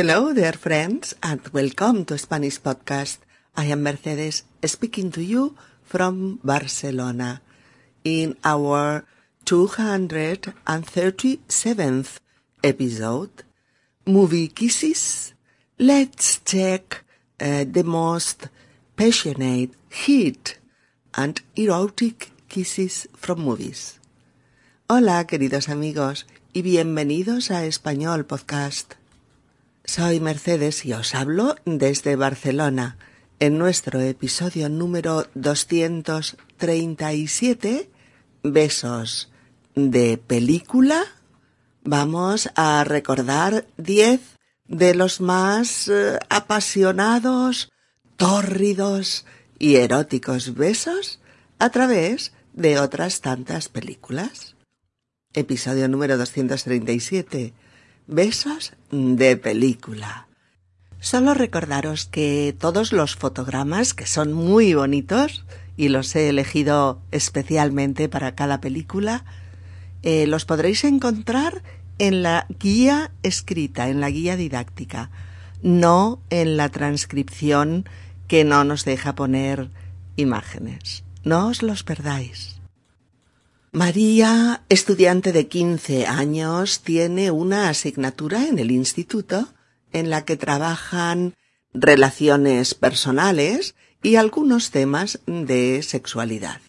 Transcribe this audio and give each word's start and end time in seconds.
Hello, 0.00 0.32
dear 0.32 0.54
friends, 0.54 1.12
and 1.22 1.46
welcome 1.48 2.06
to 2.06 2.16
Spanish 2.16 2.58
Podcast. 2.58 3.18
I 3.54 3.66
am 3.66 3.82
Mercedes 3.82 4.44
speaking 4.64 5.10
to 5.10 5.22
you 5.22 5.54
from 5.82 6.40
Barcelona 6.42 7.42
in 8.02 8.34
our 8.42 9.04
237th 9.44 12.18
episode, 12.64 13.44
Movie 14.06 14.48
Kisses. 14.48 15.34
Let's 15.78 16.40
check 16.46 17.04
uh, 17.38 17.66
the 17.68 17.84
most 17.84 18.48
passionate, 18.96 19.72
hit 19.90 20.56
and 21.14 21.42
erotic 21.56 22.32
kisses 22.48 23.06
from 23.12 23.40
movies. 23.40 24.00
Hola, 24.88 25.26
queridos 25.26 25.68
amigos, 25.68 26.24
y 26.54 26.62
bienvenidos 26.62 27.50
a 27.50 27.66
Español 27.66 28.24
Podcast. 28.24 28.94
Soy 29.90 30.20
Mercedes 30.20 30.84
y 30.84 30.92
os 30.92 31.16
hablo 31.16 31.56
desde 31.64 32.14
Barcelona. 32.14 32.96
En 33.40 33.58
nuestro 33.58 34.00
episodio 34.00 34.68
número 34.68 35.26
237, 35.34 37.90
Besos 38.44 39.32
de 39.74 40.16
película, 40.16 41.02
vamos 41.82 42.50
a 42.54 42.84
recordar 42.84 43.66
10 43.78 44.20
de 44.68 44.94
los 44.94 45.20
más 45.20 45.88
eh, 45.88 46.20
apasionados, 46.28 47.72
tórridos 48.16 49.26
y 49.58 49.74
eróticos 49.74 50.54
besos 50.54 51.18
a 51.58 51.70
través 51.70 52.32
de 52.52 52.78
otras 52.78 53.22
tantas 53.22 53.68
películas. 53.68 54.54
Episodio 55.34 55.88
número 55.88 56.16
237. 56.16 57.54
Besos 58.12 58.72
de 58.90 59.36
película. 59.36 60.26
Solo 60.98 61.32
recordaros 61.32 62.06
que 62.06 62.56
todos 62.58 62.92
los 62.92 63.14
fotogramas, 63.14 63.94
que 63.94 64.04
son 64.04 64.32
muy 64.32 64.74
bonitos, 64.74 65.44
y 65.76 65.90
los 65.90 66.16
he 66.16 66.28
elegido 66.28 67.00
especialmente 67.12 68.08
para 68.08 68.34
cada 68.34 68.60
película, 68.60 69.24
eh, 70.02 70.26
los 70.26 70.44
podréis 70.44 70.82
encontrar 70.82 71.62
en 72.00 72.24
la 72.24 72.46
guía 72.58 73.12
escrita, 73.22 73.88
en 73.88 74.00
la 74.00 74.10
guía 74.10 74.34
didáctica, 74.34 75.12
no 75.62 76.20
en 76.30 76.56
la 76.56 76.68
transcripción 76.68 77.88
que 78.26 78.42
no 78.42 78.64
nos 78.64 78.84
deja 78.84 79.14
poner 79.14 79.70
imágenes. 80.16 81.04
No 81.22 81.46
os 81.46 81.62
los 81.62 81.84
perdáis. 81.84 82.59
María, 83.72 84.64
estudiante 84.68 85.30
de 85.30 85.46
15 85.46 86.06
años, 86.06 86.80
tiene 86.80 87.30
una 87.30 87.68
asignatura 87.68 88.48
en 88.48 88.58
el 88.58 88.72
instituto 88.72 89.54
en 89.92 90.10
la 90.10 90.24
que 90.24 90.36
trabajan 90.36 91.36
relaciones 91.72 92.74
personales 92.74 93.76
y 94.02 94.16
algunos 94.16 94.72
temas 94.72 95.20
de 95.26 95.84
sexualidad. 95.84 96.60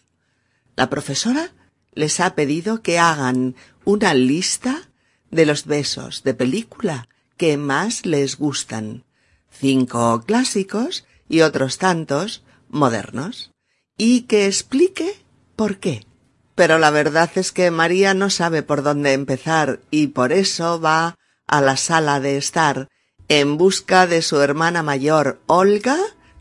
La 0.76 0.90
profesora 0.90 1.50
les 1.92 2.20
ha 2.20 2.36
pedido 2.36 2.82
que 2.82 3.00
hagan 3.00 3.56
una 3.84 4.14
lista 4.14 4.88
de 5.32 5.44
los 5.44 5.66
besos 5.66 6.22
de 6.22 6.34
película 6.34 7.08
que 7.36 7.56
más 7.56 8.06
les 8.06 8.38
gustan, 8.38 9.02
cinco 9.50 10.22
clásicos 10.24 11.04
y 11.28 11.40
otros 11.40 11.78
tantos 11.78 12.44
modernos, 12.68 13.50
y 13.98 14.22
que 14.22 14.46
explique 14.46 15.16
por 15.56 15.78
qué. 15.78 16.06
Pero 16.54 16.78
la 16.78 16.90
verdad 16.90 17.30
es 17.36 17.52
que 17.52 17.70
María 17.70 18.14
no 18.14 18.30
sabe 18.30 18.62
por 18.62 18.82
dónde 18.82 19.12
empezar 19.12 19.80
y 19.90 20.08
por 20.08 20.32
eso 20.32 20.80
va 20.80 21.16
a 21.46 21.60
la 21.60 21.76
sala 21.76 22.20
de 22.20 22.36
estar 22.36 22.88
en 23.28 23.56
busca 23.56 24.06
de 24.06 24.20
su 24.20 24.40
hermana 24.40 24.82
mayor 24.82 25.40
Olga, 25.46 25.96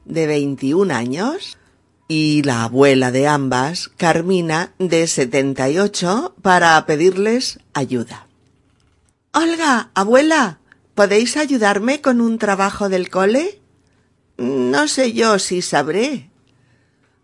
de 0.06 0.28
21 0.28 0.94
años, 0.94 1.58
y 2.08 2.44
la 2.44 2.64
abuela 2.64 3.12
de 3.12 3.28
ambas, 3.28 3.90
Carmina, 3.96 4.74
de 4.80 5.08
78, 5.08 6.36
para 6.42 6.86
pedirles 6.86 7.60
ayuda. 7.74 8.28
Olga, 9.34 9.92
abuela, 9.94 10.60
¿podéis 10.94 11.38
ayudarme 11.38 12.02
con 12.02 12.20
un 12.20 12.38
trabajo 12.38 12.90
del 12.90 13.10
cole? 13.10 13.62
No 14.38 14.90
sé 14.90 15.14
yo 15.14 15.40
si 15.40 15.62
sabré. 15.62 16.30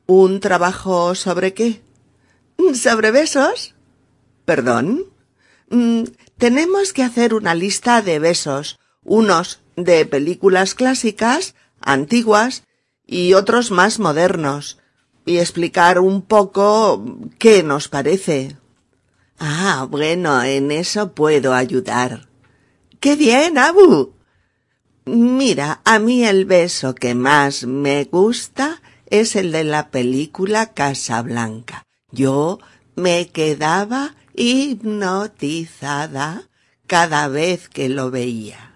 ¿Un 0.06 0.40
trabajo 0.40 1.16
sobre 1.16 1.54
qué? 1.54 1.82
¿Sobre 2.74 3.12
besos? 3.12 3.76
¿Perdón? 4.46 5.06
Mm, 5.70 6.04
tenemos 6.38 6.94
que 6.94 7.04
hacer 7.04 7.34
una 7.34 7.56
lista 7.56 8.02
de 8.02 8.20
besos, 8.20 8.80
unos 9.04 9.62
de 9.76 10.06
películas 10.06 10.74
clásicas, 10.74 11.56
antiguas, 11.82 12.64
y 13.06 13.34
otros 13.34 13.72
más 13.72 14.00
modernos, 14.00 14.80
y 15.26 15.38
explicar 15.38 16.00
un 16.00 16.22
poco 16.22 17.04
qué 17.38 17.64
nos 17.64 17.88
parece. 17.88 18.58
Ah, 19.40 19.88
bueno, 19.90 20.42
en 20.44 20.72
eso 20.72 21.14
puedo 21.14 21.54
ayudar. 21.54 22.28
¡Qué 23.00 23.16
bien, 23.16 23.58
Abu! 23.58 24.14
Mira, 25.06 25.82
a 25.86 26.00
mí 26.00 26.26
el 26.26 26.46
beso 26.46 26.96
que 26.96 27.16
más 27.16 27.66
me 27.66 28.04
gusta 28.06 28.82
es 29.06 29.36
el 29.36 29.52
de 29.52 29.64
la 29.64 29.90
película 29.90 30.74
Casablanca. 30.74 31.87
Yo 32.12 32.60
me 32.96 33.30
quedaba 33.30 34.16
hipnotizada 34.34 36.48
cada 36.88 37.28
vez 37.28 37.70
que 37.70 37.90
lo 37.90 38.12
veía. 38.12 38.76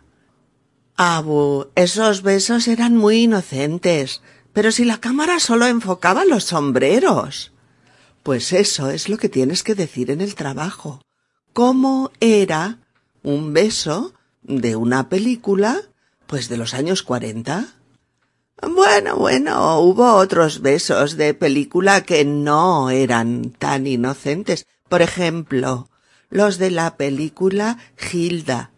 Abu, 0.98 1.68
esos 1.76 2.22
besos 2.22 2.68
eran 2.68 2.98
muy 2.98 3.24
inocentes, 3.24 4.22
pero 4.54 4.72
si 4.72 4.86
la 4.86 5.00
cámara 5.00 5.40
solo 5.40 5.66
enfocaba 5.66 6.26
los 6.26 6.44
sombreros. 6.44 7.54
Pues 8.22 8.54
eso 8.54 8.90
es 8.90 9.10
lo 9.10 9.18
que 9.18 9.30
tienes 9.30 9.64
que 9.64 9.76
decir 9.76 10.12
en 10.12 10.22
el 10.22 10.36
trabajo. 10.36 11.02
¿Cómo 11.54 12.12
era 12.20 12.80
un 13.24 13.54
beso 13.54 14.14
de 14.44 14.76
una 14.76 15.10
película, 15.10 15.82
pues 16.28 16.50
de 16.50 16.58
los 16.58 16.74
años 16.74 17.02
cuarenta? 17.02 17.74
Bueno, 18.62 19.16
bueno, 19.16 19.80
hubo 19.80 20.14
otros 20.14 20.62
besos 20.62 21.18
de 21.18 21.34
película 21.34 22.02
que 22.02 22.26
no 22.26 22.92
eran 22.92 23.52
tan 23.58 23.88
inocentes. 23.88 24.68
Por 24.88 25.02
ejemplo, 25.02 25.90
los 26.30 26.60
de 26.60 26.70
la 26.70 26.96
película 26.96 27.78
Gilda 27.98 28.72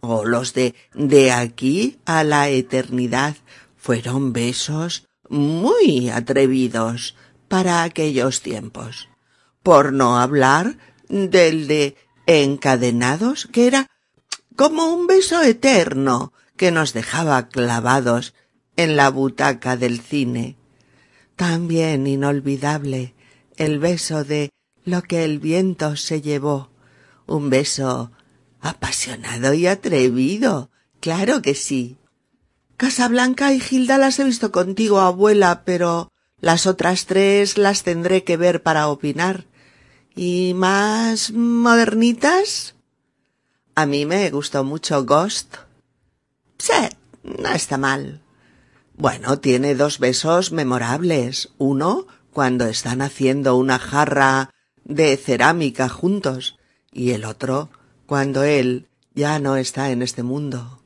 o 0.00 0.24
los 0.24 0.54
de 0.54 0.74
De 0.94 1.32
aquí 1.32 1.98
a 2.06 2.24
la 2.24 2.48
eternidad 2.48 3.36
fueron 3.76 4.32
besos 4.32 5.06
muy 5.28 6.08
atrevidos 6.08 7.14
para 7.48 7.82
aquellos 7.82 8.40
tiempos. 8.40 9.08
Por 9.62 9.92
no 9.92 10.18
hablar 10.18 10.78
del 11.08 11.66
de 11.66 11.96
encadenados, 12.26 13.48
que 13.52 13.66
era 13.66 13.86
como 14.56 14.86
un 14.86 15.06
beso 15.06 15.42
eterno 15.42 16.32
que 16.56 16.70
nos 16.70 16.92
dejaba 16.94 17.48
clavados 17.48 18.34
en 18.82 18.96
la 18.96 19.10
butaca 19.10 19.76
del 19.76 20.00
cine. 20.00 20.56
También 21.36 22.06
inolvidable 22.06 23.14
el 23.56 23.78
beso 23.78 24.24
de 24.24 24.50
lo 24.84 25.02
que 25.02 25.24
el 25.24 25.38
viento 25.38 25.96
se 25.96 26.22
llevó, 26.22 26.70
un 27.26 27.50
beso 27.50 28.10
apasionado 28.60 29.52
y 29.52 29.66
atrevido. 29.66 30.70
Claro 31.00 31.42
que 31.42 31.54
sí. 31.54 31.98
Casablanca 32.76 33.52
y 33.52 33.60
Gilda 33.60 33.98
las 33.98 34.18
he 34.18 34.24
visto 34.24 34.50
contigo, 34.52 35.00
abuela, 35.00 35.62
pero 35.64 36.10
las 36.40 36.66
otras 36.66 37.04
tres 37.04 37.58
las 37.58 37.82
tendré 37.82 38.24
que 38.24 38.38
ver 38.38 38.62
para 38.62 38.88
opinar. 38.88 39.44
¿Y 40.16 40.54
más 40.54 41.32
modernitas? 41.32 42.74
A 43.74 43.84
mí 43.84 44.06
me 44.06 44.30
gustó 44.30 44.64
mucho 44.64 45.04
Ghost. 45.04 45.56
Sí, 46.58 46.72
no 47.22 47.50
está 47.50 47.76
mal. 47.76 48.22
Bueno, 49.00 49.38
tiene 49.38 49.74
dos 49.74 49.98
besos 49.98 50.52
memorables. 50.52 51.48
Uno 51.56 52.06
cuando 52.34 52.66
están 52.66 53.00
haciendo 53.00 53.56
una 53.56 53.78
jarra 53.78 54.50
de 54.84 55.16
cerámica 55.16 55.88
juntos 55.88 56.58
y 56.92 57.12
el 57.12 57.24
otro 57.24 57.70
cuando 58.04 58.42
él 58.42 58.88
ya 59.14 59.38
no 59.38 59.56
está 59.56 59.90
en 59.90 60.02
este 60.02 60.22
mundo. 60.22 60.82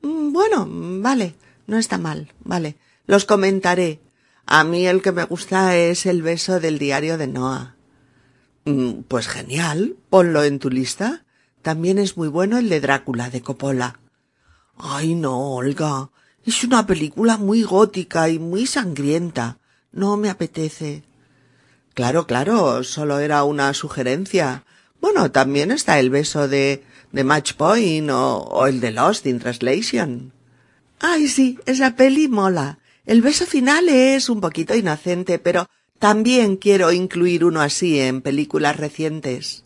Mm, 0.00 0.32
bueno, 0.32 0.66
vale, 0.66 1.34
no 1.66 1.76
está 1.76 1.98
mal, 1.98 2.32
vale. 2.42 2.78
Los 3.04 3.26
comentaré. 3.26 4.00
A 4.46 4.64
mí 4.64 4.86
el 4.86 5.02
que 5.02 5.12
me 5.12 5.24
gusta 5.24 5.76
es 5.76 6.06
el 6.06 6.22
beso 6.22 6.58
del 6.58 6.78
diario 6.78 7.18
de 7.18 7.26
Noah. 7.26 7.76
Mm, 8.64 9.02
pues 9.02 9.28
genial, 9.28 9.94
ponlo 10.08 10.42
en 10.42 10.58
tu 10.58 10.70
lista. 10.70 11.26
También 11.60 11.98
es 11.98 12.16
muy 12.16 12.28
bueno 12.28 12.56
el 12.56 12.70
de 12.70 12.80
Drácula 12.80 13.28
de 13.28 13.42
Coppola. 13.42 14.00
Ay, 14.78 15.14
no, 15.14 15.56
Olga. 15.56 16.08
Es 16.46 16.64
una 16.64 16.86
película 16.86 17.36
muy 17.36 17.62
gótica 17.62 18.28
y 18.28 18.38
muy 18.38 18.66
sangrienta. 18.66 19.58
No 19.92 20.16
me 20.16 20.30
apetece. 20.30 21.02
Claro, 21.94 22.26
claro, 22.26 22.82
solo 22.84 23.18
era 23.18 23.44
una 23.44 23.74
sugerencia. 23.74 24.64
Bueno, 25.00 25.30
también 25.30 25.70
está 25.70 25.98
el 25.98 26.10
beso 26.10 26.48
de 26.48 26.84
de 27.12 27.24
Match 27.24 27.54
Point 27.54 28.10
o, 28.10 28.66
el 28.66 28.80
de 28.80 28.92
Lost 28.92 29.26
in 29.26 29.38
Translation. 29.38 30.32
Ay, 31.00 31.28
sí, 31.28 31.58
esa 31.66 31.96
peli 31.96 32.28
mola. 32.28 32.78
El 33.06 33.22
beso 33.22 33.46
final 33.46 33.88
es 33.88 34.28
un 34.28 34.40
poquito 34.40 34.74
inocente, 34.74 35.38
pero 35.38 35.68
también 35.98 36.56
quiero 36.56 36.92
incluir 36.92 37.44
uno 37.44 37.60
así 37.60 37.98
en 37.98 38.20
películas 38.20 38.76
recientes. 38.76 39.64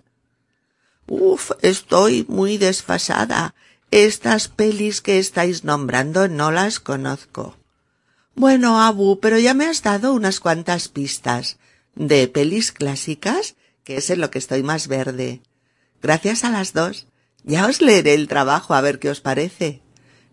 Uf, 1.07 1.51
estoy 1.61 2.25
muy 2.29 2.57
desfasada. 2.57 3.55
Estas 3.95 4.49
pelis 4.49 5.01
que 5.01 5.21
estáis 5.21 5.63
nombrando 5.63 6.27
no 6.27 6.51
las 6.51 6.81
conozco. 6.81 7.57
Bueno, 8.35 8.83
Abu, 8.83 9.21
pero 9.21 9.39
ya 9.39 9.55
me 9.55 9.67
has 9.67 9.85
dado 9.85 10.15
unas 10.15 10.41
cuantas 10.41 10.89
pistas 10.89 11.59
de 11.95 12.27
pelis 12.27 12.73
clásicas, 12.73 13.55
que 13.85 13.99
es 13.99 14.11
en 14.11 14.21
lo 14.21 14.33
que 14.33 14.41
estoy 14.41 14.65
más 14.65 14.89
verde. 14.89 15.43
Gracias 16.03 16.43
a 16.43 16.51
las 16.51 16.73
dos. 16.73 17.07
Ya 17.45 17.69
os 17.69 17.81
leeré 17.81 18.15
el 18.15 18.27
trabajo 18.27 18.75
a 18.75 18.81
ver 18.81 18.99
qué 18.99 19.11
os 19.11 19.21
parece. 19.21 19.81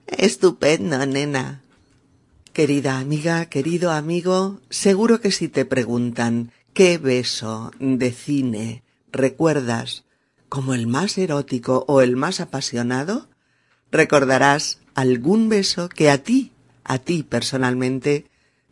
Estupendo, 0.07 1.05
nena. 1.05 1.61
Querida 2.53 2.97
amiga, 2.97 3.45
querido 3.45 3.91
amigo, 3.91 4.59
seguro 4.71 5.21
que 5.21 5.29
si 5.29 5.49
te 5.49 5.65
preguntan 5.65 6.51
qué 6.73 6.97
beso 6.97 7.69
de 7.77 8.11
cine 8.11 8.83
recuerdas 9.11 10.03
como 10.49 10.73
el 10.73 10.87
más 10.87 11.19
erótico 11.19 11.85
o 11.87 12.01
el 12.01 12.15
más 12.15 12.39
apasionado, 12.39 13.29
recordarás 13.91 14.79
algún 14.95 15.49
beso 15.49 15.89
que 15.89 16.09
a 16.09 16.19
ti, 16.19 16.51
a 16.83 16.97
ti 16.97 17.23
personalmente, 17.23 18.27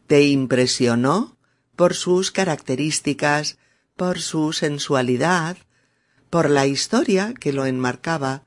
te 0.07 0.23
impresionó 0.23 1.37
por 1.75 1.93
sus 1.93 2.31
características, 2.31 3.57
por 3.95 4.19
su 4.19 4.53
sensualidad, 4.53 5.57
por 6.29 6.49
la 6.49 6.65
historia 6.65 7.33
que 7.39 7.53
lo 7.53 7.65
enmarcaba 7.65 8.43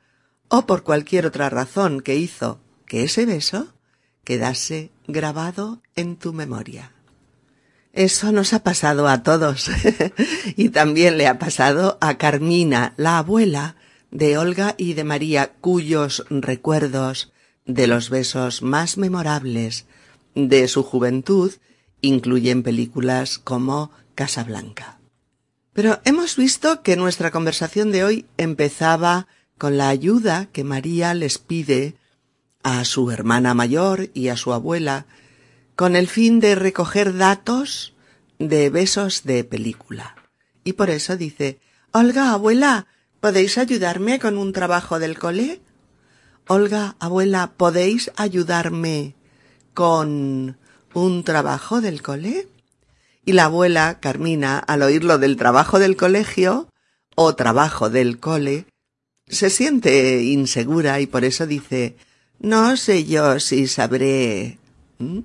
o 0.48 0.66
por 0.66 0.82
cualquier 0.82 1.26
otra 1.26 1.48
razón 1.50 2.00
que 2.00 2.16
hizo 2.16 2.60
que 2.86 3.04
ese 3.04 3.24
beso 3.26 3.72
quedase 4.24 4.90
grabado 5.06 5.82
en 5.96 6.16
tu 6.16 6.32
memoria. 6.32 6.92
Eso 7.92 8.32
nos 8.32 8.52
ha 8.52 8.62
pasado 8.62 9.08
a 9.08 9.22
todos 9.22 9.70
y 10.56 10.70
también 10.70 11.18
le 11.18 11.26
ha 11.26 11.38
pasado 11.38 11.98
a 12.00 12.16
Carmina, 12.16 12.94
la 12.96 13.18
abuela 13.18 13.76
de 14.12 14.38
Olga 14.38 14.74
y 14.78 14.92
de 14.92 15.04
María, 15.04 15.54
cuyos 15.60 16.24
recuerdos 16.28 17.32
de 17.64 17.86
los 17.86 18.10
besos 18.10 18.62
más 18.62 18.98
memorables 18.98 19.86
de 20.34 20.68
su 20.68 20.82
juventud 20.82 21.52
incluyen 22.02 22.62
películas 22.62 23.38
como 23.38 23.90
Casablanca. 24.14 25.00
Pero 25.72 26.00
hemos 26.04 26.36
visto 26.36 26.82
que 26.82 26.96
nuestra 26.96 27.30
conversación 27.30 27.90
de 27.90 28.04
hoy 28.04 28.26
empezaba 28.36 29.26
con 29.56 29.78
la 29.78 29.88
ayuda 29.88 30.46
que 30.52 30.64
María 30.64 31.14
les 31.14 31.38
pide 31.38 31.94
a 32.62 32.84
su 32.84 33.10
hermana 33.10 33.54
mayor 33.54 34.10
y 34.12 34.28
a 34.28 34.36
su 34.36 34.52
abuela 34.52 35.06
con 35.74 35.96
el 35.96 36.06
fin 36.06 36.38
de 36.40 36.54
recoger 36.54 37.16
datos 37.16 37.94
de 38.38 38.68
besos 38.68 39.22
de 39.24 39.44
película. 39.44 40.16
Y 40.64 40.74
por 40.74 40.90
eso 40.90 41.16
dice, 41.16 41.60
Olga, 41.92 42.32
abuela, 42.32 42.86
¿podéis 43.22 43.56
ayudarme 43.56 44.18
con 44.18 44.36
un 44.36 44.52
trabajo 44.52 44.98
del 44.98 45.16
cole? 45.16 45.60
Olga, 46.48 46.96
abuela, 46.98 47.52
¿podéis 47.56 48.10
ayudarme 48.16 49.14
con 49.74 50.58
un 50.92 51.22
trabajo 51.22 51.80
del 51.80 52.02
cole? 52.02 52.48
Y 53.24 53.34
la 53.34 53.44
abuela, 53.44 54.00
Carmina, 54.00 54.58
al 54.58 54.82
oírlo 54.82 55.18
del 55.18 55.36
trabajo 55.36 55.78
del 55.78 55.96
colegio 55.96 56.68
o 57.14 57.36
trabajo 57.36 57.90
del 57.90 58.18
cole, 58.18 58.66
se 59.28 59.50
siente 59.50 60.24
insegura 60.24 60.98
y 60.98 61.06
por 61.06 61.24
eso 61.24 61.46
dice, 61.46 61.96
no 62.40 62.76
sé 62.76 63.04
yo 63.04 63.38
si 63.38 63.68
sabré. 63.68 64.58
¿Mm? 64.98 65.20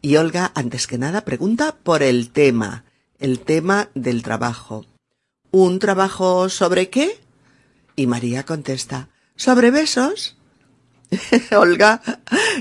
Y 0.00 0.16
Olga, 0.16 0.50
antes 0.54 0.86
que 0.86 0.96
nada, 0.96 1.26
pregunta 1.26 1.76
por 1.76 2.02
el 2.02 2.30
tema, 2.30 2.84
el 3.18 3.40
tema 3.40 3.90
del 3.94 4.22
trabajo. 4.22 4.86
¿Un 5.50 5.78
trabajo 5.78 6.48
sobre 6.48 6.90
qué? 6.90 7.18
Y 7.96 8.06
María 8.06 8.44
contesta, 8.44 9.08
¿sobre 9.36 9.70
besos? 9.70 10.36
Olga 11.56 12.02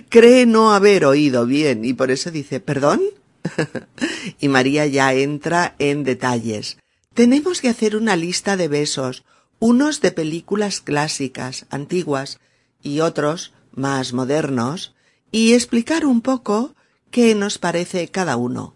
cree 0.10 0.46
no 0.46 0.74
haber 0.74 1.06
oído 1.06 1.46
bien 1.46 1.84
y 1.84 1.94
por 1.94 2.12
eso 2.12 2.32
dice, 2.32 2.60
¿perdón? 2.60 3.02
y 4.40 4.48
María 4.48 4.86
ya 4.86 5.14
entra 5.14 5.76
en 5.80 6.04
detalles. 6.04 6.78
Tenemos 7.14 7.62
que 7.62 7.70
hacer 7.70 7.96
una 7.96 8.16
lista 8.16 8.58
de 8.58 8.68
besos, 8.68 9.24
unos 9.60 10.02
de 10.02 10.12
películas 10.12 10.82
clásicas, 10.82 11.66
antiguas, 11.70 12.40
y 12.84 13.00
otros 13.02 13.54
más 13.74 14.14
modernos, 14.14 14.96
y 15.32 15.54
explicar 15.54 16.06
un 16.06 16.22
poco 16.22 16.76
qué 17.12 17.36
nos 17.36 17.58
parece 17.58 18.08
cada 18.10 18.38
uno. 18.38 18.76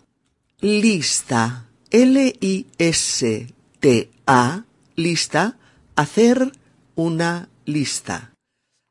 Lista. 0.60 1.68
L-I-S-T-A. 3.82 4.66
Lista. 4.96 5.58
Hacer 5.96 6.52
una 6.96 7.50
lista. 7.66 8.34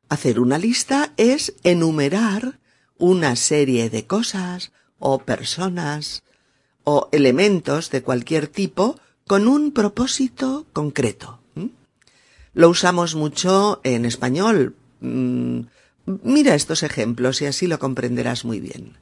Hacer 0.09 0.39
una 0.39 0.57
lista 0.57 1.13
es 1.15 1.53
enumerar 1.63 2.59
una 2.97 3.35
serie 3.35 3.89
de 3.89 4.05
cosas 4.05 4.71
o 4.99 5.19
personas 5.19 6.23
o 6.83 7.07
elementos 7.11 7.89
de 7.91 8.03
cualquier 8.03 8.47
tipo 8.47 8.99
con 9.27 9.47
un 9.47 9.71
propósito 9.71 10.65
concreto. 10.73 11.39
Lo 12.53 12.69
usamos 12.69 13.15
mucho 13.15 13.79
en 13.83 14.05
español. 14.05 14.75
Mm, 14.99 15.61
mira 16.23 16.55
estos 16.55 16.83
ejemplos 16.83 17.41
y 17.41 17.45
así 17.45 17.67
lo 17.67 17.79
comprenderás 17.79 18.43
muy 18.43 18.59
bien. 18.59 18.97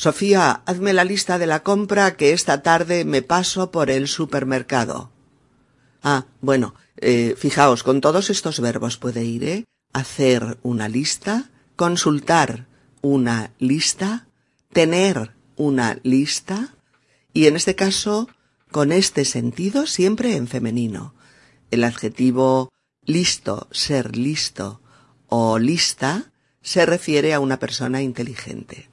Sofía, 0.00 0.62
hazme 0.64 0.92
la 0.92 1.02
lista 1.02 1.38
de 1.38 1.48
la 1.48 1.64
compra 1.64 2.14
que 2.14 2.32
esta 2.32 2.62
tarde 2.62 3.04
me 3.04 3.20
paso 3.20 3.72
por 3.72 3.90
el 3.90 4.06
supermercado. 4.06 5.10
Ah, 6.04 6.26
bueno, 6.40 6.76
eh, 6.98 7.34
fijaos, 7.36 7.82
con 7.82 8.00
todos 8.00 8.30
estos 8.30 8.60
verbos 8.60 8.96
puede 8.96 9.24
ir, 9.24 9.42
¿eh? 9.42 9.64
Hacer 9.92 10.58
una 10.62 10.88
lista, 10.88 11.50
consultar 11.74 12.68
una 13.00 13.50
lista, 13.58 14.28
tener 14.72 15.34
una 15.56 15.98
lista, 16.04 16.76
y 17.32 17.48
en 17.48 17.56
este 17.56 17.74
caso, 17.74 18.28
con 18.70 18.92
este 18.92 19.24
sentido 19.24 19.84
siempre 19.88 20.36
en 20.36 20.46
femenino. 20.46 21.12
El 21.72 21.82
adjetivo 21.82 22.70
listo, 23.04 23.66
ser 23.72 24.16
listo 24.16 24.80
o 25.26 25.58
lista 25.58 26.30
se 26.62 26.86
refiere 26.86 27.34
a 27.34 27.40
una 27.40 27.58
persona 27.58 28.00
inteligente. 28.00 28.88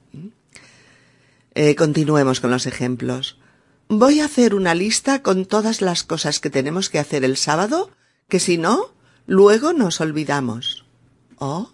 Eh, 1.58 1.74
continuemos 1.74 2.40
con 2.40 2.50
los 2.50 2.66
ejemplos. 2.66 3.38
Voy 3.88 4.20
a 4.20 4.26
hacer 4.26 4.54
una 4.54 4.74
lista 4.74 5.22
con 5.22 5.46
todas 5.46 5.80
las 5.80 6.04
cosas 6.04 6.38
que 6.38 6.50
tenemos 6.50 6.90
que 6.90 6.98
hacer 6.98 7.24
el 7.24 7.38
sábado, 7.38 7.90
que 8.28 8.40
si 8.40 8.58
no, 8.58 8.92
luego 9.26 9.72
nos 9.72 10.02
olvidamos. 10.02 10.84
Oh, 11.38 11.70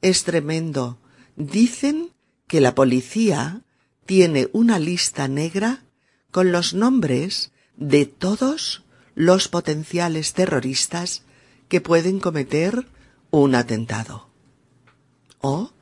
es 0.00 0.22
tremendo. 0.22 1.00
Dicen 1.34 2.12
que 2.46 2.60
la 2.60 2.76
policía 2.76 3.62
tiene 4.06 4.48
una 4.52 4.78
lista 4.78 5.26
negra 5.26 5.82
con 6.30 6.52
los 6.52 6.72
nombres 6.72 7.50
de 7.76 8.06
todos 8.06 8.84
los 9.16 9.48
potenciales 9.48 10.34
terroristas 10.34 11.24
que 11.66 11.80
pueden 11.80 12.20
cometer 12.20 12.86
un 13.32 13.56
atentado. 13.56 14.30
Oh, 15.40 15.72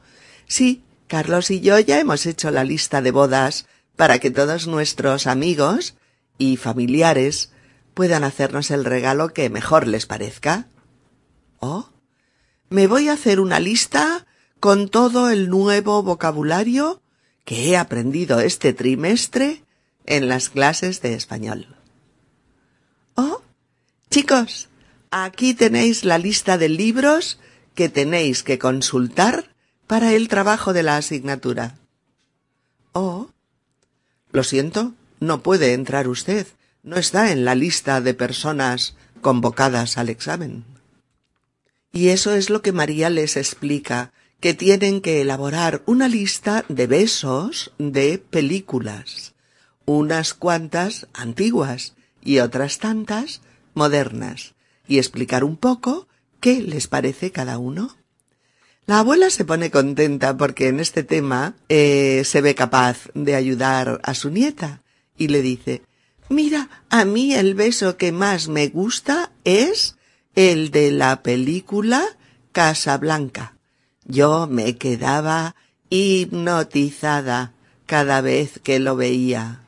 sí, 0.47 0.83
Carlos 1.07 1.51
y 1.51 1.61
yo 1.61 1.79
ya 1.79 2.01
hemos 2.01 2.27
hecho 2.27 2.51
la 2.51 2.65
lista 2.65 3.01
de 3.03 3.11
bodas 3.11 3.67
para 3.97 4.19
que 4.19 4.31
todos 4.31 4.67
nuestros 4.67 5.27
amigos 5.27 5.95
y 6.39 6.57
familiares 6.57 7.51
puedan 7.95 8.25
hacernos 8.25 8.71
el 8.71 8.85
regalo 8.85 9.33
que 9.33 9.49
mejor 9.49 9.87
les 9.87 10.07
parezca. 10.07 10.69
Oh, 11.61 11.89
me 12.69 12.87
voy 12.87 13.09
a 13.09 13.15
hacer 13.15 13.41
una 13.41 13.61
lista 13.61 14.27
con 14.61 14.89
todo 14.89 15.31
el 15.31 15.49
nuevo 15.49 16.03
vocabulario 16.03 17.01
que 17.45 17.71
he 17.71 17.77
aprendido 17.77 18.41
este 18.41 18.73
trimestre 18.73 19.65
en 20.05 20.29
las 20.29 20.51
clases 20.51 21.01
de 21.01 21.15
español. 21.15 21.77
Oh, 23.15 23.41
chicos, 24.11 24.69
aquí 25.11 25.55
tenéis 25.55 26.05
la 26.05 26.19
lista 26.19 26.59
de 26.59 26.69
libros 26.69 27.39
que 27.75 27.89
tenéis 27.89 28.43
que 28.43 28.59
consultar 28.59 29.56
para 29.87 30.13
el 30.13 30.29
trabajo 30.29 30.73
de 30.73 30.83
la 30.83 30.97
asignatura. 30.97 31.77
Oh, 32.93 33.31
lo 34.33 34.43
siento, 34.43 34.95
no 35.21 35.43
puede 35.43 35.73
entrar 35.73 36.09
usted. 36.09 36.47
No 36.83 36.97
está 36.97 37.33
en 37.33 37.45
la 37.45 37.55
lista 37.55 38.01
de 38.01 38.15
personas 38.15 38.95
convocadas 39.21 39.99
al 39.99 40.09
examen. 40.09 40.65
Y 41.93 42.09
eso 42.09 42.35
es 42.35 42.51
lo 42.51 42.63
que 42.63 42.73
María 42.73 43.11
les 43.11 43.37
explica, 43.37 44.13
que 44.41 44.55
tienen 44.55 45.01
que 45.01 45.23
elaborar 45.23 45.83
una 45.87 46.09
lista 46.09 46.65
de 46.69 46.87
besos 46.87 47.73
de 47.79 48.19
películas, 48.19 49.35
unas 49.87 50.35
cuantas 50.35 51.09
antiguas 51.15 51.95
y 52.23 52.41
otras 52.41 52.79
tantas 52.79 53.41
modernas, 53.75 54.55
y 54.87 54.99
explicar 54.99 55.43
un 55.43 55.57
poco 55.57 56.07
¿Qué 56.41 56.63
les 56.63 56.87
parece 56.87 57.33
cada 57.33 57.59
uno? 57.59 57.97
La 58.87 59.01
abuela 59.01 59.31
se 59.31 59.45
pone 59.45 59.73
contenta 59.73 60.37
porque 60.37 60.69
en 60.69 60.79
este 60.79 61.03
tema 61.03 61.55
eh, 61.69 62.23
se 62.25 62.41
ve 62.41 62.55
capaz 62.55 63.09
de 63.15 63.35
ayudar 63.35 64.01
a 64.05 64.15
su 64.15 64.31
nieta 64.31 64.81
y 65.19 65.27
le 65.27 65.43
dice, 65.43 65.83
mira, 66.29 66.71
a 66.89 67.05
mí 67.05 67.35
el 67.35 67.55
beso 67.55 67.97
que 67.97 68.13
más 68.13 68.47
me 68.47 68.69
gusta 68.69 69.33
es 69.43 69.97
el 70.37 70.71
de 70.71 70.93
la 70.93 71.25
película 71.25 72.05
Casa 72.53 72.97
Blanca. 72.97 73.57
Yo 74.05 74.47
me 74.47 74.77
quedaba 74.77 75.57
hipnotizada 75.91 77.55
cada 77.87 78.21
vez 78.21 78.61
que 78.63 78.79
lo 78.79 78.95
veía. 78.95 79.63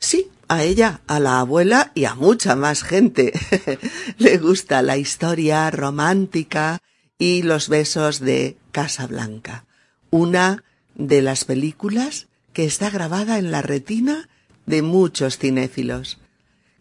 Sí, 0.00 0.28
a 0.48 0.64
ella, 0.64 1.02
a 1.06 1.20
la 1.20 1.38
abuela 1.38 1.92
y 1.94 2.06
a 2.06 2.16
mucha 2.16 2.56
más 2.56 2.82
gente 2.82 3.32
le 4.18 4.38
gusta 4.38 4.82
la 4.82 4.96
historia 4.96 5.70
romántica 5.70 6.80
y 7.18 7.42
los 7.42 7.68
besos 7.68 8.20
de 8.20 8.56
Casablanca, 8.72 9.64
una 10.10 10.62
de 10.94 11.20
las 11.22 11.44
películas 11.44 12.28
que 12.52 12.64
está 12.64 12.90
grabada 12.90 13.38
en 13.38 13.50
la 13.50 13.62
retina 13.62 14.28
de 14.66 14.82
muchos 14.82 15.38
cinéfilos. 15.38 16.18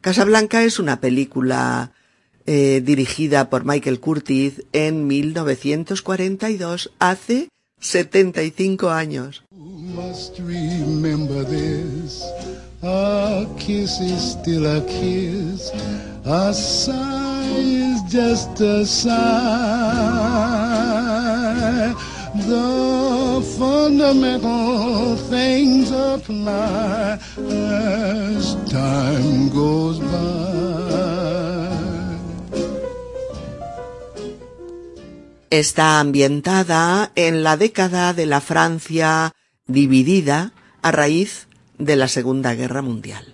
Casablanca 0.02 0.64
es 0.64 0.80
una 0.80 1.02
película 1.02 1.92
eh, 2.46 2.82
dirigida 2.84 3.50
por 3.50 3.66
Michael 3.66 4.00
Curtis 4.00 4.64
en 4.74 5.08
1942, 5.08 6.92
hace 7.00 7.50
75 7.80 8.90
años. 8.90 9.44
A 12.84 13.44
kiss 13.58 14.00
is 14.00 14.38
still 14.40 14.68
a 14.68 14.86
kiss. 14.86 15.72
A 16.30 16.54
sigh 16.54 17.56
is 17.56 18.04
just 18.12 18.60
a 18.60 18.86
sigh. 18.86 19.16
The 22.36 23.42
fundamental 23.58 25.16
things 25.30 25.90
apply 25.90 27.18
as 27.48 28.58
time 28.68 29.48
goes 29.56 30.00
by. 30.00 30.18
Está 35.50 36.02
ambientada 36.02 37.14
en 37.16 37.44
la 37.44 37.56
década 37.56 38.12
de 38.12 38.26
la 38.26 38.42
Francia 38.42 39.32
dividida 39.66 40.52
a 40.82 40.92
raíz 40.92 41.48
de 41.78 41.96
la 41.96 42.10
Segunda 42.10 42.54
Guerra 42.54 42.82
Mundial. 42.82 43.34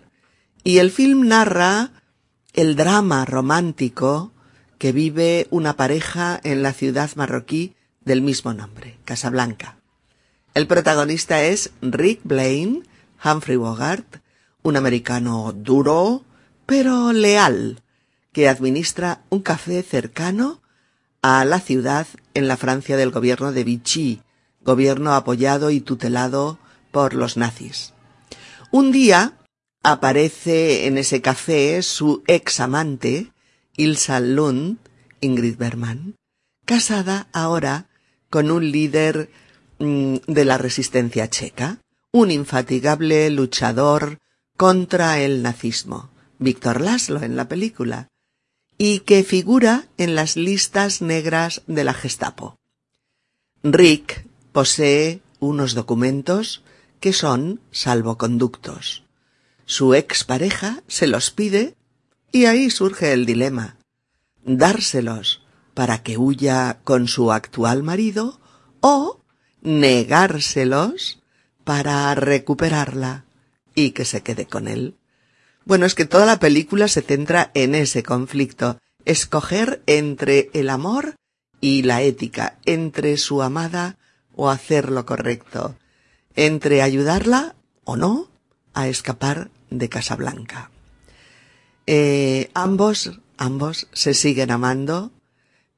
Y 0.64 0.78
el 0.78 0.92
film 0.92 1.28
narra 1.28 2.03
el 2.54 2.76
drama 2.76 3.26
romántico 3.26 4.32
que 4.78 4.92
vive 4.92 5.48
una 5.50 5.76
pareja 5.76 6.40
en 6.44 6.62
la 6.62 6.72
ciudad 6.72 7.10
marroquí 7.16 7.76
del 8.06 8.22
mismo 8.22 8.54
nombre, 8.54 9.00
Casablanca. 9.06 9.78
El 10.54 10.68
protagonista 10.68 11.42
es 11.42 11.72
Rick 11.82 12.22
Blaine, 12.24 12.84
Humphrey 13.24 13.58
Bogart, 13.58 14.18
un 14.62 14.78
americano 14.78 15.52
duro, 15.56 16.24
pero 16.68 17.12
leal, 17.12 17.82
que 18.32 18.48
administra 18.48 19.24
un 19.30 19.42
café 19.42 19.82
cercano 19.82 20.62
a 21.24 21.44
la 21.46 21.60
ciudad 21.60 22.06
en 22.36 22.48
la 22.48 22.58
Francia 22.58 22.98
del 22.98 23.10
gobierno 23.10 23.52
de 23.52 23.64
Vichy, 23.64 24.22
gobierno 24.62 25.14
apoyado 25.14 25.72
y 25.72 25.82
tutelado 25.82 26.60
por 26.92 27.16
los 27.16 27.36
nazis. 27.36 27.94
Un 28.70 28.92
día 28.92 29.34
aparece 29.84 30.88
en 30.88 30.98
ese 30.98 31.22
café 31.22 31.82
su 31.84 32.24
ex 32.26 32.60
amante, 32.62 33.32
Ilsa 33.76 34.20
Lund, 34.22 34.78
Ingrid 35.20 35.58
Berman, 35.58 36.16
casada 36.66 37.28
ahora 37.34 37.90
con 38.30 38.50
un 38.50 38.72
líder 38.72 39.30
mm, 39.80 40.16
de 40.28 40.46
la 40.46 40.58
resistencia 40.58 41.30
checa, 41.30 41.80
un 42.12 42.32
infatigable 42.32 43.30
luchador 43.30 44.20
contra 44.58 45.20
el 45.20 45.44
nazismo, 45.44 46.10
Víctor 46.40 46.82
Laszlo 46.82 47.22
en 47.22 47.36
la 47.36 47.48
película, 47.48 48.08
y 48.78 49.00
que 49.00 49.24
figura 49.24 49.88
en 49.98 50.16
las 50.16 50.36
listas 50.36 51.02
negras 51.02 51.62
de 51.68 51.84
la 51.84 51.94
Gestapo. 51.94 52.56
Rick 53.64 54.26
posee 54.52 55.22
unos 55.40 55.74
documentos 55.74 56.64
que 57.00 57.14
son 57.14 57.62
salvoconductos. 57.72 59.03
Su 59.66 59.94
expareja 59.94 60.84
se 60.88 61.08
los 61.08 61.32
pide 61.32 61.76
y 62.32 62.46
ahí 62.46 62.70
surge 62.70 63.14
el 63.14 63.26
dilema. 63.26 63.78
Dárselos 64.44 65.44
para 65.74 66.04
que 66.04 66.18
huya 66.18 66.80
con 66.84 67.08
su 67.08 67.32
actual 67.32 67.84
marido 67.84 68.40
o 68.82 69.22
negárselos 69.62 71.22
para 71.64 72.14
recuperarla 72.16 73.26
y 73.74 73.92
que 73.92 74.06
se 74.06 74.22
quede 74.22 74.46
con 74.46 74.68
él. 74.68 74.96
Bueno, 75.66 75.86
es 75.86 75.96
que 75.96 76.06
toda 76.06 76.26
la 76.26 76.40
película 76.40 76.88
se 76.88 77.02
centra 77.02 77.52
en 77.54 77.74
ese 77.74 78.04
conflicto, 78.04 78.80
escoger 79.06 79.82
entre 79.86 80.50
el 80.54 80.70
amor 80.70 81.16
y 81.62 81.84
la 81.84 82.02
ética, 82.02 82.58
entre 82.66 83.18
su 83.18 83.42
amada 83.42 83.98
o 84.36 84.50
hacer 84.50 84.92
lo 84.92 85.06
correcto 85.06 85.76
entre 86.36 86.82
ayudarla 86.82 87.56
o 87.84 87.96
no 87.96 88.30
a 88.74 88.88
escapar 88.88 89.50
de 89.70 89.90
Casablanca. 89.90 90.72
Eh, 91.86 92.50
ambos, 92.54 93.20
ambos 93.38 93.88
se 93.92 94.14
siguen 94.14 94.52
amando, 94.52 95.12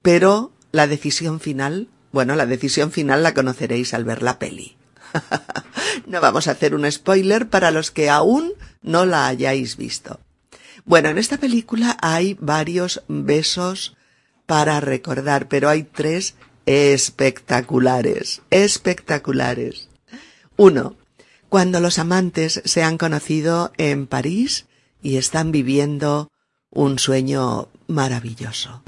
pero 0.01 0.51
la 0.71 0.87
decisión 0.87 1.39
final, 1.39 1.89
bueno, 2.11 2.35
la 2.35 2.45
decisión 2.45 2.91
final 2.91 3.23
la 3.23 3.33
conoceréis 3.33 3.93
al 3.93 4.05
ver 4.05 4.21
la 4.21 4.39
peli. 4.39 4.77
no 6.07 6.21
vamos 6.21 6.47
a 6.47 6.51
hacer 6.51 6.75
un 6.75 6.89
spoiler 6.91 7.49
para 7.49 7.71
los 7.71 7.91
que 7.91 8.09
aún 8.09 8.53
no 8.81 9.05
la 9.05 9.27
hayáis 9.27 9.77
visto. 9.77 10.19
Bueno, 10.83 11.09
en 11.09 11.17
esta 11.17 11.37
película 11.37 11.97
hay 12.01 12.37
varios 12.39 13.03
besos 13.07 13.95
para 14.45 14.79
recordar, 14.79 15.47
pero 15.47 15.69
hay 15.69 15.83
tres 15.83 16.35
espectaculares, 16.65 18.41
espectaculares. 18.51 19.89
Uno, 20.57 20.95
cuando 21.55 21.79
los 21.79 21.99
amantes 21.99 22.61
se 22.65 22.83
han 22.83 22.97
conocido 22.97 23.71
en 23.77 24.07
París 24.07 24.65
y 25.01 25.15
están 25.15 25.53
viviendo 25.53 26.29
un 26.69 26.99
sueño 26.99 27.69
maravilloso. 27.87 28.83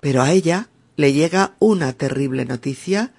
Pero 0.00 0.22
a 0.22 0.32
ella 0.32 0.68
le 0.96 1.12
llega 1.12 1.52
una 1.58 1.92
terrible 1.92 2.46
noticia 2.46 3.12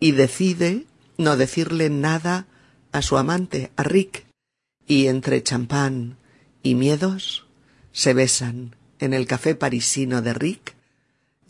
y 0.00 0.10
decide 0.10 0.86
no 1.18 1.36
decirle 1.36 1.88
nada 1.88 2.46
a 2.90 3.00
su 3.00 3.16
amante, 3.16 3.70
a 3.76 3.84
Rick, 3.84 4.26
y 4.86 5.06
entre 5.06 5.42
champán 5.42 6.16
y 6.62 6.74
miedos 6.74 7.46
se 7.92 8.14
besan 8.14 8.76
en 8.98 9.14
el 9.14 9.26
café 9.26 9.54
parisino 9.54 10.22
de 10.22 10.34
Rick. 10.34 10.74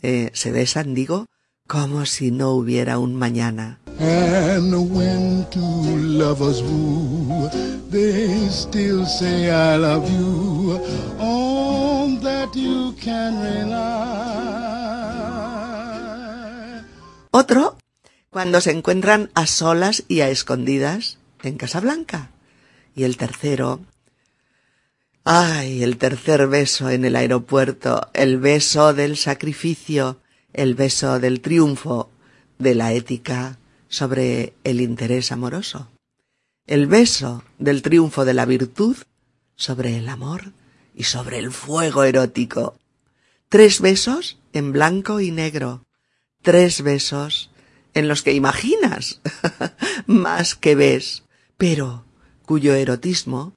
Eh, 0.01 0.31
se 0.33 0.51
besan, 0.51 0.93
digo, 0.93 1.27
como 1.67 2.05
si 2.05 2.31
no 2.31 2.51
hubiera 2.51 2.99
un 2.99 3.15
mañana. 3.15 3.79
Otro, 17.31 17.77
cuando 18.29 18.61
se 18.61 18.71
encuentran 18.71 19.31
a 19.33 19.47
solas 19.47 20.03
y 20.07 20.21
a 20.21 20.29
escondidas 20.29 21.17
en 21.43 21.57
Casablanca. 21.57 22.32
Y 22.95 23.03
el 23.03 23.17
tercero. 23.17 23.81
Ay, 25.23 25.83
el 25.83 25.97
tercer 25.97 26.47
beso 26.47 26.89
en 26.89 27.05
el 27.05 27.15
aeropuerto, 27.15 28.09
el 28.13 28.39
beso 28.39 28.93
del 28.93 29.15
sacrificio, 29.17 30.19
el 30.51 30.75
beso 30.75 31.19
del 31.19 31.39
triunfo, 31.41 32.11
de 32.59 32.75
la 32.75 32.93
ética 32.93 33.57
sobre 33.87 34.53
el 34.63 34.81
interés 34.81 35.31
amoroso, 35.31 35.89
el 36.65 36.87
beso 36.87 37.43
del 37.59 37.81
triunfo 37.81 38.25
de 38.25 38.33
la 38.33 38.45
virtud 38.45 38.97
sobre 39.55 39.97
el 39.97 40.09
amor 40.09 40.53
y 40.95 41.03
sobre 41.03 41.37
el 41.37 41.51
fuego 41.51 42.03
erótico. 42.03 42.77
Tres 43.49 43.81
besos 43.81 44.39
en 44.53 44.71
blanco 44.71 45.19
y 45.19 45.31
negro, 45.31 45.85
tres 46.41 46.81
besos 46.81 47.51
en 47.93 48.07
los 48.07 48.23
que 48.23 48.33
imaginas 48.33 49.21
más 50.07 50.55
que 50.55 50.75
ves, 50.75 51.23
pero 51.57 52.05
cuyo 52.45 52.73
erotismo 52.75 53.53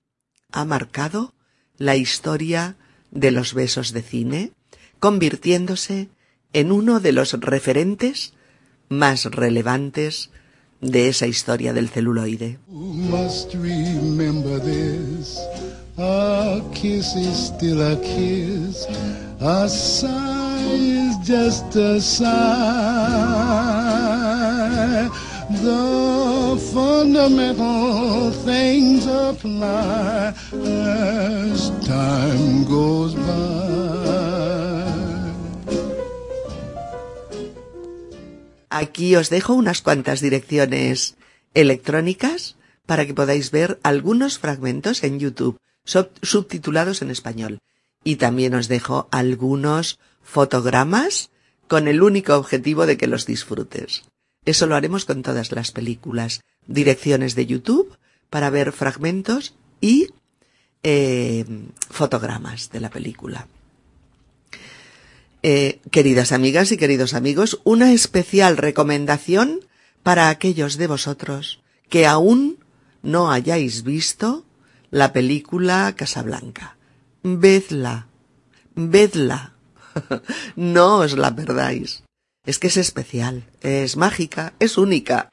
ha 0.53 0.65
marcado 0.65 1.33
la 1.79 1.97
historia 1.97 2.77
de 3.11 3.31
los 3.31 3.55
besos 3.55 3.93
de 3.93 4.03
cine, 4.03 4.53
convirtiéndose 4.99 6.09
en 6.53 6.73
uno 6.73 7.01
de 7.01 7.13
los 7.13 7.33
referentes 7.33 8.33
más 8.89 9.25
relevantes 9.25 10.31
de 10.81 11.09
esa 11.09 11.27
historia 11.27 11.73
del 11.73 11.89
celuloide. 11.89 12.59
Aquí 38.71 39.15
os 39.15 39.31
dejo 39.31 39.55
unas 39.55 39.83
cuantas 39.83 40.21
direcciones 40.21 41.15
electrónicas 41.55 42.57
para 42.85 43.07
que 43.07 43.15
podáis 43.15 43.53
ver 43.53 43.79
algunos 43.85 44.41
fragmentos 44.41 45.05
en 45.05 45.21
YouTube 45.21 45.61
subtitulados 45.85 47.03
en 47.03 47.11
español. 47.11 47.61
Y 48.03 48.17
también 48.17 48.55
os 48.55 48.67
dejo 48.67 49.07
algunos 49.13 50.01
fotogramas 50.23 51.31
con 51.69 51.87
el 51.87 52.03
único 52.03 52.35
objetivo 52.35 52.85
de 52.87 52.97
que 52.97 53.07
los 53.07 53.27
disfrutes. 53.27 54.03
Eso 54.47 54.67
lo 54.67 54.77
haremos 54.77 55.05
con 55.05 55.23
todas 55.23 55.53
las 55.53 55.73
películas. 55.73 56.41
Direcciones 56.67 57.35
de 57.35 57.47
YouTube 57.47 57.97
para 58.31 58.49
ver 58.49 58.73
fragmentos 58.73 59.55
y 59.81 60.09
eh, 60.83 61.45
fotogramas 61.91 62.71
de 62.71 62.81
la 62.81 62.91
película. 62.91 63.49
Eh, 65.43 65.81
queridas 65.91 66.33
amigas 66.33 66.73
y 66.73 66.77
queridos 66.77 67.13
amigos, 67.15 67.61
una 67.65 67.93
especial 67.93 68.57
recomendación 68.57 69.61
para 70.03 70.29
aquellos 70.29 70.77
de 70.77 70.87
vosotros 70.87 71.61
que 71.89 72.07
aún 72.07 72.59
no 73.03 73.31
hayáis 73.31 73.83
visto 73.83 74.45
la 74.91 75.13
película 75.13 75.93
Casablanca. 75.97 76.77
Vedla, 77.23 78.07
vedla. 78.75 79.55
no 80.57 80.99
os 80.99 81.17
la 81.17 81.35
perdáis. 81.35 82.06
Es 82.47 82.59
que 82.59 82.69
es 82.69 82.77
especial, 82.77 83.45
es 83.61 83.97
mágica, 83.97 84.55
es 84.61 84.79
única. 84.79 85.31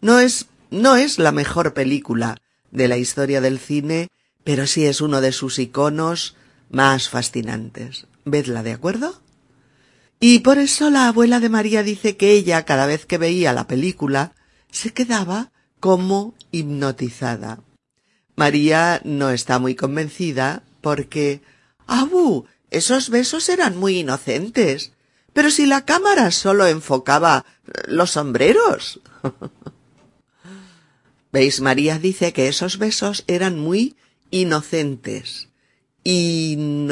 No 0.00 0.20
es, 0.20 0.46
no 0.70 0.96
es 0.96 1.18
la 1.18 1.32
mejor 1.32 1.74
película 1.74 2.38
de 2.70 2.88
la 2.88 2.96
historia 2.96 3.40
del 3.40 3.58
cine, 3.58 4.08
pero 4.44 4.66
sí 4.66 4.86
es 4.86 5.00
uno 5.00 5.20
de 5.20 5.32
sus 5.32 5.58
iconos 5.58 6.36
más 6.70 7.08
fascinantes. 7.08 8.06
Vedla, 8.24 8.62
¿de 8.62 8.72
acuerdo? 8.72 9.20
Y 10.20 10.38
por 10.38 10.58
eso 10.58 10.88
la 10.88 11.08
abuela 11.08 11.40
de 11.40 11.48
María 11.48 11.82
dice 11.82 12.16
que 12.16 12.30
ella, 12.30 12.64
cada 12.64 12.86
vez 12.86 13.06
que 13.06 13.18
veía 13.18 13.52
la 13.52 13.66
película, 13.66 14.34
se 14.70 14.92
quedaba 14.92 15.50
como 15.80 16.34
hipnotizada. 16.52 17.58
María 18.36 19.00
no 19.04 19.30
está 19.30 19.58
muy 19.58 19.74
convencida 19.74 20.62
porque, 20.80 21.42
¡abu! 21.88 22.46
Esos 22.70 23.10
besos 23.10 23.48
eran 23.48 23.76
muy 23.76 23.98
inocentes. 23.98 24.92
Pero 25.32 25.50
si 25.50 25.66
la 25.66 25.84
cámara 25.84 26.30
solo 26.30 26.66
enfocaba 26.66 27.44
los 27.86 28.12
sombreros. 28.12 29.00
¿Veis? 31.32 31.60
María 31.60 31.98
dice 31.98 32.32
que 32.32 32.48
esos 32.48 32.78
besos 32.78 33.24
eran 33.26 33.58
muy 33.58 33.96
inocentes. 34.30 35.48
Inocentes. 36.04 36.88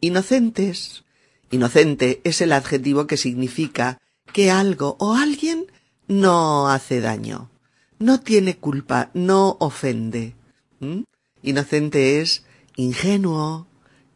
Inocentes. 0.00 1.04
Inocente 1.50 2.20
es 2.24 2.40
el 2.40 2.52
adjetivo 2.52 3.06
que 3.06 3.16
significa 3.16 4.00
que 4.32 4.50
algo 4.50 4.96
o 4.98 5.14
alguien 5.14 5.66
no 6.08 6.68
hace 6.68 7.00
daño, 7.00 7.50
no 7.98 8.20
tiene 8.20 8.56
culpa, 8.56 9.10
no 9.14 9.56
ofende. 9.60 10.34
¿Mm? 10.80 11.02
Inocente 11.42 12.20
es 12.20 12.44
ingenuo, 12.76 13.66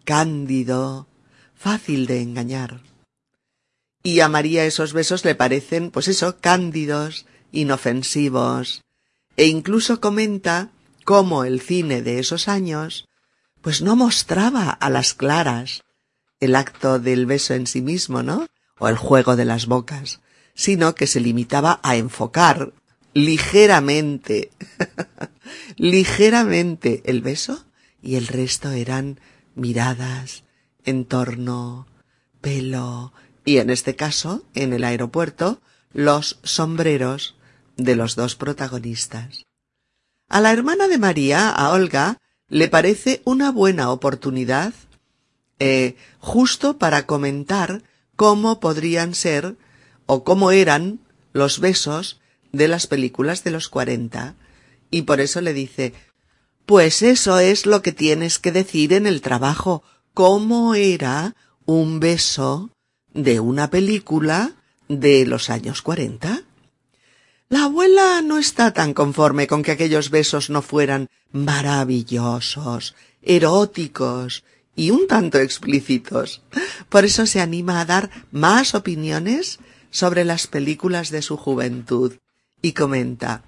cándido, 0.05 1.07
fácil 1.63 2.07
de 2.07 2.21
engañar. 2.21 2.81
Y 4.03 4.19
a 4.19 4.29
María 4.29 4.67
esos 4.67 4.93
besos 4.93 5.25
le 5.25 5.37
parecen, 5.37 5.93
pues 5.93 6.09
eso, 6.09 6.39
cándidos, 6.41 7.25
inofensivos, 7.53 8.83
e 9.37 9.47
incluso 9.47 10.01
comenta 10.01 10.71
cómo 11.05 11.45
el 11.45 11.61
cine 11.61 12.03
de 12.03 12.19
esos 12.19 12.49
años, 12.49 13.09
pues 13.61 13.81
no 13.81 13.95
mostraba 13.95 14.71
a 14.71 14.91
las 14.91 15.15
claras 15.15 15.85
el 16.41 16.57
acto 16.57 16.99
del 16.99 17.27
beso 17.27 17.55
en 17.55 17.69
sí 17.69 17.81
mismo, 17.81 18.25
¿no? 18.25 18.49
O 18.79 18.89
el 18.89 18.97
juego 18.97 19.37
de 19.37 19.45
las 19.45 19.67
bocas, 19.67 20.21
sino 20.55 20.97
que 20.97 21.07
se 21.07 21.21
limitaba 21.21 21.79
a 21.85 21.95
enfocar 21.95 22.73
ligeramente, 23.15 24.51
ligeramente 25.77 27.03
el 27.05 27.21
beso 27.21 27.65
y 28.03 28.17
el 28.17 28.27
resto 28.27 28.73
eran 28.73 29.21
miradas, 29.55 30.43
entorno, 30.85 31.87
pelo 32.41 33.13
y 33.45 33.59
en 33.59 33.71
este 33.71 33.97
caso, 33.97 34.45
en 34.55 34.73
el 34.73 34.85
aeropuerto, 34.85 35.61
los 35.93 36.39
sombreros 36.43 37.35
de 37.77 37.97
los 37.97 38.15
dos 38.17 38.37
protagonistas. 38.37 39.45
A 40.29 40.41
la 40.41 40.53
hermana 40.53 40.89
de 40.89 40.99
María, 40.99 41.51
a 41.51 41.71
Olga, 41.71 42.19
le 42.49 42.69
parece 42.69 43.21
una 43.25 43.51
buena 43.51 43.91
oportunidad 43.91 44.73
eh, 45.59 45.97
justo 46.19 46.79
para 46.79 47.07
comentar 47.07 47.83
cómo 48.17 48.61
podrían 48.61 49.15
ser 49.15 49.57
o 50.07 50.25
cómo 50.25 50.51
eran 50.53 51.01
los 51.33 51.61
besos 51.61 52.21
de 52.53 52.69
las 52.69 52.87
películas 52.87 53.45
de 53.45 53.51
los 53.51 53.69
cuarenta, 53.69 54.35
y 54.91 55.03
por 55.03 55.21
eso 55.21 55.41
le 55.41 55.55
dice 55.55 55.95
pues 56.67 57.03
eso 57.03 57.39
es 57.39 57.67
lo 57.67 57.83
que 57.83 57.93
tienes 57.93 58.39
que 58.39 58.53
decir 58.53 58.93
en 58.93 59.07
el 59.07 59.21
trabajo. 59.21 59.83
¿Cómo 60.15 60.75
era 60.75 61.35
un 61.65 62.01
beso 62.01 62.71
de 63.13 63.41
una 63.41 63.71
película 63.71 64.53
de 64.89 65.27
los 65.27 65.51
años 65.51 65.83
cuarenta? 65.83 66.43
La 67.49 67.65
abuela 67.65 68.23
no 68.23 68.39
está 68.39 68.73
tan 68.73 68.95
conforme 68.95 69.47
con 69.47 69.63
que 69.63 69.73
aquellos 69.73 70.11
besos 70.11 70.51
no 70.51 70.63
fueran 70.63 71.09
maravillosos, 71.33 72.95
eróticos 73.23 74.45
y 74.75 74.91
un 74.91 75.07
tanto 75.07 75.39
explícitos. 75.39 76.43
Por 76.89 77.05
eso 77.05 77.27
se 77.27 77.41
anima 77.41 77.81
a 77.81 77.85
dar 77.85 78.11
más 78.31 78.75
opiniones 78.75 79.59
sobre 79.91 80.25
las 80.25 80.47
películas 80.47 81.11
de 81.11 81.23
su 81.23 81.37
juventud 81.37 82.15
y 82.63 82.73
comenta 82.73 83.45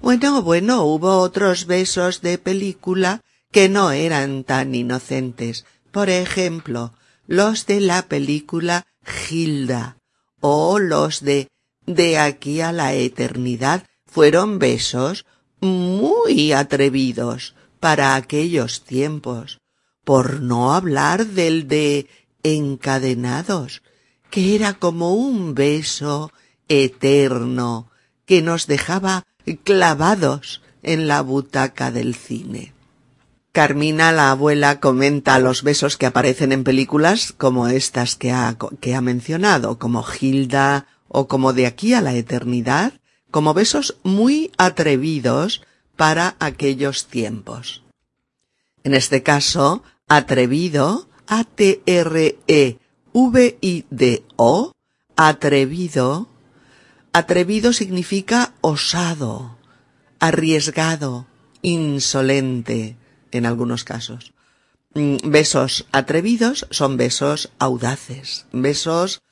bueno, 0.00 0.40
bueno, 0.42 0.84
hubo 0.84 1.18
otros 1.18 1.66
besos 1.66 2.22
de 2.22 2.38
película 2.38 3.20
que 3.52 3.68
no 3.68 3.90
eran 3.90 4.44
tan 4.44 4.74
inocentes. 4.74 5.66
Por 5.90 6.10
ejemplo, 6.10 6.92
los 7.26 7.66
de 7.66 7.80
la 7.80 8.02
película 8.02 8.86
Gilda 9.04 9.96
o 10.40 10.78
los 10.78 11.22
de 11.22 11.48
De 11.86 12.18
aquí 12.18 12.60
a 12.60 12.72
la 12.72 12.94
eternidad 12.94 13.84
fueron 14.06 14.58
besos 14.58 15.26
muy 15.60 16.52
atrevidos 16.52 17.54
para 17.80 18.14
aquellos 18.14 18.84
tiempos, 18.84 19.60
por 20.04 20.40
no 20.40 20.74
hablar 20.74 21.26
del 21.26 21.66
de 21.66 22.06
encadenados, 22.42 23.82
que 24.30 24.54
era 24.54 24.74
como 24.74 25.14
un 25.14 25.54
beso 25.54 26.32
eterno 26.68 27.90
que 28.26 28.42
nos 28.42 28.66
dejaba 28.66 29.24
clavados 29.64 30.62
en 30.82 31.08
la 31.08 31.22
butaca 31.22 31.90
del 31.90 32.14
cine. 32.14 32.72
Carmina, 33.52 34.12
la 34.12 34.30
abuela, 34.30 34.78
comenta 34.78 35.38
los 35.40 35.62
besos 35.62 35.96
que 35.96 36.06
aparecen 36.06 36.52
en 36.52 36.62
películas 36.62 37.32
como 37.36 37.66
estas 37.68 38.14
que 38.14 38.30
ha, 38.30 38.56
que 38.80 38.94
ha 38.94 39.00
mencionado, 39.00 39.78
como 39.78 40.04
Hilda 40.04 40.86
o 41.08 41.26
como 41.26 41.52
De 41.52 41.66
aquí 41.66 41.94
a 41.94 42.00
la 42.00 42.14
eternidad, 42.14 42.92
como 43.30 43.52
besos 43.54 43.96
muy 44.04 44.52
atrevidos 44.56 45.62
para 45.96 46.36
aquellos 46.38 47.06
tiempos. 47.06 47.82
En 48.84 48.94
este 48.94 49.22
caso, 49.22 49.82
atrevido, 50.08 51.08
A-T-R-E-V-I-D-O, 51.26 52.22
atrevido, 55.16 56.28
Atrevido 57.12 57.72
significa 57.72 58.54
osado, 58.60 59.58
arriesgado, 60.20 61.26
insolente, 61.60 62.96
en 63.32 63.46
algunos 63.46 63.84
casos. 63.84 64.32
Mm, 64.94 65.16
besos 65.24 65.86
atrevidos 65.92 66.66
son 66.70 66.96
besos 66.96 67.50
audaces, 67.58 68.46
besos 68.52 69.22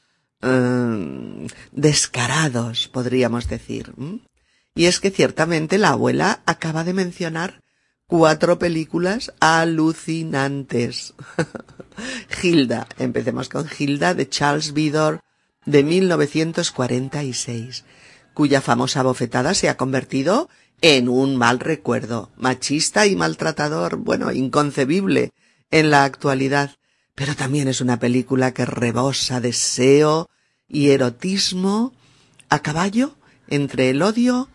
eh, 0.42 1.46
descarados, 1.72 2.88
podríamos 2.88 3.48
decir. 3.48 3.92
Y 4.74 4.86
es 4.86 5.00
que 5.00 5.10
ciertamente 5.10 5.78
la 5.78 5.90
abuela 5.90 6.42
acaba 6.46 6.84
de 6.84 6.92
mencionar 6.92 7.62
cuatro 8.06 8.58
películas 8.58 9.32
alucinantes. 9.40 11.14
Hilda, 12.42 12.86
empecemos 12.98 13.48
con 13.48 13.66
Hilda 13.76 14.14
de 14.14 14.28
Charles 14.28 14.72
Vidor, 14.72 15.20
de 15.66 15.84
1946, 15.84 17.84
cuya 18.32 18.60
famosa 18.60 19.02
bofetada 19.02 19.54
se 19.54 19.68
ha 19.68 19.76
convertido 19.76 20.48
en 20.80 21.08
un 21.08 21.36
mal 21.36 21.60
recuerdo, 21.60 22.30
machista 22.36 23.06
y 23.06 23.16
maltratador, 23.16 23.96
bueno, 23.96 24.32
inconcebible 24.32 25.32
en 25.70 25.90
la 25.90 26.04
actualidad, 26.04 26.76
pero 27.14 27.34
también 27.34 27.68
es 27.68 27.80
una 27.80 27.98
película 27.98 28.54
que 28.54 28.64
rebosa 28.64 29.40
deseo 29.40 30.30
y 30.68 30.90
erotismo 30.90 31.92
a 32.48 32.60
caballo 32.60 33.16
entre 33.48 33.90
el 33.90 34.02
odio 34.02 34.48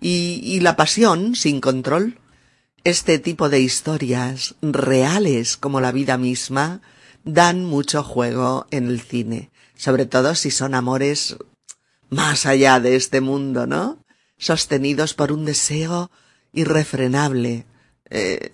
y, 0.00 0.40
y 0.42 0.60
la 0.60 0.76
pasión 0.76 1.34
sin 1.34 1.60
control. 1.60 2.18
Este 2.84 3.18
tipo 3.18 3.48
de 3.48 3.60
historias 3.60 4.54
reales 4.62 5.56
como 5.56 5.80
la 5.80 5.92
vida 5.92 6.18
misma 6.18 6.80
dan 7.24 7.64
mucho 7.64 8.02
juego 8.02 8.66
en 8.70 8.88
el 8.88 9.00
cine, 9.00 9.50
sobre 9.76 10.06
todo 10.06 10.34
si 10.34 10.50
son 10.50 10.74
amores 10.74 11.36
más 12.08 12.46
allá 12.46 12.80
de 12.80 12.96
este 12.96 13.20
mundo, 13.20 13.66
¿no? 13.66 13.99
Sostenidos 14.40 15.14
por 15.14 15.30
un 15.30 15.44
deseo 15.44 16.10
irrefrenable. 16.52 17.66
Eh, 18.08 18.50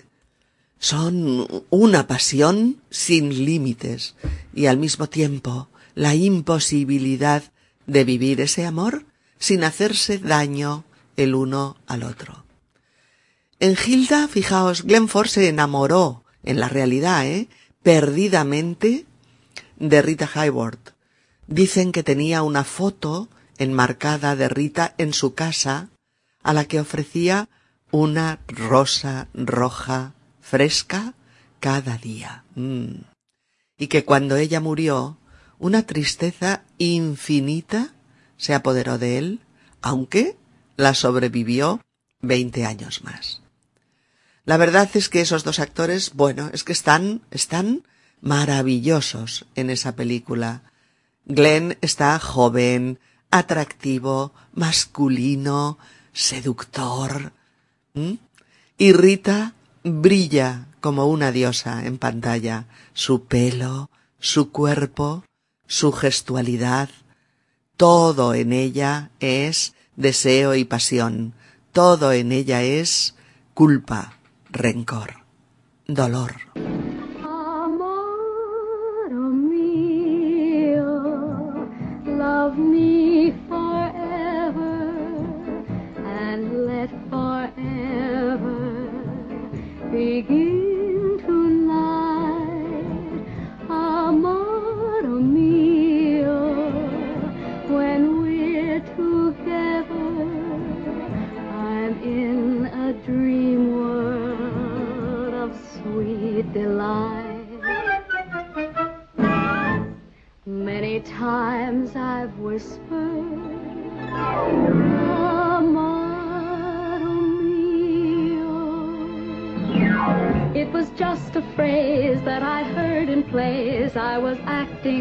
son 0.79 1.65
una 1.71 2.07
pasión 2.07 2.83
sin 2.91 3.45
límites 3.47 4.17
y 4.53 4.67
al 4.67 4.77
mismo 4.77 5.09
tiempo 5.09 5.69
la 5.95 6.15
imposibilidad 6.15 7.45
de 7.87 8.05
vivir 8.05 8.41
ese 8.41 8.67
amor 8.67 9.07
sin 9.39 9.65
hacerse 9.65 10.19
daño 10.19 10.85
el 11.17 11.35
uno 11.35 11.77
al 11.87 12.03
otro. 12.03 12.45
En 13.61 13.77
Hilda, 13.87 14.29
fijaos, 14.29 14.83
Glenford 14.83 15.29
se 15.29 15.49
enamoró, 15.49 16.25
en 16.43 16.61
la 16.61 16.69
realidad, 16.69 17.27
¿eh? 17.27 17.49
perdidamente 17.83 19.07
de 19.79 20.03
Rita 20.03 20.29
Hayworth. 20.35 20.95
Dicen 21.47 21.93
que 21.93 22.03
tenía 22.03 22.43
una 22.43 22.65
foto 22.65 23.29
enmarcada 23.59 24.37
de 24.37 24.49
Rita 24.49 24.95
en 24.99 25.13
su 25.13 25.35
casa, 25.35 25.89
a 26.43 26.53
la 26.53 26.65
que 26.67 26.81
ofrecía 26.81 27.49
una 27.91 28.41
rosa 28.49 29.29
roja 29.35 30.15
fresca 30.41 31.15
cada 31.61 31.99
día. 31.99 32.45
Mm. 32.55 33.03
Y 33.79 33.89
que 33.89 34.05
cuando 34.05 34.37
ella 34.37 34.61
murió, 34.61 35.19
una 35.59 35.83
tristeza 35.83 36.63
infinita 36.79 37.95
se 38.37 38.55
apoderó 38.55 38.99
de 38.99 39.19
él, 39.19 39.41
aunque 39.83 40.37
la 40.77 40.95
sobrevivió 40.95 41.81
veinte 42.21 42.65
años 42.65 43.03
más. 43.03 43.43
La 44.45 44.57
verdad 44.57 44.89
es 44.95 45.09
que 45.09 45.21
esos 45.21 45.43
dos 45.43 45.59
actores, 45.59 46.13
bueno, 46.15 46.51
es 46.53 46.63
que 46.63 46.73
están, 46.73 47.23
están 47.31 47.83
maravillosos 48.21 49.47
en 49.57 49.71
esa 49.71 49.97
película. 49.97 50.63
Glenn 51.25 51.77
está 51.81 52.19
joven, 52.19 53.01
atractivo, 53.31 54.33
masculino, 54.55 55.79
seductor. 56.13 57.33
Y 58.79 58.93
Rita 58.93 59.55
brilla 59.83 60.67
como 60.81 61.07
una 61.07 61.33
diosa 61.33 61.87
en 61.87 61.99
pantalla. 61.99 62.67
Su 62.93 63.25
pelo, 63.25 63.91
su 64.19 64.51
cuerpo, 64.51 65.25
su 65.67 65.93
gestualidad, 65.93 66.91
todo 67.77 68.35
en 68.35 68.53
ella 68.53 69.11
es 69.21 69.75
deseo 69.97 70.55
y 70.55 70.65
pasión, 70.65 71.35
todo 71.73 72.13
en 72.13 72.33
ella 72.33 72.63
es 72.63 73.15
culpa, 73.55 74.19
rencor, 74.51 75.25
dolor. 75.87 76.35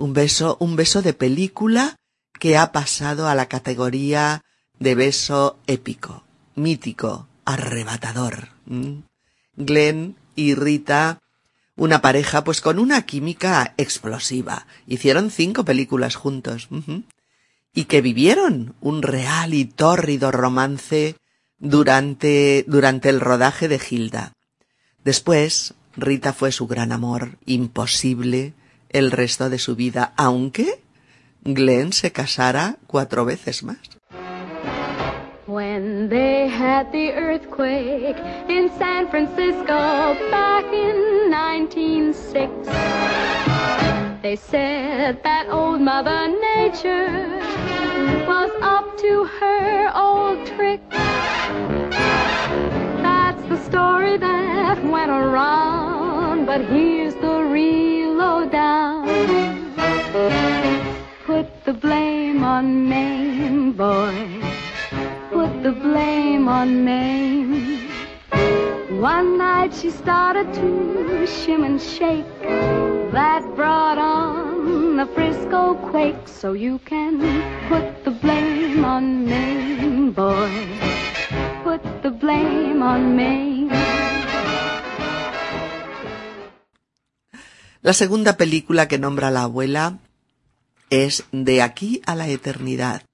un 0.00 0.14
beso, 0.14 0.56
un 0.60 0.76
beso 0.76 1.02
de 1.02 1.12
película 1.12 1.96
que 2.38 2.56
ha 2.56 2.72
pasado 2.72 3.28
a 3.28 3.34
la 3.34 3.46
categoría 3.46 4.42
de 4.78 4.94
beso 4.94 5.58
épico, 5.66 6.24
mítico, 6.54 7.28
arrebatador. 7.44 8.48
Glenn 9.56 10.16
y 10.34 10.54
Rita, 10.54 11.20
una 11.76 12.00
pareja 12.00 12.44
pues 12.44 12.62
con 12.62 12.78
una 12.78 13.02
química 13.02 13.74
explosiva. 13.76 14.66
Hicieron 14.86 15.30
cinco 15.30 15.66
películas 15.66 16.16
juntos. 16.16 16.68
Y 17.74 17.84
que 17.84 18.00
vivieron 18.00 18.74
un 18.80 19.02
real 19.02 19.52
y 19.52 19.66
tórrido 19.66 20.32
romance 20.32 21.16
durante, 21.58 22.64
durante 22.66 23.10
el 23.10 23.20
rodaje 23.20 23.68
de 23.68 23.78
Hilda. 23.78 24.32
Después, 25.04 25.74
Rita 25.94 26.32
fue 26.32 26.52
su 26.52 26.66
gran 26.66 26.90
amor, 26.90 27.36
imposible 27.44 28.54
el 28.90 29.10
resto 29.10 29.50
de 29.50 29.58
su 29.58 29.76
vida, 29.76 30.12
aunque 30.16 30.80
Glenn 31.44 31.92
se 31.92 32.12
casara 32.12 32.76
cuatro 32.86 33.24
veces 33.24 33.62
más. 33.62 33.78
When 35.46 36.08
they 36.08 36.48
had 36.48 36.92
the 36.92 37.10
earthquake 37.12 38.16
in 38.48 38.70
San 38.78 39.08
Francisco 39.08 40.14
back 40.30 40.64
in 40.72 41.28
1906, 41.28 42.52
they 44.22 44.36
said 44.36 45.20
that 45.24 45.48
old 45.50 45.80
Mother 45.80 46.28
Nature 46.28 47.40
was 48.28 48.50
up 48.62 48.96
to 48.98 49.24
her 49.40 49.90
old 49.92 50.46
trick. 50.46 50.80
That's 53.02 53.42
the 53.48 53.56
story 53.68 54.18
that 54.18 54.84
went 54.84 55.10
around, 55.10 56.46
but 56.46 56.60
here's 56.60 57.14
the 57.16 57.42
real. 57.42 57.99
Put 61.24 61.64
the 61.64 61.72
blame 61.72 62.44
on 62.44 62.88
Maine, 62.88 63.72
boy. 63.72 64.14
Put 65.30 65.62
the 65.62 65.72
blame 65.72 66.48
on 66.48 66.84
Maine. 66.84 67.88
One 69.00 69.38
night 69.38 69.72
she 69.74 69.90
started 69.90 70.52
to 70.54 71.26
shim 71.26 71.64
and 71.64 71.80
shake. 71.80 72.26
That 73.12 73.42
brought 73.56 73.98
on 73.98 74.96
the 74.96 75.06
Frisco 75.06 75.74
quake. 75.90 76.26
So 76.26 76.52
you 76.52 76.78
can 76.80 77.20
put 77.68 78.04
the 78.04 78.10
blame 78.10 78.84
on 78.84 79.24
Maine, 79.26 80.12
boy. 80.12 80.50
Put 81.64 81.82
the 82.02 82.10
blame 82.10 82.82
on 82.82 83.16
Maine. 83.16 84.19
La 87.82 87.94
segunda 87.94 88.36
película 88.36 88.88
que 88.88 88.98
nombra 88.98 89.30
la 89.30 89.44
abuela 89.44 90.00
es 90.90 91.24
De 91.32 91.62
aquí 91.62 92.02
a 92.04 92.14
la 92.14 92.28
eternidad, 92.28 93.04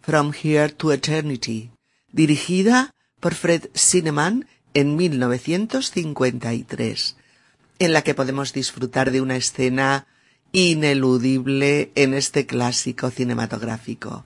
From 0.00 0.32
Here 0.32 0.68
to 0.68 0.92
Eternity, 0.92 1.72
dirigida 2.12 2.94
por 3.18 3.34
Fred 3.34 3.70
Cineman 3.74 4.46
en 4.74 4.94
1953, 4.94 7.16
en 7.80 7.92
la 7.92 8.02
que 8.02 8.14
podemos 8.14 8.52
disfrutar 8.52 9.10
de 9.10 9.20
una 9.20 9.34
escena 9.34 10.06
ineludible 10.52 11.90
en 11.96 12.14
este 12.14 12.46
clásico 12.46 13.10
cinematográfico. 13.10 14.24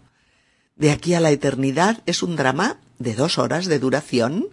De 0.75 0.91
aquí 0.91 1.15
a 1.15 1.21
la 1.21 1.31
eternidad 1.31 2.03
es 2.05 2.23
un 2.23 2.37
drama 2.37 2.81
de 2.99 3.15
dos 3.15 3.39
horas 3.39 3.65
de 3.65 3.79
duración 3.79 4.49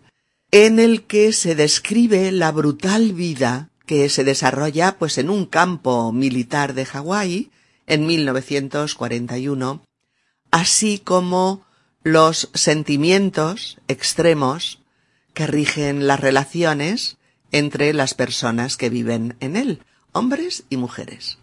en 0.51 0.79
el 0.79 1.03
que 1.03 1.33
se 1.33 1.55
describe 1.55 2.31
la 2.31 2.53
brutal 2.53 3.11
vida 3.11 3.71
que 3.93 4.09
se 4.09 4.23
desarrolla 4.23 4.97
pues 4.97 5.19
en 5.19 5.29
un 5.29 5.45
campo 5.45 6.11
militar 6.11 6.73
de 6.73 6.83
Hawái 6.83 7.51
en 7.85 8.07
1941, 8.07 9.83
así 10.49 10.97
como 10.97 11.63
los 12.01 12.49
sentimientos 12.55 13.77
extremos 13.87 14.79
que 15.35 15.45
rigen 15.45 16.07
las 16.07 16.21
relaciones 16.21 17.17
entre 17.51 17.93
las 17.93 18.15
personas 18.15 18.77
que 18.77 18.89
viven 18.89 19.35
en 19.41 19.55
él, 19.55 19.83
hombres 20.11 20.63
y 20.71 20.77
mujeres. 20.77 21.37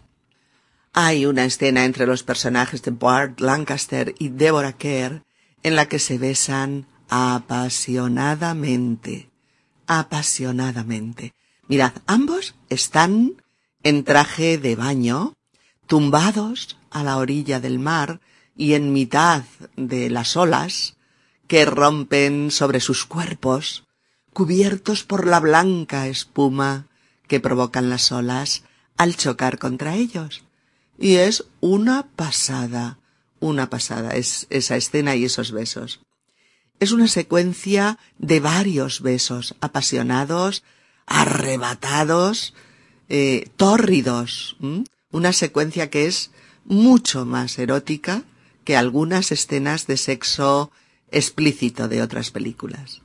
Hay 0.91 1.25
una 1.25 1.45
escena 1.45 1.85
entre 1.85 2.05
los 2.05 2.23
personajes 2.23 2.83
de 2.83 2.91
Bart 2.91 3.39
Lancaster 3.39 4.13
y 4.19 4.27
Deborah 4.27 4.73
Kerr 4.73 5.23
en 5.63 5.77
la 5.77 5.85
que 5.85 5.99
se 5.99 6.17
besan 6.17 6.85
apasionadamente, 7.07 9.29
apasionadamente. 9.87 11.33
Mirad, 11.71 11.93
ambos 12.05 12.55
están 12.67 13.41
en 13.81 14.03
traje 14.03 14.57
de 14.57 14.75
baño, 14.75 15.35
tumbados 15.87 16.77
a 16.89 17.01
la 17.01 17.15
orilla 17.15 17.61
del 17.61 17.79
mar 17.79 18.19
y 18.57 18.73
en 18.73 18.91
mitad 18.91 19.45
de 19.77 20.09
las 20.09 20.35
olas 20.35 20.97
que 21.47 21.63
rompen 21.63 22.51
sobre 22.51 22.81
sus 22.81 23.05
cuerpos, 23.05 23.85
cubiertos 24.33 25.05
por 25.05 25.25
la 25.25 25.39
blanca 25.39 26.09
espuma 26.09 26.87
que 27.29 27.39
provocan 27.39 27.89
las 27.89 28.11
olas 28.11 28.63
al 28.97 29.15
chocar 29.15 29.57
contra 29.57 29.95
ellos. 29.95 30.43
Y 30.99 31.15
es 31.15 31.45
una 31.61 32.05
pasada, 32.17 32.99
una 33.39 33.69
pasada, 33.69 34.11
es 34.11 34.45
esa 34.49 34.75
escena 34.75 35.15
y 35.15 35.23
esos 35.23 35.53
besos. 35.53 36.01
Es 36.81 36.91
una 36.91 37.07
secuencia 37.07 37.97
de 38.17 38.41
varios 38.41 38.99
besos 38.99 39.55
apasionados, 39.61 40.65
arrebatados, 41.05 42.53
eh, 43.09 43.49
tórridos. 43.57 44.57
Una 45.11 45.33
secuencia 45.33 45.89
que 45.89 46.05
es 46.05 46.31
mucho 46.65 47.25
más 47.25 47.57
erótica 47.59 48.23
que 48.63 48.77
algunas 48.77 49.31
escenas 49.31 49.87
de 49.87 49.97
sexo 49.97 50.71
explícito 51.09 51.87
de 51.87 52.01
otras 52.01 52.31
películas. 52.31 53.01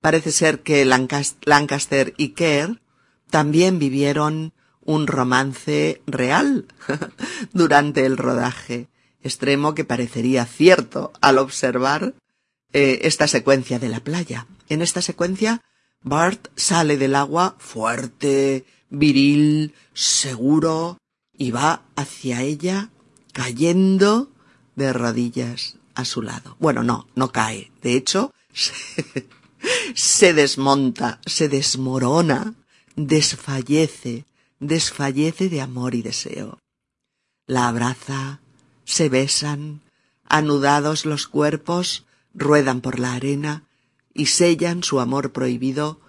Parece 0.00 0.32
ser 0.32 0.60
que 0.60 0.84
Lancaster 0.84 2.14
y 2.16 2.30
Kerr 2.30 2.80
también 3.30 3.78
vivieron 3.78 4.52
un 4.80 5.06
romance 5.06 6.00
real 6.06 6.66
durante 7.52 8.06
el 8.06 8.16
rodaje, 8.16 8.88
extremo 9.22 9.74
que 9.74 9.84
parecería 9.84 10.46
cierto 10.46 11.12
al 11.20 11.38
observar 11.38 12.14
eh, 12.72 13.00
esta 13.02 13.26
secuencia 13.26 13.78
de 13.78 13.88
la 13.88 14.00
playa. 14.00 14.46
En 14.68 14.80
esta 14.80 15.02
secuencia, 15.02 15.62
Bart 16.02 16.48
sale 16.56 16.96
del 16.96 17.14
agua 17.14 17.56
fuerte, 17.58 18.64
viril, 18.90 19.74
seguro, 19.92 20.98
y 21.36 21.50
va 21.50 21.82
hacia 21.96 22.42
ella 22.42 22.90
cayendo 23.32 24.30
de 24.76 24.92
rodillas 24.92 25.76
a 25.94 26.04
su 26.04 26.22
lado. 26.22 26.56
Bueno, 26.58 26.82
no, 26.82 27.08
no 27.14 27.30
cae. 27.32 27.70
De 27.82 27.94
hecho, 27.94 28.32
se, 28.52 29.28
se 29.94 30.34
desmonta, 30.34 31.20
se 31.26 31.48
desmorona, 31.48 32.54
desfallece, 32.96 34.24
desfallece 34.60 35.48
de 35.48 35.60
amor 35.60 35.94
y 35.94 36.02
deseo. 36.02 36.58
La 37.46 37.68
abraza, 37.68 38.40
se 38.84 39.08
besan, 39.08 39.80
anudados 40.24 41.06
los 41.06 41.26
cuerpos, 41.26 42.04
ruedan 42.34 42.80
por 42.80 42.98
la 42.98 43.14
arena 43.14 43.67
y 44.14 44.26
sellan 44.26 44.82
su 44.82 45.00
amor 45.00 45.32
prohibido 45.32 46.00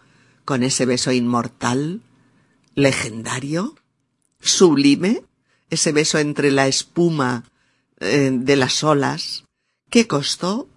con 0.45 0.63
ese 0.63 0.85
beso 0.85 1.12
inmortal, 1.12 2.01
legendario, 2.75 3.75
sublime, 4.39 5.23
ese 5.69 5.91
beso 5.91 6.17
entre 6.17 6.51
la 6.51 6.67
espuma 6.67 7.43
eh, 7.99 8.31
de 8.33 8.55
las 8.55 8.83
olas, 8.83 9.45
que 9.89 10.07
costó 10.07 10.67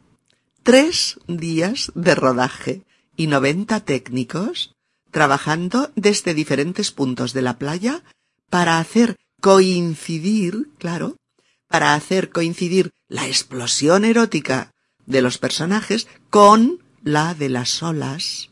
tres 0.63 1.19
días 1.27 1.93
de 1.95 2.15
rodaje 2.15 2.83
y 3.17 3.27
noventa 3.27 3.81
técnicos 3.81 4.75
trabajando 5.11 5.93
desde 5.95 6.35
diferentes 6.35 6.91
puntos 6.91 7.33
de 7.33 7.43
la 7.43 7.59
playa 7.59 8.03
para 8.51 8.79
hacer 8.79 9.19
coincidir, 9.41 10.71
claro, 10.79 11.17
para 11.69 11.95
hacer 11.95 12.31
coincidir 12.31 12.93
la 13.09 13.27
explosión 13.27 14.05
erótica 14.05 14.73
de 15.07 15.23
los 15.23 15.39
personajes 15.39 16.09
con 16.31 16.82
la 17.03 17.35
de 17.35 17.49
las 17.49 17.83
olas 17.83 18.51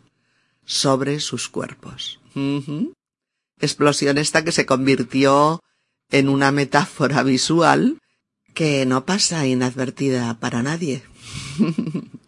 sobre 0.64 1.20
sus 1.20 1.48
cuerpos. 1.48 2.20
Explosión 3.58 4.18
esta 4.18 4.44
que 4.44 4.52
se 4.52 4.66
convirtió 4.66 5.60
en 6.10 6.28
una 6.28 6.52
metáfora 6.52 7.22
visual 7.22 7.98
que 8.54 8.84
no 8.86 9.04
pasa 9.04 9.46
inadvertida 9.46 10.38
para 10.40 10.62
nadie. 10.62 11.02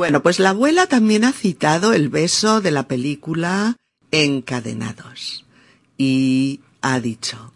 Bueno, 0.00 0.22
pues 0.22 0.38
la 0.38 0.48
abuela 0.48 0.86
también 0.86 1.24
ha 1.24 1.32
citado 1.34 1.92
el 1.92 2.08
beso 2.08 2.62
de 2.62 2.70
la 2.70 2.88
película 2.88 3.76
Encadenados 4.10 5.44
y 5.98 6.60
ha 6.80 7.00
dicho, 7.00 7.52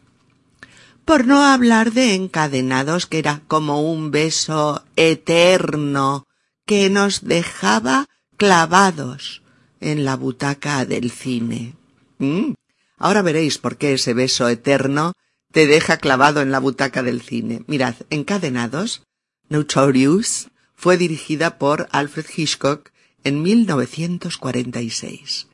por 1.07 1.27
no 1.27 1.43
hablar 1.43 1.93
de 1.93 2.15
Encadenados, 2.15 3.07
que 3.07 3.19
era 3.19 3.41
como 3.49 3.91
un 3.91 4.11
beso 4.11 4.85
eterno 4.97 6.27
que 6.67 6.91
nos 6.91 7.25
dejaba 7.25 8.09
clavados 8.37 9.41
en 9.81 10.05
la 10.05 10.15
butaca 10.15 10.85
del 10.85 11.11
cine. 11.11 11.73
Mm. 12.19 12.53
Ahora 12.99 13.23
veréis 13.23 13.57
por 13.57 13.79
qué 13.79 13.95
ese 13.95 14.13
beso 14.13 14.51
eterno 14.51 15.15
te 15.51 15.67
deja 15.67 15.97
clavado 15.97 16.43
en 16.43 16.51
la 16.51 16.59
butaca 16.59 17.03
del 17.03 17.23
cine. 17.23 17.65
Mirad, 17.69 17.95
Encadenados, 18.11 19.03
Notorious, 19.49 20.49
fue 20.85 20.99
dirigida 20.99 21.59
por 21.59 21.89
Alfred 21.93 22.27
Hitchcock 22.37 22.91
en 23.23 23.41
1946, 23.41 25.47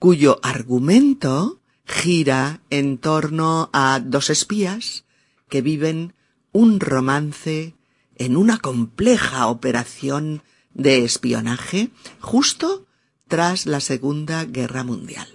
cuyo 0.00 0.40
argumento 0.42 1.60
gira 1.86 2.62
en 2.68 2.98
torno 2.98 3.70
a 3.72 4.00
dos 4.04 4.28
espías 4.28 5.04
que 5.48 5.62
viven 5.62 6.14
un 6.50 6.80
romance 6.80 7.76
en 8.16 8.36
una 8.36 8.58
compleja 8.58 9.46
operación 9.46 10.42
de 10.74 11.04
espionaje 11.04 11.90
justo 12.18 12.88
tras 13.28 13.66
la 13.66 13.78
Segunda 13.78 14.46
Guerra 14.46 14.82
Mundial. 14.82 15.28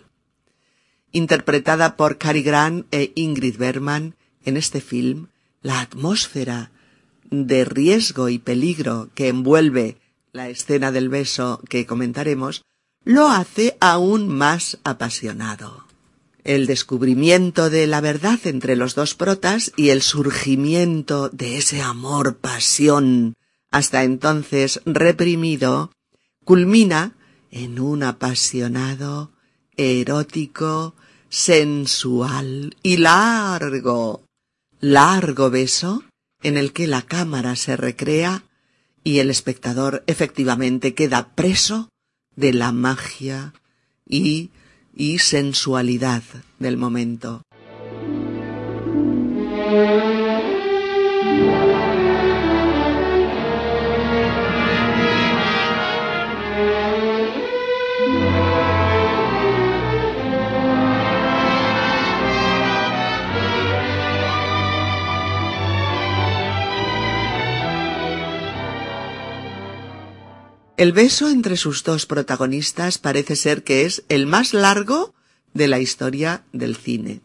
Interpretada 1.13 1.95
por 1.95 2.17
Cary 2.17 2.43
Grant 2.43 2.85
e 2.93 3.13
Ingrid 3.15 3.55
Bergman 3.55 4.17
en 4.43 4.57
este 4.57 4.81
film, 4.81 5.29
la 5.61 5.79
atmósfera 5.79 6.71
de 7.31 7.65
riesgo 7.65 8.29
y 8.29 8.37
peligro 8.37 9.09
que 9.15 9.29
envuelve 9.29 9.97
la 10.33 10.49
escena 10.49 10.91
del 10.91 11.09
beso 11.09 11.61
que 11.67 11.85
comentaremos, 11.85 12.63
lo 13.03 13.29
hace 13.29 13.77
aún 13.79 14.27
más 14.27 14.77
apasionado. 14.83 15.85
El 16.43 16.67
descubrimiento 16.67 17.69
de 17.69 17.87
la 17.87 18.01
verdad 18.01 18.39
entre 18.45 18.75
los 18.75 18.95
dos 18.95 19.15
protas 19.15 19.71
y 19.75 19.89
el 19.89 20.01
surgimiento 20.01 21.29
de 21.29 21.57
ese 21.57 21.81
amor 21.81 22.37
pasión 22.37 23.35
hasta 23.71 24.03
entonces 24.03 24.81
reprimido 24.85 25.91
culmina 26.43 27.15
en 27.51 27.79
un 27.79 28.03
apasionado, 28.03 29.31
erótico, 29.77 30.95
sensual 31.29 32.75
y 32.83 32.97
largo, 32.97 34.23
largo 34.79 35.49
beso 35.49 36.03
en 36.43 36.57
el 36.57 36.73
que 36.73 36.87
la 36.87 37.01
cámara 37.01 37.55
se 37.55 37.77
recrea 37.77 38.43
y 39.03 39.19
el 39.19 39.29
espectador 39.29 40.03
efectivamente 40.07 40.93
queda 40.93 41.29
preso 41.35 41.89
de 42.35 42.53
la 42.53 42.71
magia 42.71 43.53
y 44.05 44.49
sensualidad 45.19 46.23
del 46.59 46.77
momento. 46.77 47.43
El 70.81 70.93
beso 70.93 71.29
entre 71.29 71.57
sus 71.57 71.83
dos 71.83 72.07
protagonistas 72.07 72.97
parece 72.97 73.35
ser 73.35 73.63
que 73.63 73.85
es 73.85 74.03
el 74.09 74.25
más 74.25 74.55
largo 74.55 75.13
de 75.53 75.67
la 75.67 75.77
historia 75.77 76.43
del 76.53 76.75
cine. 76.75 77.21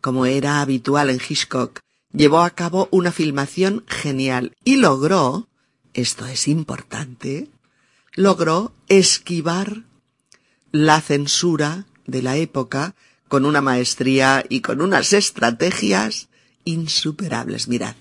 Como 0.00 0.24
era 0.24 0.60
habitual 0.60 1.10
en 1.10 1.16
Hitchcock, 1.16 1.80
llevó 2.12 2.42
a 2.42 2.50
cabo 2.50 2.86
una 2.92 3.10
filmación 3.10 3.82
genial 3.88 4.52
y 4.62 4.76
logró, 4.76 5.48
esto 5.94 6.26
es 6.26 6.46
importante, 6.46 7.48
logró 8.14 8.72
esquivar 8.86 9.82
la 10.70 11.00
censura 11.00 11.86
de 12.06 12.22
la 12.22 12.36
época 12.36 12.94
con 13.26 13.46
una 13.46 13.62
maestría 13.62 14.44
y 14.48 14.60
con 14.60 14.80
unas 14.80 15.12
estrategias 15.12 16.28
insuperables. 16.64 17.66
Mirad, 17.66 17.96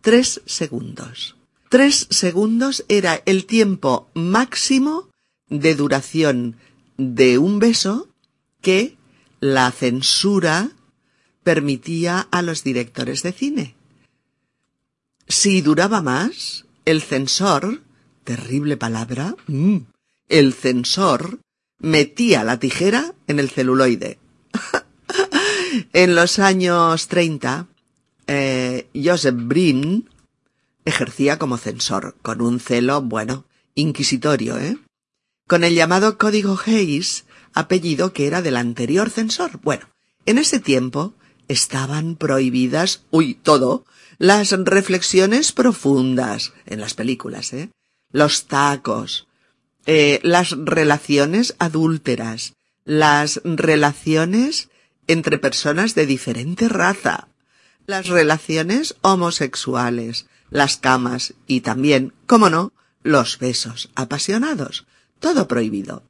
tres 0.00 0.40
segundos. 0.44 1.37
Tres 1.68 2.06
segundos 2.10 2.84
era 2.88 3.22
el 3.26 3.44
tiempo 3.44 4.08
máximo 4.14 5.10
de 5.48 5.74
duración 5.74 6.56
de 6.96 7.36
un 7.38 7.58
beso 7.58 8.08
que 8.62 8.96
la 9.40 9.70
censura 9.70 10.70
permitía 11.42 12.26
a 12.30 12.42
los 12.42 12.64
directores 12.64 13.22
de 13.22 13.32
cine. 13.32 13.74
Si 15.26 15.60
duraba 15.60 16.00
más, 16.00 16.64
el 16.86 17.02
censor, 17.02 17.82
terrible 18.24 18.78
palabra, 18.78 19.36
mm, 19.46 19.76
el 20.28 20.54
censor 20.54 21.40
metía 21.78 22.44
la 22.44 22.58
tijera 22.58 23.14
en 23.26 23.38
el 23.38 23.50
celuloide. 23.50 24.18
en 25.92 26.14
los 26.14 26.38
años 26.38 27.08
30, 27.08 27.66
eh, 28.26 28.88
Joseph 28.94 29.36
Brin 29.36 30.08
ejercía 30.88 31.38
como 31.38 31.56
censor, 31.56 32.16
con 32.22 32.40
un 32.40 32.60
celo, 32.60 33.02
bueno, 33.02 33.46
inquisitorio, 33.74 34.58
¿eh? 34.58 34.78
Con 35.46 35.64
el 35.64 35.74
llamado 35.74 36.18
Código 36.18 36.58
Hayes, 36.66 37.24
apellido 37.54 38.12
que 38.12 38.26
era 38.26 38.42
del 38.42 38.56
anterior 38.56 39.10
censor. 39.10 39.60
Bueno, 39.62 39.88
en 40.26 40.38
ese 40.38 40.60
tiempo 40.60 41.14
estaban 41.48 42.16
prohibidas, 42.16 43.04
uy, 43.10 43.34
todo, 43.34 43.84
las 44.18 44.50
reflexiones 44.50 45.52
profundas 45.52 46.52
en 46.66 46.80
las 46.80 46.94
películas, 46.94 47.52
¿eh? 47.52 47.70
Los 48.10 48.46
tacos, 48.46 49.28
eh, 49.86 50.20
las 50.22 50.50
relaciones 50.50 51.54
adúlteras, 51.58 52.54
las 52.84 53.40
relaciones 53.44 54.68
entre 55.06 55.38
personas 55.38 55.94
de 55.94 56.06
diferente 56.06 56.68
raza, 56.68 57.28
las 57.86 58.08
relaciones 58.08 58.96
homosexuales, 59.00 60.26
las 60.50 60.76
camas 60.76 61.34
y 61.46 61.60
también, 61.60 62.12
cómo 62.26 62.50
no, 62.50 62.72
los 63.02 63.38
besos 63.38 63.90
apasionados. 63.94 64.86
Todo 65.20 65.48
prohibido. 65.48 66.04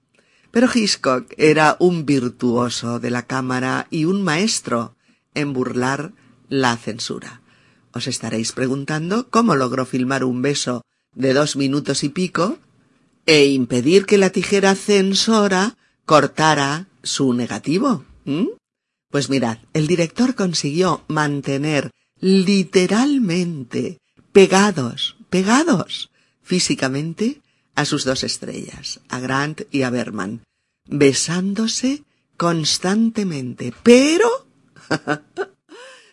Pero 0.50 0.68
Hitchcock 0.72 1.32
era 1.36 1.76
un 1.78 2.06
virtuoso 2.06 3.00
de 3.00 3.10
la 3.10 3.26
cámara 3.26 3.86
y 3.90 4.04
un 4.04 4.22
maestro 4.22 4.96
en 5.34 5.52
burlar 5.52 6.12
la 6.48 6.76
censura. 6.76 7.42
Os 7.92 8.06
estaréis 8.06 8.52
preguntando 8.52 9.28
cómo 9.28 9.56
logró 9.56 9.84
filmar 9.86 10.24
un 10.24 10.42
beso 10.42 10.82
de 11.14 11.34
dos 11.34 11.56
minutos 11.56 12.04
y 12.04 12.08
pico 12.08 12.58
e 13.26 13.46
impedir 13.46 14.06
que 14.06 14.18
la 14.18 14.30
tijera 14.30 14.74
censora 14.74 15.76
cortara 16.06 16.88
su 17.02 17.34
negativo. 17.34 18.04
Pues 19.10 19.30
mirad, 19.30 19.58
el 19.72 19.86
director 19.86 20.34
consiguió 20.34 21.04
mantener 21.08 21.90
literalmente 22.20 23.98
pegados, 24.38 25.16
pegados 25.30 26.12
físicamente 26.44 27.42
a 27.74 27.84
sus 27.84 28.04
dos 28.04 28.22
estrellas, 28.22 29.00
a 29.08 29.18
Grant 29.18 29.62
y 29.72 29.82
a 29.82 29.90
Berman, 29.90 30.44
besándose 30.86 32.04
constantemente, 32.36 33.74
pero 33.82 34.46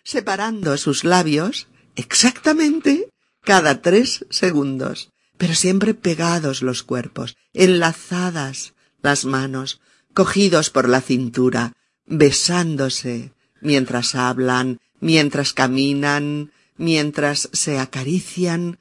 separando 0.03 0.75
sus 0.77 1.03
labios 1.03 1.67
exactamente 1.95 3.09
cada 3.43 3.83
tres 3.83 4.25
segundos, 4.31 5.11
pero 5.37 5.53
siempre 5.53 5.93
pegados 5.93 6.63
los 6.63 6.81
cuerpos, 6.81 7.37
enlazadas 7.53 8.73
las 9.03 9.25
manos, 9.25 9.81
cogidos 10.15 10.71
por 10.71 10.89
la 10.89 11.01
cintura, 11.01 11.73
besándose 12.07 13.33
mientras 13.61 14.15
hablan, 14.15 14.79
mientras 14.99 15.53
caminan, 15.53 16.49
mientras 16.77 17.49
se 17.53 17.79
acarician, 17.79 18.77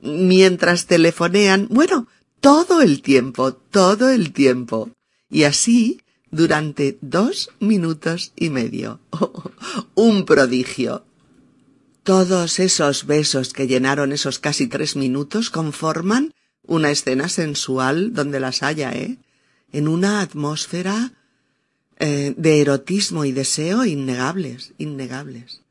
mientras 0.00 0.86
telefonean, 0.86 1.68
bueno, 1.70 2.08
todo 2.40 2.82
el 2.82 3.02
tiempo, 3.02 3.52
todo 3.52 4.10
el 4.10 4.32
tiempo. 4.32 4.90
Y 5.30 5.44
así 5.44 6.00
durante 6.30 6.98
dos 7.00 7.50
minutos 7.60 8.32
y 8.36 8.50
medio. 8.50 9.00
un 9.94 10.24
prodigio. 10.24 11.04
Todos 12.02 12.58
esos 12.58 13.06
besos 13.06 13.52
que 13.52 13.66
llenaron 13.66 14.12
esos 14.12 14.38
casi 14.38 14.66
tres 14.66 14.96
minutos 14.96 15.50
conforman 15.50 16.34
una 16.62 16.90
escena 16.90 17.28
sensual 17.28 18.14
donde 18.14 18.40
las 18.40 18.62
haya, 18.62 18.92
¿eh? 18.92 19.18
En 19.72 19.88
una 19.88 20.20
atmósfera 20.20 21.12
eh, 21.98 22.34
de 22.36 22.60
erotismo 22.60 23.24
y 23.24 23.32
deseo 23.32 23.84
innegables, 23.84 24.72
innegables. 24.78 25.62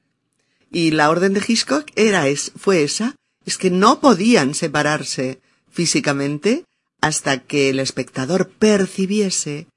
Y 0.72 0.92
la 0.92 1.10
orden 1.10 1.34
de 1.34 1.44
Hitchcock 1.46 1.90
era 1.96 2.28
es, 2.28 2.52
fue 2.56 2.84
esa, 2.84 3.16
es 3.46 3.58
que 3.58 3.72
no 3.72 4.00
podían 4.00 4.54
separarse 4.54 5.40
físicamente 5.70 6.66
hasta 7.02 7.44
que 7.44 7.70
el 7.70 7.80
espectador 7.80 8.50
percibiese 8.50 9.68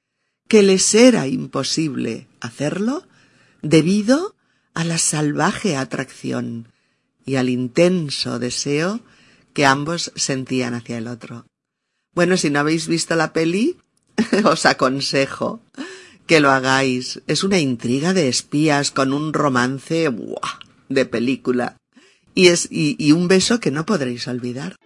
que 0.48 0.62
les 0.62 0.94
era 0.94 1.28
imposible 1.28 2.26
hacerlo 2.40 3.06
debido 3.62 4.34
a 4.74 4.84
la 4.84 4.98
salvaje 4.98 5.76
atracción 5.76 6.72
y 7.24 7.36
al 7.36 7.48
intenso 7.48 8.38
deseo 8.38 9.00
que 9.52 9.66
ambos 9.66 10.12
sentían 10.16 10.74
hacia 10.74 10.98
el 10.98 11.06
otro. 11.06 11.46
Bueno, 12.14 12.36
si 12.36 12.50
no 12.50 12.60
habéis 12.60 12.88
visto 12.88 13.14
la 13.14 13.32
peli, 13.32 13.76
os 14.44 14.66
aconsejo 14.66 15.60
que 16.26 16.40
lo 16.40 16.50
hagáis. 16.50 17.22
Es 17.26 17.44
una 17.44 17.58
intriga 17.58 18.12
de 18.12 18.28
espías 18.28 18.90
con 18.90 19.12
un 19.12 19.32
romance 19.32 20.08
¡buah! 20.08 20.69
De 20.90 21.06
película. 21.06 21.78
Y 22.34 22.48
es, 22.48 22.68
y, 22.70 22.96
y 22.98 23.12
un 23.12 23.28
beso 23.28 23.60
que 23.60 23.70
no 23.70 23.86
podréis 23.86 24.28
olvidar. 24.28 24.76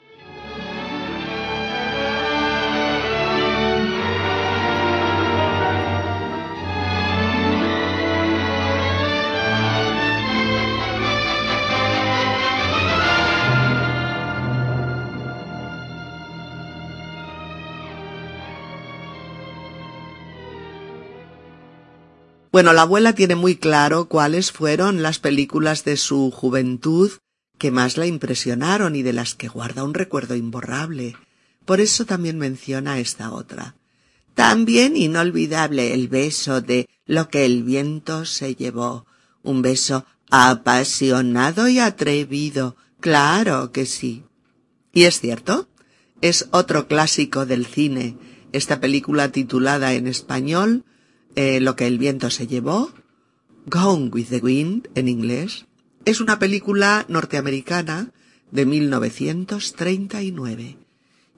Bueno, 22.54 22.72
la 22.72 22.82
abuela 22.82 23.16
tiene 23.16 23.34
muy 23.34 23.56
claro 23.56 24.08
cuáles 24.08 24.52
fueron 24.52 25.02
las 25.02 25.18
películas 25.18 25.82
de 25.82 25.96
su 25.96 26.30
juventud 26.30 27.10
que 27.58 27.72
más 27.72 27.96
la 27.96 28.06
impresionaron 28.06 28.94
y 28.94 29.02
de 29.02 29.12
las 29.12 29.34
que 29.34 29.48
guarda 29.48 29.82
un 29.82 29.92
recuerdo 29.92 30.36
imborrable. 30.36 31.16
Por 31.64 31.80
eso 31.80 32.04
también 32.04 32.38
menciona 32.38 33.00
esta 33.00 33.32
otra. 33.32 33.74
También 34.34 34.96
inolvidable 34.96 35.94
el 35.94 36.06
beso 36.06 36.60
de 36.60 36.88
lo 37.06 37.28
que 37.28 37.44
el 37.44 37.64
viento 37.64 38.24
se 38.24 38.54
llevó. 38.54 39.04
Un 39.42 39.60
beso 39.60 40.06
apasionado 40.30 41.66
y 41.66 41.80
atrevido. 41.80 42.76
Claro 43.00 43.72
que 43.72 43.84
sí. 43.84 44.22
Y 44.92 45.06
es 45.06 45.18
cierto, 45.18 45.66
es 46.20 46.46
otro 46.52 46.86
clásico 46.86 47.46
del 47.46 47.66
cine. 47.66 48.16
Esta 48.52 48.78
película 48.78 49.32
titulada 49.32 49.94
en 49.94 50.06
español 50.06 50.84
eh, 51.34 51.60
lo 51.60 51.76
que 51.76 51.86
el 51.86 51.98
viento 51.98 52.30
se 52.30 52.46
llevó, 52.46 52.90
Gone 53.66 54.10
with 54.12 54.28
the 54.28 54.38
Wind 54.38 54.88
en 54.94 55.08
inglés, 55.08 55.66
es 56.04 56.20
una 56.20 56.38
película 56.38 57.06
norteamericana 57.08 58.12
de 58.50 58.66
1939 58.66 60.76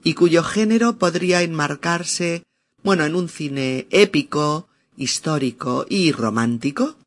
y 0.03 0.13
cuyo 0.13 0.43
género 0.43 0.97
podría 0.97 1.41
enmarcarse, 1.41 2.43
bueno, 2.83 3.05
en 3.05 3.15
un 3.15 3.29
cine 3.29 3.87
épico 3.91 4.67
histórico 4.95 5.85
y 5.89 6.11
romántico. 6.11 6.97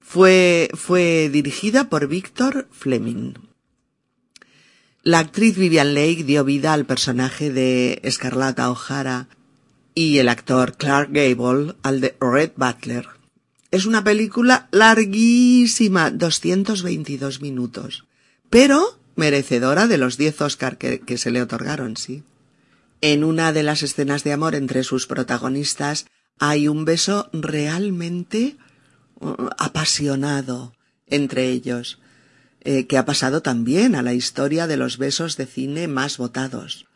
Fue, 0.00 0.70
fue 0.74 1.30
dirigida 1.30 1.88
por 1.88 2.06
Victor 2.08 2.68
Fleming. 2.70 3.34
La 5.02 5.20
actriz 5.20 5.56
Vivian 5.56 5.94
Lake 5.94 6.24
dio 6.24 6.44
vida 6.44 6.74
al 6.74 6.84
personaje 6.84 7.50
de 7.50 8.00
Escarlata 8.02 8.70
O'Hara 8.70 9.28
y 10.00 10.18
el 10.18 10.30
actor 10.30 10.78
Clark 10.78 11.10
Gable 11.12 11.74
al 11.82 12.00
de 12.00 12.16
Red 12.22 12.52
Butler. 12.56 13.06
Es 13.70 13.84
una 13.84 14.02
película 14.02 14.66
larguísima, 14.70 16.10
222 16.10 17.42
minutos, 17.42 18.06
pero 18.48 18.98
merecedora 19.14 19.88
de 19.88 19.98
los 19.98 20.16
10 20.16 20.40
Oscar 20.40 20.78
que, 20.78 21.18
se 21.18 21.30
le 21.30 21.42
otorgaron, 21.42 21.98
sí. 21.98 22.22
En 23.02 23.24
una 23.24 23.52
de 23.52 23.62
las 23.62 23.82
escenas 23.82 24.24
de 24.24 24.32
amor 24.32 24.54
entre 24.54 24.84
sus 24.84 25.06
protagonistas 25.06 26.06
hay 26.38 26.66
un 26.66 26.86
beso 26.86 27.28
realmente 27.34 28.56
uh, 29.20 29.48
apasionado 29.58 30.72
entre 31.08 31.50
ellos, 31.50 31.98
eh, 32.62 32.86
que 32.86 32.96
ha 32.96 33.04
pasado 33.04 33.42
también 33.42 33.94
a 33.94 34.02
la 34.02 34.14
historia 34.14 34.66
de 34.66 34.78
los 34.78 34.96
besos 34.96 35.36
de 35.36 35.44
cine 35.44 35.88
más 35.88 36.16
votados. 36.16 36.86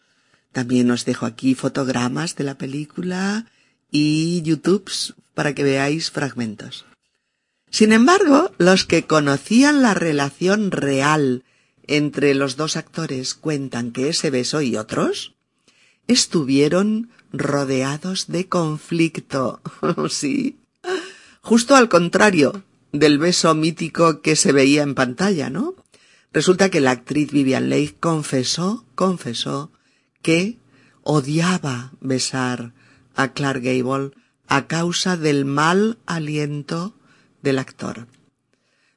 También 0.55 0.89
os 0.93 1.05
dejo 1.05 1.27
aquí 1.27 1.57
fotogramas 1.57 2.37
de 2.37 2.45
la 2.45 2.57
película 2.57 3.51
y 3.91 4.41
YouTubes 4.43 5.15
para 5.35 5.53
que 5.53 5.65
veáis 5.65 6.13
fragmentos. 6.13 6.87
Sin 7.71 7.93
embargo, 7.93 8.53
los 8.57 8.85
que 8.85 9.03
conocían 9.05 9.83
la 9.83 9.95
relación 9.95 10.71
real 10.71 11.43
entre 11.89 12.37
los 12.37 12.57
dos 12.57 12.77
actores 12.77 13.35
cuentan 13.35 13.91
que 13.91 14.09
ese 14.09 14.31
beso 14.31 14.63
y 14.63 14.77
otros 14.77 15.35
estuvieron 16.07 17.11
rodeados 17.33 18.29
de 18.29 18.49
conflicto. 18.49 19.61
sí. 20.09 20.61
Justo 21.41 21.75
al 21.75 21.89
contrario 21.89 22.63
del 22.93 23.19
beso 23.19 23.53
mítico 23.57 24.23
que 24.23 24.37
se 24.37 24.53
veía 24.53 24.85
en 24.85 24.95
pantalla, 24.95 25.51
¿no? 25.51 25.75
Resulta 26.33 26.71
que 26.71 26.81
la 26.81 26.93
actriz 26.93 27.33
Vivian 27.33 27.69
Leigh 27.69 27.97
confesó, 27.99 28.85
confesó, 28.95 29.73
que 30.25 30.59
odiaba 31.03 31.93
besar 32.01 32.73
a 33.15 33.29
Clark 33.37 33.63
Gable 33.63 34.11
a 34.49 34.67
causa 34.67 35.17
del 35.17 35.45
mal 35.45 35.99
aliento 36.07 36.97
del 37.43 37.59
actor. 37.61 38.09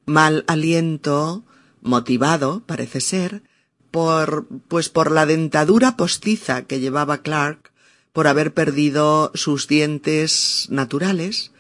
Mal 0.06 0.46
aliento 0.48 1.44
motivado, 1.82 2.64
parece 2.66 3.02
ser, 3.02 3.44
por, 3.92 4.48
pues 4.70 4.88
por 4.88 5.12
la 5.12 5.26
dentadura 5.26 5.98
postiza 5.98 6.64
que 6.64 6.80
llevaba 6.80 7.22
Clark 7.22 7.72
por 8.14 8.28
haber 8.28 8.54
perdido 8.54 9.32
sus 9.36 9.68
dientes 9.68 10.68
naturales 10.70 11.52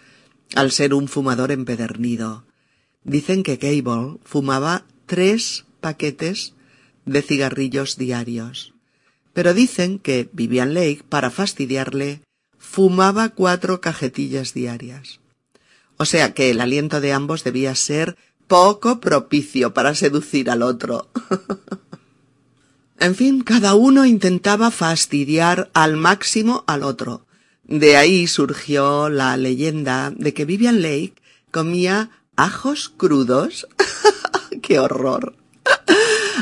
al 0.55 0.72
ser 0.72 0.93
un 0.93 1.09
fumador 1.09 1.51
empedernido. 1.51 2.45
Dicen 3.03 3.43
que 3.43 3.57
Gable 3.57 4.18
fumaba 4.24 4.86
tres 5.05 5.65
paquetes 5.82 6.53
de 7.05 7.22
cigarrillos 7.22 7.97
diarios. 7.97 8.76
Pero 9.38 9.54
dicen 9.54 10.00
que 10.00 10.28
Vivian 10.34 10.74
Lake, 10.74 11.04
para 11.08 11.30
fastidiarle, 11.30 12.24
fumaba 12.58 13.30
cuatro 13.30 13.82
cajetillas 13.82 14.56
diarias. 14.56 15.20
O 15.98 16.06
sea 16.06 16.34
que 16.34 16.50
el 16.50 16.60
aliento 16.60 17.02
de 17.02 17.14
ambos 17.14 17.44
debía 17.44 17.76
ser 17.76 18.18
poco 18.48 19.00
propicio 19.00 19.76
para 19.76 19.94
seducir 19.94 20.50
al 20.50 20.64
otro. 20.64 21.12
en 23.00 23.14
fin, 23.14 23.42
cada 23.42 23.76
uno 23.76 24.08
intentaba 24.08 24.72
fastidiar 24.72 25.70
al 25.76 25.98
máximo 25.98 26.64
al 26.66 26.82
otro. 26.82 27.28
De 27.64 27.96
ahí 27.96 28.26
surgió 28.26 29.08
la 29.08 29.38
leyenda 29.38 30.12
de 30.18 30.34
que 30.34 30.46
Vivian 30.46 30.82
Lake 30.82 31.14
comía 31.52 32.10
ajos 32.36 32.90
crudos. 32.90 33.68
¡Qué 34.64 34.80
horror! 34.80 35.36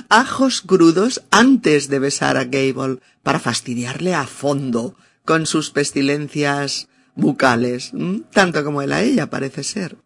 Ajos 0.09 0.61
crudos 0.61 1.23
antes 1.31 1.89
de 1.89 1.99
besar 1.99 2.37
a 2.37 2.45
Gable 2.45 2.99
para 3.23 3.39
fastidiarle 3.39 4.13
a 4.13 4.27
fondo 4.27 4.95
con 5.23 5.45
sus 5.45 5.71
pestilencias 5.71 6.87
bucales, 7.15 7.91
tanto 8.31 8.63
como 8.63 8.81
él 8.81 8.91
a 8.91 9.01
ella 9.01 9.29
parece 9.29 9.63
ser. 9.63 9.97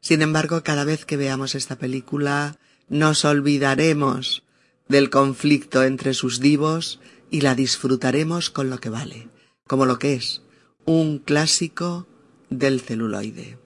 Sin 0.00 0.22
embargo, 0.22 0.62
cada 0.62 0.84
vez 0.84 1.04
que 1.04 1.16
veamos 1.16 1.54
esta 1.54 1.76
película, 1.76 2.56
nos 2.88 3.24
olvidaremos 3.24 4.42
del 4.88 5.10
conflicto 5.10 5.84
entre 5.84 6.14
sus 6.14 6.40
divos 6.40 7.00
y 7.30 7.42
la 7.42 7.54
disfrutaremos 7.54 8.50
con 8.50 8.70
lo 8.70 8.78
que 8.78 8.90
vale, 8.90 9.28
como 9.66 9.86
lo 9.86 9.98
que 9.98 10.14
es, 10.14 10.42
un 10.84 11.18
clásico 11.18 12.08
del 12.48 12.80
celuloide. 12.80 13.59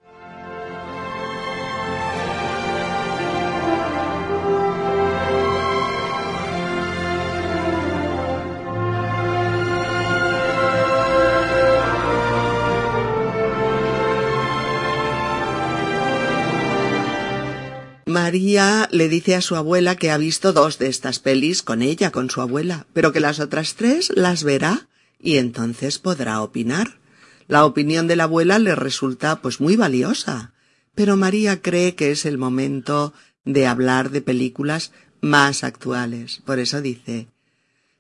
María 18.15 18.89
le 18.93 19.09
dice 19.09 19.35
a 19.35 19.41
su 19.41 19.57
abuela 19.57 19.97
que 19.97 20.12
ha 20.12 20.17
visto 20.17 20.53
dos 20.53 20.79
de 20.79 20.87
estas 20.87 21.19
pelis 21.19 21.65
con 21.65 21.83
ella, 21.83 22.12
con 22.12 22.31
su 22.31 22.41
abuela, 22.41 22.87
pero 22.93 23.11
que 23.11 23.19
las 23.19 23.41
otras 23.41 23.75
tres 23.75 24.12
las 24.15 24.45
verá 24.45 24.87
y 25.21 25.39
entonces 25.39 25.99
podrá 25.99 26.41
opinar. 26.41 27.01
La 27.49 27.65
opinión 27.65 28.07
de 28.07 28.15
la 28.15 28.25
abuela 28.25 28.61
le 28.61 28.77
resulta 28.77 29.43
pues 29.43 29.61
muy 29.61 29.75
valiosa, 29.75 30.53
pero 30.95 31.17
María 31.17 31.61
cree 31.61 31.97
que 31.97 32.12
es 32.12 32.25
el 32.25 32.39
momento 32.39 33.12
de 33.45 33.67
hablar 33.67 34.11
de 34.11 34.23
películas 34.23 34.93
más 35.21 35.65
actuales. 35.65 36.41
Por 36.47 36.61
eso 36.61 36.81
dice 36.81 37.27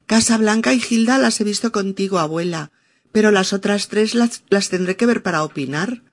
Casa 0.06 0.38
Blanca 0.38 0.72
y 0.72 0.78
Gilda 0.78 1.18
las 1.18 1.40
he 1.40 1.44
visto 1.44 1.72
contigo, 1.72 2.20
abuela, 2.20 2.70
pero 3.10 3.32
las 3.32 3.52
otras 3.52 3.88
tres 3.88 4.14
las, 4.14 4.44
las 4.48 4.68
tendré 4.68 4.94
que 4.94 5.06
ver 5.06 5.24
para 5.24 5.42
opinar. 5.42 6.04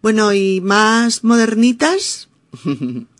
Bueno, 0.00 0.32
¿y 0.32 0.62
más 0.62 1.24
modernitas? 1.24 2.30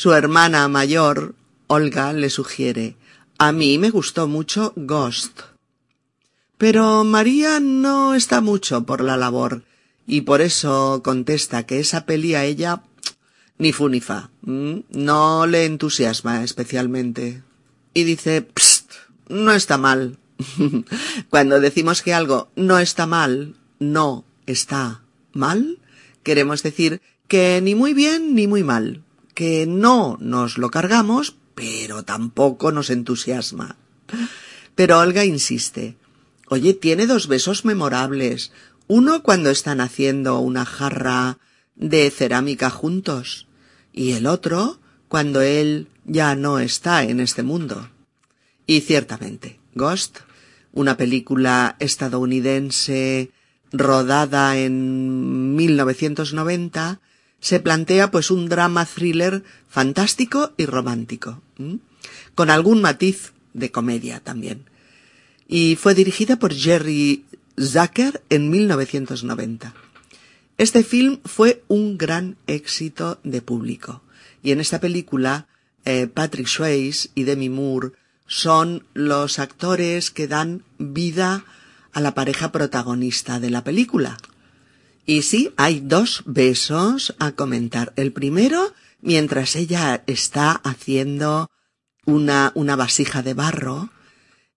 Su 0.00 0.14
hermana 0.14 0.66
mayor, 0.68 1.34
Olga, 1.66 2.14
le 2.14 2.30
sugiere 2.30 2.96
A 3.36 3.52
mí 3.52 3.76
me 3.76 3.90
gustó 3.90 4.26
mucho 4.28 4.72
Ghost. 4.74 5.40
Pero 6.56 7.04
María 7.04 7.60
no 7.60 8.14
está 8.14 8.40
mucho 8.40 8.86
por 8.86 9.02
la 9.02 9.18
labor, 9.18 9.62
y 10.06 10.22
por 10.22 10.40
eso 10.40 11.02
contesta 11.04 11.66
que 11.66 11.80
esa 11.80 12.06
peli 12.06 12.34
a 12.34 12.46
ella 12.46 12.82
ni 13.58 13.74
fu 13.74 13.90
ni 13.90 14.00
fa. 14.00 14.30
No 14.40 15.46
le 15.46 15.66
entusiasma 15.66 16.44
especialmente. 16.44 17.42
Y 17.92 18.04
dice, 18.04 18.40
Psst, 18.40 18.92
no 19.28 19.52
está 19.52 19.76
mal. 19.76 20.16
Cuando 21.28 21.60
decimos 21.60 22.00
que 22.00 22.14
algo 22.14 22.48
no 22.56 22.78
está 22.78 23.04
mal, 23.04 23.54
no 23.78 24.24
está 24.46 25.02
mal, 25.34 25.76
queremos 26.22 26.62
decir 26.62 27.02
que 27.28 27.60
ni 27.62 27.74
muy 27.74 27.92
bien 27.92 28.34
ni 28.34 28.46
muy 28.46 28.64
mal 28.64 29.02
que 29.40 29.64
no 29.66 30.18
nos 30.20 30.58
lo 30.58 30.70
cargamos, 30.70 31.34
pero 31.54 32.02
tampoco 32.02 32.72
nos 32.72 32.90
entusiasma. 32.90 33.76
Pero 34.74 34.98
Olga 34.98 35.24
insiste. 35.24 35.96
Oye, 36.48 36.74
tiene 36.74 37.06
dos 37.06 37.26
besos 37.26 37.64
memorables. 37.64 38.52
Uno 38.86 39.22
cuando 39.22 39.48
están 39.48 39.80
haciendo 39.80 40.40
una 40.40 40.66
jarra 40.66 41.38
de 41.74 42.10
cerámica 42.10 42.68
juntos 42.68 43.46
y 43.94 44.12
el 44.12 44.26
otro 44.26 44.78
cuando 45.08 45.40
él 45.40 45.88
ya 46.04 46.34
no 46.34 46.58
está 46.58 47.04
en 47.04 47.18
este 47.18 47.42
mundo. 47.42 47.88
Y 48.66 48.82
ciertamente, 48.82 49.58
Ghost, 49.74 50.18
una 50.70 50.98
película 50.98 51.76
estadounidense 51.78 53.30
rodada 53.72 54.58
en 54.58 55.56
1990, 55.56 57.00
se 57.40 57.60
plantea 57.60 58.10
pues 58.10 58.30
un 58.30 58.48
drama 58.48 58.84
thriller 58.84 59.42
fantástico 59.68 60.52
y 60.56 60.66
romántico, 60.66 61.42
con 62.34 62.50
algún 62.50 62.80
matiz 62.82 63.32
de 63.54 63.70
comedia 63.70 64.20
también. 64.20 64.64
Y 65.48 65.76
fue 65.76 65.94
dirigida 65.94 66.38
por 66.38 66.54
Jerry 66.54 67.24
Zucker 67.58 68.22
en 68.30 68.50
1990. 68.50 69.74
Este 70.58 70.84
film 70.84 71.20
fue 71.24 71.64
un 71.68 71.98
gran 71.98 72.36
éxito 72.46 73.18
de 73.24 73.42
público. 73.42 74.02
Y 74.42 74.52
en 74.52 74.60
esta 74.60 74.78
película, 74.78 75.46
eh, 75.84 76.06
Patrick 76.06 76.46
Swayze 76.46 77.08
y 77.14 77.24
Demi 77.24 77.48
Moore 77.48 77.92
son 78.26 78.84
los 78.94 79.38
actores 79.38 80.10
que 80.10 80.28
dan 80.28 80.62
vida 80.78 81.44
a 81.92 82.00
la 82.00 82.14
pareja 82.14 82.52
protagonista 82.52 83.40
de 83.40 83.50
la 83.50 83.64
película, 83.64 84.18
y 85.10 85.22
sí, 85.22 85.52
hay 85.56 85.80
dos 85.80 86.22
besos 86.24 87.16
a 87.18 87.32
comentar. 87.32 87.92
El 87.96 88.12
primero, 88.12 88.72
mientras 89.00 89.56
ella 89.56 90.04
está 90.06 90.52
haciendo 90.52 91.50
una, 92.06 92.52
una 92.54 92.76
vasija 92.76 93.20
de 93.20 93.34
barro, 93.34 93.90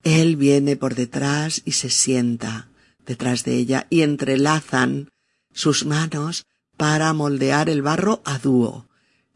él 0.04 0.36
viene 0.36 0.76
por 0.76 0.93
detrás 0.93 1.64
y 1.66 1.72
se 1.72 1.89
sienta 1.89 2.70
detrás 3.04 3.43
de 3.45 3.56
ella 3.56 3.88
y 3.89 4.04
entrelazan 4.04 5.10
sus 5.51 5.88
manos 5.88 6.45
para 6.78 7.14
moldear 7.14 7.68
el 7.68 7.82
barro 7.82 8.22
a 8.24 8.38
dúo. 8.38 8.88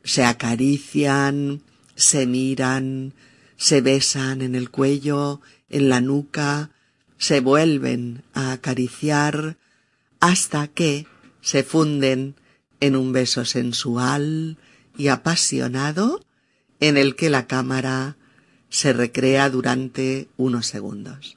Se 0.04 0.24
acarician, 0.24 1.64
se 1.96 2.28
miran, 2.28 3.16
se 3.56 3.82
besan 3.82 4.44
en 4.44 4.54
el 4.54 4.70
cuello, 4.70 5.42
en 5.68 5.90
la 5.90 6.00
nuca, 6.00 6.70
se 7.18 7.40
vuelven 7.40 8.22
a 8.36 8.52
acariciar 8.52 9.58
hasta 10.20 10.68
que 10.68 11.08
se 11.42 11.64
funden 11.64 12.36
en 12.80 12.96
un 12.96 13.12
beso 13.14 13.46
sensual 13.46 14.58
y 14.98 15.08
apasionado 15.08 16.22
en 16.80 16.98
el 16.98 17.16
que 17.16 17.30
la 17.30 17.48
cámara 17.48 18.18
se 18.70 18.94
recrea 18.94 19.50
durante 19.50 20.28
unos 20.38 20.68
segundos. 20.68 21.37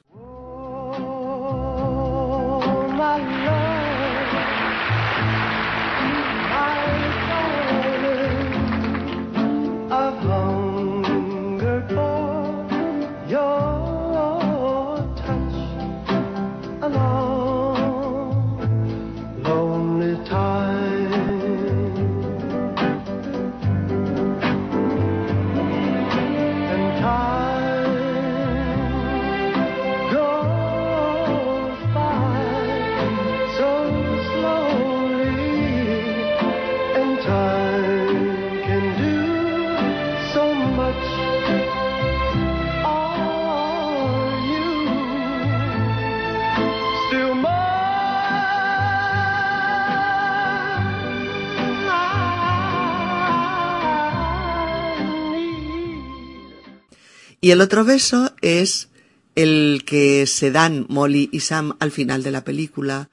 Y 57.41 57.49
el 57.49 57.61
otro 57.61 57.83
beso 57.83 58.33
es 58.41 58.89
el 59.33 59.83
que 59.85 60.27
se 60.27 60.51
dan 60.51 60.85
Molly 60.89 61.29
y 61.31 61.39
Sam 61.39 61.75
al 61.79 61.91
final 61.91 62.21
de 62.21 62.29
la 62.29 62.43
película, 62.43 63.09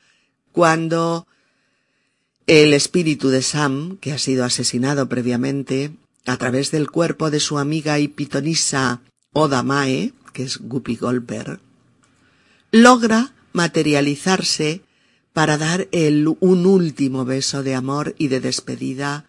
cuando 0.53 1.27
el 2.47 2.75
espíritu 2.75 3.31
de 3.31 3.41
Sam, 3.41 3.97
que 3.99 4.13
ha 4.13 4.19
sido 4.19 4.45
asesinado 4.45 5.09
previamente, 5.09 5.93
a 6.27 6.37
través 6.37 6.71
del 6.71 6.91
cuerpo 6.91 7.31
de 7.31 7.41
su 7.41 7.59
amiga 7.59 7.99
y 8.01 8.09
pitonisa 8.09 9.01
Oda 9.33 9.63
Mae, 9.63 10.13
que 10.35 10.43
es 10.43 10.59
Guppy 10.59 10.97
Goldberg, 10.97 11.61
logra 12.71 13.33
materializarse 13.55 14.83
para 15.33 15.57
dar 15.57 15.89
el, 15.91 16.37
un 16.41 16.67
último 16.67 17.25
beso 17.25 17.63
de 17.63 17.75
amor 17.75 18.15
y 18.19 18.29
de 18.29 18.41
despedida 18.41 19.25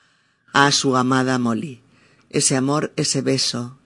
a 0.52 0.72
su 0.74 0.98
amada 0.98 1.40
Molly. 1.40 1.82
Ese 2.30 2.58
amor, 2.58 2.92
ese 2.96 3.22
beso, 3.22 3.79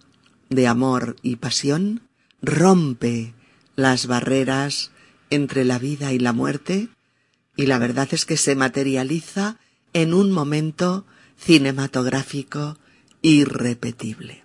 de 0.54 0.68
amor 0.68 1.16
y 1.22 1.38
pasión 1.38 2.02
rompe 2.42 3.34
las 3.76 4.08
barreras 4.08 4.92
entre 5.30 5.66
la 5.66 5.80
vida 5.80 6.14
y 6.14 6.20
la 6.20 6.34
muerte 6.34 6.90
y 7.56 7.66
la 7.66 7.78
verdad 7.80 8.08
es 8.12 8.26
que 8.26 8.38
se 8.38 8.56
materializa 8.56 9.58
en 9.94 10.14
un 10.14 10.32
momento 10.32 11.06
cinematográfico 11.38 12.78
irrepetible. 13.22 14.44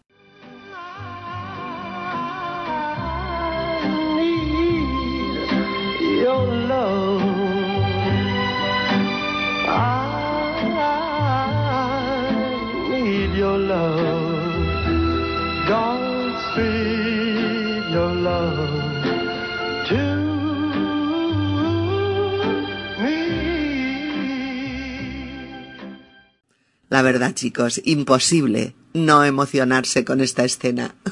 La 26.89 27.03
verdad, 27.03 27.34
chicos, 27.34 27.80
imposible 27.84 28.74
no 28.95 29.24
emocionarse 29.24 30.05
con 30.05 30.20
esta 30.20 30.45
escena. 30.45 30.95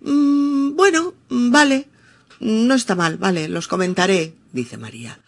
Mm, 0.00 0.76
bueno, 0.76 1.14
vale. 1.28 1.88
No 2.38 2.74
está 2.74 2.94
mal, 2.94 3.18
vale, 3.18 3.48
los 3.48 3.66
comentaré, 3.66 4.36
dice 4.52 4.76
María. 4.76 5.20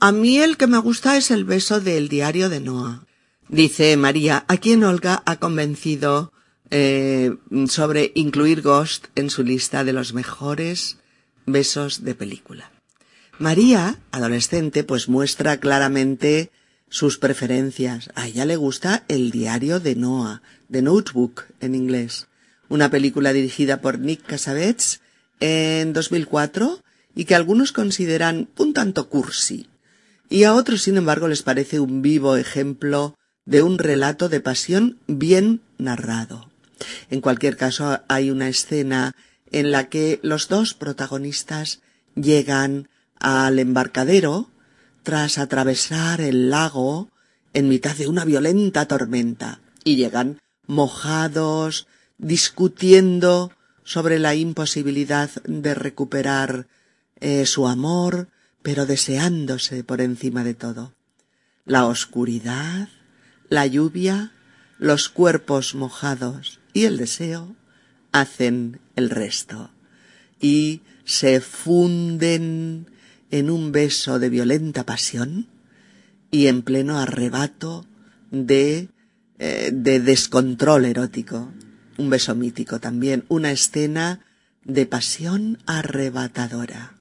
A 0.00 0.10
mí 0.10 0.38
el 0.38 0.56
que 0.56 0.66
me 0.66 0.78
gusta 0.78 1.16
es 1.16 1.30
el 1.30 1.44
beso 1.44 1.80
del 1.80 2.08
diario 2.08 2.48
de 2.48 2.60
Noah. 2.60 3.06
Dice 3.48 3.96
María, 3.96 4.44
a 4.48 4.56
quien 4.56 4.82
Olga 4.82 5.22
ha 5.24 5.36
convencido 5.36 6.32
eh, 6.70 7.36
sobre 7.68 8.10
incluir 8.16 8.62
Ghost 8.62 9.06
en 9.14 9.30
su 9.30 9.44
lista 9.44 9.84
de 9.84 9.92
los 9.92 10.12
mejores 10.12 10.98
besos 11.46 12.02
de 12.02 12.16
película. 12.16 12.72
María, 13.38 14.00
adolescente, 14.10 14.82
pues 14.82 15.08
muestra 15.08 15.60
claramente 15.60 16.50
sus 16.88 17.18
preferencias. 17.18 18.10
A 18.14 18.26
ella 18.26 18.44
le 18.44 18.56
gusta 18.56 19.04
El 19.08 19.30
diario 19.30 19.80
de 19.80 19.96
Noah, 19.96 20.42
The 20.70 20.82
Notebook 20.82 21.44
en 21.60 21.74
inglés, 21.74 22.28
una 22.68 22.90
película 22.90 23.32
dirigida 23.32 23.80
por 23.80 23.98
Nick 23.98 24.24
Cassavetes 24.24 25.00
en 25.40 25.92
2004 25.92 26.80
y 27.14 27.24
que 27.24 27.34
algunos 27.34 27.72
consideran 27.72 28.48
un 28.56 28.72
tanto 28.72 29.08
cursi. 29.08 29.68
Y 30.28 30.44
a 30.44 30.54
otros, 30.54 30.82
sin 30.82 30.96
embargo, 30.96 31.28
les 31.28 31.42
parece 31.42 31.80
un 31.80 32.02
vivo 32.02 32.36
ejemplo 32.36 33.16
de 33.44 33.62
un 33.62 33.78
relato 33.78 34.28
de 34.28 34.40
pasión 34.40 34.98
bien 35.06 35.62
narrado. 35.78 36.50
En 37.10 37.20
cualquier 37.20 37.56
caso, 37.56 38.00
hay 38.08 38.30
una 38.30 38.48
escena 38.48 39.14
en 39.52 39.70
la 39.70 39.88
que 39.88 40.18
los 40.22 40.48
dos 40.48 40.74
protagonistas 40.74 41.80
llegan 42.16 42.88
al 43.18 43.58
embarcadero 43.58 44.50
tras 45.06 45.38
atravesar 45.38 46.20
el 46.20 46.50
lago 46.50 47.12
en 47.52 47.68
mitad 47.68 47.94
de 47.94 48.08
una 48.08 48.24
violenta 48.24 48.88
tormenta 48.88 49.60
y 49.84 49.94
llegan 49.94 50.40
mojados, 50.66 51.86
discutiendo 52.18 53.52
sobre 53.84 54.18
la 54.18 54.34
imposibilidad 54.34 55.30
de 55.44 55.76
recuperar 55.76 56.66
eh, 57.20 57.46
su 57.46 57.68
amor, 57.68 58.30
pero 58.64 58.84
deseándose 58.84 59.84
por 59.84 60.00
encima 60.00 60.42
de 60.42 60.54
todo. 60.54 60.92
La 61.64 61.86
oscuridad, 61.86 62.88
la 63.48 63.64
lluvia, 63.64 64.32
los 64.76 65.08
cuerpos 65.08 65.76
mojados 65.76 66.58
y 66.72 66.86
el 66.86 66.96
deseo 66.96 67.54
hacen 68.10 68.80
el 68.96 69.10
resto 69.10 69.70
y 70.40 70.80
se 71.04 71.40
funden 71.40 72.88
en 73.30 73.50
un 73.50 73.72
beso 73.72 74.18
de 74.18 74.28
violenta 74.28 74.84
pasión 74.84 75.48
y 76.30 76.46
en 76.46 76.62
pleno 76.62 76.98
arrebato 76.98 77.86
de, 78.30 78.88
eh, 79.38 79.70
de 79.72 80.00
descontrol 80.00 80.84
erótico. 80.84 81.52
Un 81.98 82.10
beso 82.10 82.34
mítico 82.34 82.80
también, 82.80 83.24
una 83.28 83.50
escena 83.50 84.20
de 84.64 84.86
pasión 84.86 85.58
arrebatadora. 85.66 86.95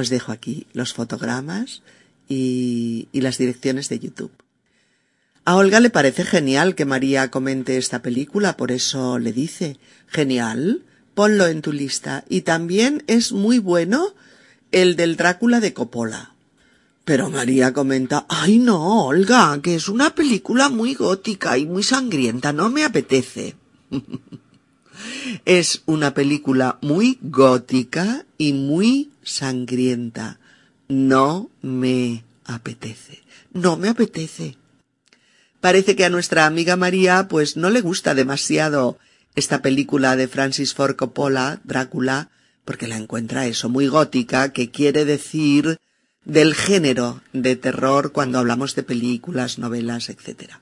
Os 0.00 0.08
dejo 0.08 0.32
aquí 0.32 0.66
los 0.72 0.94
fotogramas 0.94 1.82
y, 2.26 3.08
las 3.12 3.36
direcciones 3.36 3.90
de 3.90 3.98
YouTube. 3.98 4.32
A 5.44 5.56
Olga 5.56 5.78
le 5.78 5.90
parece 5.90 6.24
genial 6.24 6.74
que 6.74 6.86
María 6.86 7.30
comente 7.30 7.76
esta 7.76 8.00
película, 8.00 8.56
por 8.56 8.72
eso 8.72 9.18
le 9.18 9.34
dice, 9.34 9.76
genial, 10.06 10.84
ponlo 11.14 11.46
en 11.48 11.60
tu 11.60 11.72
lista. 11.72 12.24
Y 12.30 12.42
también 12.42 13.04
es 13.08 13.32
muy 13.32 13.58
bueno 13.58 14.14
el 14.72 14.96
del 14.96 15.16
Drácula 15.16 15.60
de 15.60 15.74
Coppola. 15.74 16.34
Pero 17.04 17.28
María 17.28 17.74
comenta, 17.74 18.24
ay 18.30 18.58
no, 18.58 19.04
Olga, 19.04 19.60
que 19.62 19.74
es 19.74 19.90
una 19.90 20.14
película 20.14 20.70
muy 20.70 20.94
gótica 20.94 21.58
y 21.58 21.66
muy 21.66 21.82
sangrienta, 21.82 22.54
no 22.54 22.70
me 22.70 22.84
apetece. 22.84 23.54
es 25.44 25.82
una 25.84 26.14
película 26.14 26.78
muy 26.80 27.18
gótica 27.20 28.24
y 28.38 28.54
muy 28.54 29.09
sangrienta, 29.22 30.38
No 30.88 31.50
me 31.62 32.24
apetece. 32.44 33.22
No 33.52 33.76
me 33.76 33.88
apetece. 33.88 34.56
Parece 35.60 35.94
que 35.94 36.04
a 36.04 36.10
nuestra 36.10 36.46
amiga 36.46 36.76
María 36.76 37.28
pues 37.28 37.56
no 37.56 37.70
le 37.70 37.80
gusta 37.80 38.14
demasiado 38.14 38.98
esta 39.34 39.62
película 39.62 40.16
de 40.16 40.26
Francis 40.26 40.74
Ford 40.74 40.96
Coppola, 40.96 41.60
Drácula, 41.64 42.30
porque 42.64 42.88
la 42.88 42.96
encuentra 42.96 43.46
eso 43.46 43.68
muy 43.68 43.86
gótica, 43.86 44.52
que 44.52 44.70
quiere 44.70 45.04
decir 45.04 45.78
del 46.24 46.54
género 46.54 47.22
de 47.32 47.56
terror 47.56 48.12
cuando 48.12 48.38
hablamos 48.38 48.74
de 48.74 48.82
películas, 48.82 49.58
novelas, 49.58 50.08
etc. 50.08 50.54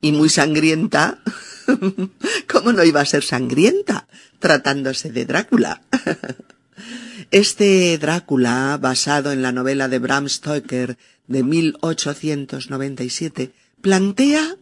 Y 0.00 0.12
muy 0.12 0.28
sangrienta. 0.28 1.18
¿Cómo 2.48 2.72
no 2.72 2.84
iba 2.84 3.00
a 3.00 3.06
ser 3.06 3.24
sangrienta 3.24 4.06
tratándose 4.38 5.10
de 5.10 5.24
Drácula? 5.24 5.82
Este 7.30 7.98
Drácula, 7.98 8.78
basado 8.80 9.32
en 9.32 9.42
la 9.42 9.52
novela 9.52 9.88
de 9.88 9.98
Bram 9.98 10.30
Stoker 10.30 10.96
de 11.26 11.42
1897, 11.42 13.52
plantea 13.82 14.56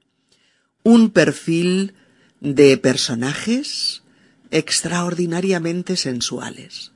un 0.83 1.11
perfil 1.11 1.95
de 2.41 2.77
personajes 2.77 4.03
extraordinariamente 4.51 5.97
sensuales. 5.97 6.91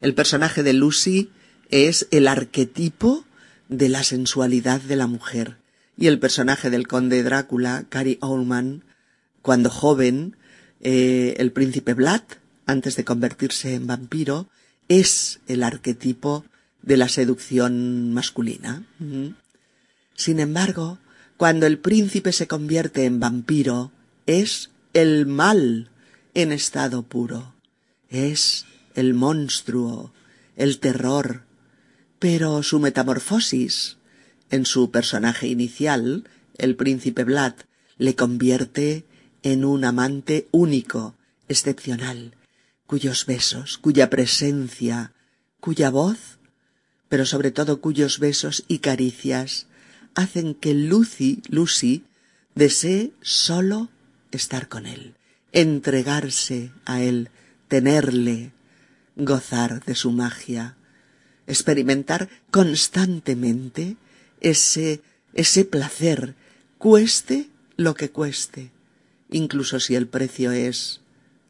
El 0.00 0.14
personaje 0.14 0.62
de 0.62 0.72
Lucy 0.72 1.28
es 1.68 2.08
el 2.10 2.26
arquetipo 2.26 3.26
de 3.68 3.90
la 3.90 4.02
sensualidad 4.02 4.80
de 4.80 4.96
la 4.96 5.06
mujer 5.06 5.58
y 5.98 6.06
el 6.06 6.18
personaje 6.18 6.70
del 6.70 6.88
conde 6.88 7.22
Drácula, 7.22 7.84
Cary 7.90 8.16
Oldman, 8.22 8.84
cuando 9.42 9.68
joven, 9.68 10.36
eh, 10.80 11.34
el 11.36 11.52
príncipe 11.52 11.92
Vlad, 11.92 12.22
antes 12.64 12.96
de 12.96 13.04
convertirse 13.04 13.74
en 13.74 13.86
vampiro, 13.86 14.48
es 14.90 15.38
el 15.46 15.62
arquetipo 15.62 16.44
de 16.82 16.96
la 16.96 17.08
seducción 17.08 18.12
masculina. 18.12 18.84
Sin 20.16 20.40
embargo, 20.40 20.98
cuando 21.36 21.66
el 21.66 21.78
príncipe 21.78 22.32
se 22.32 22.48
convierte 22.48 23.04
en 23.04 23.20
vampiro, 23.20 23.92
es 24.26 24.70
el 24.92 25.26
mal 25.26 25.90
en 26.34 26.50
estado 26.50 27.04
puro. 27.04 27.54
Es 28.08 28.66
el 28.96 29.14
monstruo, 29.14 30.12
el 30.56 30.80
terror. 30.80 31.44
Pero 32.18 32.64
su 32.64 32.80
metamorfosis 32.80 33.96
en 34.50 34.66
su 34.66 34.90
personaje 34.90 35.46
inicial, 35.46 36.28
el 36.58 36.74
príncipe 36.74 37.22
Vlad, 37.22 37.54
le 37.96 38.16
convierte 38.16 39.04
en 39.44 39.64
un 39.64 39.84
amante 39.84 40.48
único, 40.50 41.14
excepcional, 41.48 42.34
cuyos 42.90 43.24
besos, 43.24 43.78
cuya 43.78 44.10
presencia, 44.10 45.12
cuya 45.60 45.90
voz, 45.90 46.40
pero 47.08 47.24
sobre 47.24 47.52
todo 47.52 47.80
cuyos 47.80 48.18
besos 48.18 48.64
y 48.66 48.80
caricias 48.80 49.68
hacen 50.16 50.56
que 50.56 50.74
Lucy, 50.74 51.40
Lucy, 51.48 52.02
desee 52.56 53.12
solo 53.22 53.90
estar 54.32 54.68
con 54.68 54.86
él, 54.86 55.14
entregarse 55.52 56.72
a 56.84 57.00
él, 57.00 57.28
tenerle, 57.68 58.50
gozar 59.14 59.84
de 59.84 59.94
su 59.94 60.10
magia, 60.10 60.74
experimentar 61.46 62.28
constantemente 62.50 63.98
ese, 64.40 65.00
ese 65.34 65.64
placer, 65.64 66.34
cueste 66.76 67.50
lo 67.76 67.94
que 67.94 68.10
cueste, 68.10 68.72
incluso 69.30 69.78
si 69.78 69.94
el 69.94 70.08
precio 70.08 70.50
es 70.50 71.02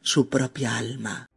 su 0.03 0.28
propia 0.28 0.76
alma. 0.76 1.30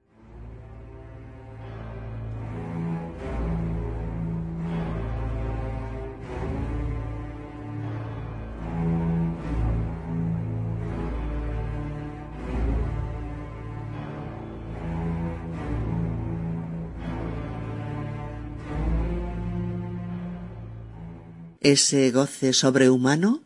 Ese 21.63 22.11
goce 22.11 22.51
sobrehumano 22.51 23.41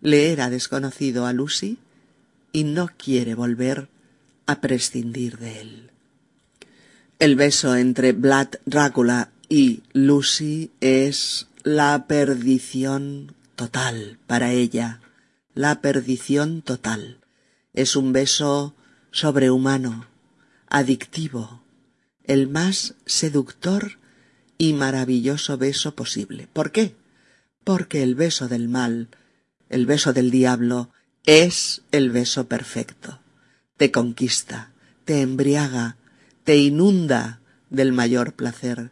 le 0.00 0.32
era 0.32 0.50
desconocido 0.50 1.26
a 1.26 1.32
Lucy 1.32 1.78
y 2.52 2.62
no 2.62 2.88
quiere 2.96 3.34
volver 3.34 3.88
a 4.46 4.60
prescindir 4.60 5.36
de 5.38 5.60
él. 5.60 5.90
El 7.18 7.34
beso 7.34 7.74
entre 7.74 8.12
Vlad 8.12 8.48
Drácula 8.64 9.30
y 9.48 9.82
Lucy 9.92 10.70
es 10.80 11.48
la 11.64 12.06
perdición 12.06 13.34
total 13.56 14.18
para 14.28 14.52
ella, 14.52 15.00
la 15.54 15.80
perdición 15.80 16.62
total. 16.62 17.18
Es 17.74 17.96
un 17.96 18.12
beso 18.12 18.74
sobrehumano, 19.10 20.06
adictivo, 20.68 21.62
el 22.24 22.48
más 22.48 22.94
seductor 23.06 23.98
y 24.56 24.72
maravilloso 24.72 25.58
beso 25.58 25.96
posible. 25.96 26.48
¿Por 26.52 26.70
qué? 26.70 26.94
Porque 27.70 28.02
el 28.02 28.16
beso 28.16 28.48
del 28.48 28.68
mal, 28.68 29.10
el 29.68 29.86
beso 29.86 30.12
del 30.12 30.32
diablo, 30.32 30.90
es 31.24 31.82
el 31.92 32.10
beso 32.10 32.48
perfecto. 32.48 33.20
Te 33.76 33.92
conquista, 33.92 34.72
te 35.04 35.20
embriaga, 35.20 35.96
te 36.42 36.56
inunda 36.56 37.40
del 37.68 37.92
mayor 37.92 38.32
placer, 38.32 38.90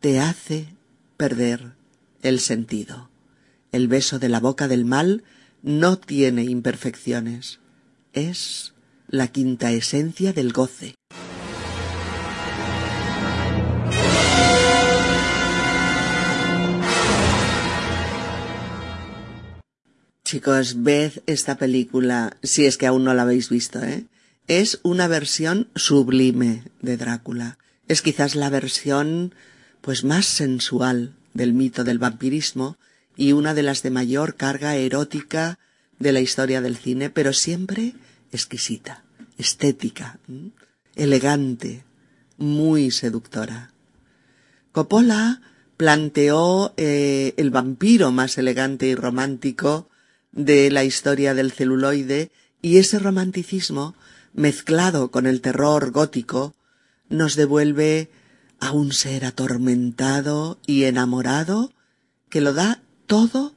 te 0.00 0.20
hace 0.20 0.74
perder 1.16 1.72
el 2.20 2.38
sentido. 2.38 3.08
El 3.72 3.88
beso 3.88 4.18
de 4.18 4.28
la 4.28 4.40
boca 4.40 4.68
del 4.68 4.84
mal 4.84 5.24
no 5.62 5.96
tiene 5.96 6.44
imperfecciones, 6.44 7.60
es 8.12 8.74
la 9.08 9.28
quinta 9.28 9.72
esencia 9.72 10.34
del 10.34 10.52
goce. 10.52 10.96
Chicos, 20.32 20.82
ved 20.82 21.20
esta 21.26 21.58
película, 21.58 22.38
si 22.42 22.64
es 22.64 22.78
que 22.78 22.86
aún 22.86 23.04
no 23.04 23.12
la 23.12 23.20
habéis 23.20 23.50
visto, 23.50 23.82
¿eh? 23.82 24.06
Es 24.48 24.80
una 24.82 25.06
versión 25.06 25.68
sublime 25.74 26.64
de 26.80 26.96
Drácula. 26.96 27.58
Es 27.86 28.00
quizás 28.00 28.34
la 28.34 28.48
versión, 28.48 29.34
pues, 29.82 30.04
más 30.04 30.24
sensual 30.24 31.14
del 31.34 31.52
mito 31.52 31.84
del 31.84 31.98
vampirismo 31.98 32.78
y 33.14 33.32
una 33.32 33.52
de 33.52 33.62
las 33.62 33.82
de 33.82 33.90
mayor 33.90 34.36
carga 34.36 34.74
erótica 34.74 35.58
de 35.98 36.12
la 36.12 36.20
historia 36.20 36.62
del 36.62 36.78
cine, 36.78 37.10
pero 37.10 37.34
siempre 37.34 37.92
exquisita, 38.32 39.04
estética, 39.36 40.18
elegante, 40.96 41.84
muy 42.38 42.90
seductora. 42.90 43.74
Coppola 44.72 45.42
planteó 45.76 46.72
eh, 46.78 47.34
el 47.36 47.50
vampiro 47.50 48.12
más 48.12 48.38
elegante 48.38 48.86
y 48.86 48.94
romántico 48.94 49.90
de 50.32 50.70
la 50.70 50.84
historia 50.84 51.34
del 51.34 51.52
celuloide 51.52 52.30
y 52.60 52.78
ese 52.78 52.98
romanticismo, 52.98 53.94
mezclado 54.32 55.10
con 55.10 55.26
el 55.26 55.40
terror 55.40 55.90
gótico, 55.90 56.54
nos 57.08 57.36
devuelve 57.36 58.10
a 58.58 58.72
un 58.72 58.92
ser 58.92 59.24
atormentado 59.24 60.58
y 60.66 60.84
enamorado 60.84 61.72
que 62.30 62.40
lo 62.40 62.54
da 62.54 62.82
todo 63.06 63.54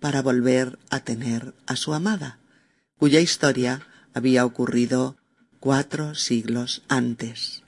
para 0.00 0.20
volver 0.20 0.78
a 0.90 1.00
tener 1.00 1.54
a 1.66 1.76
su 1.76 1.94
amada, 1.94 2.38
cuya 2.98 3.20
historia 3.20 3.86
había 4.12 4.44
ocurrido 4.44 5.16
cuatro 5.60 6.14
siglos 6.14 6.82
antes. 6.88 7.62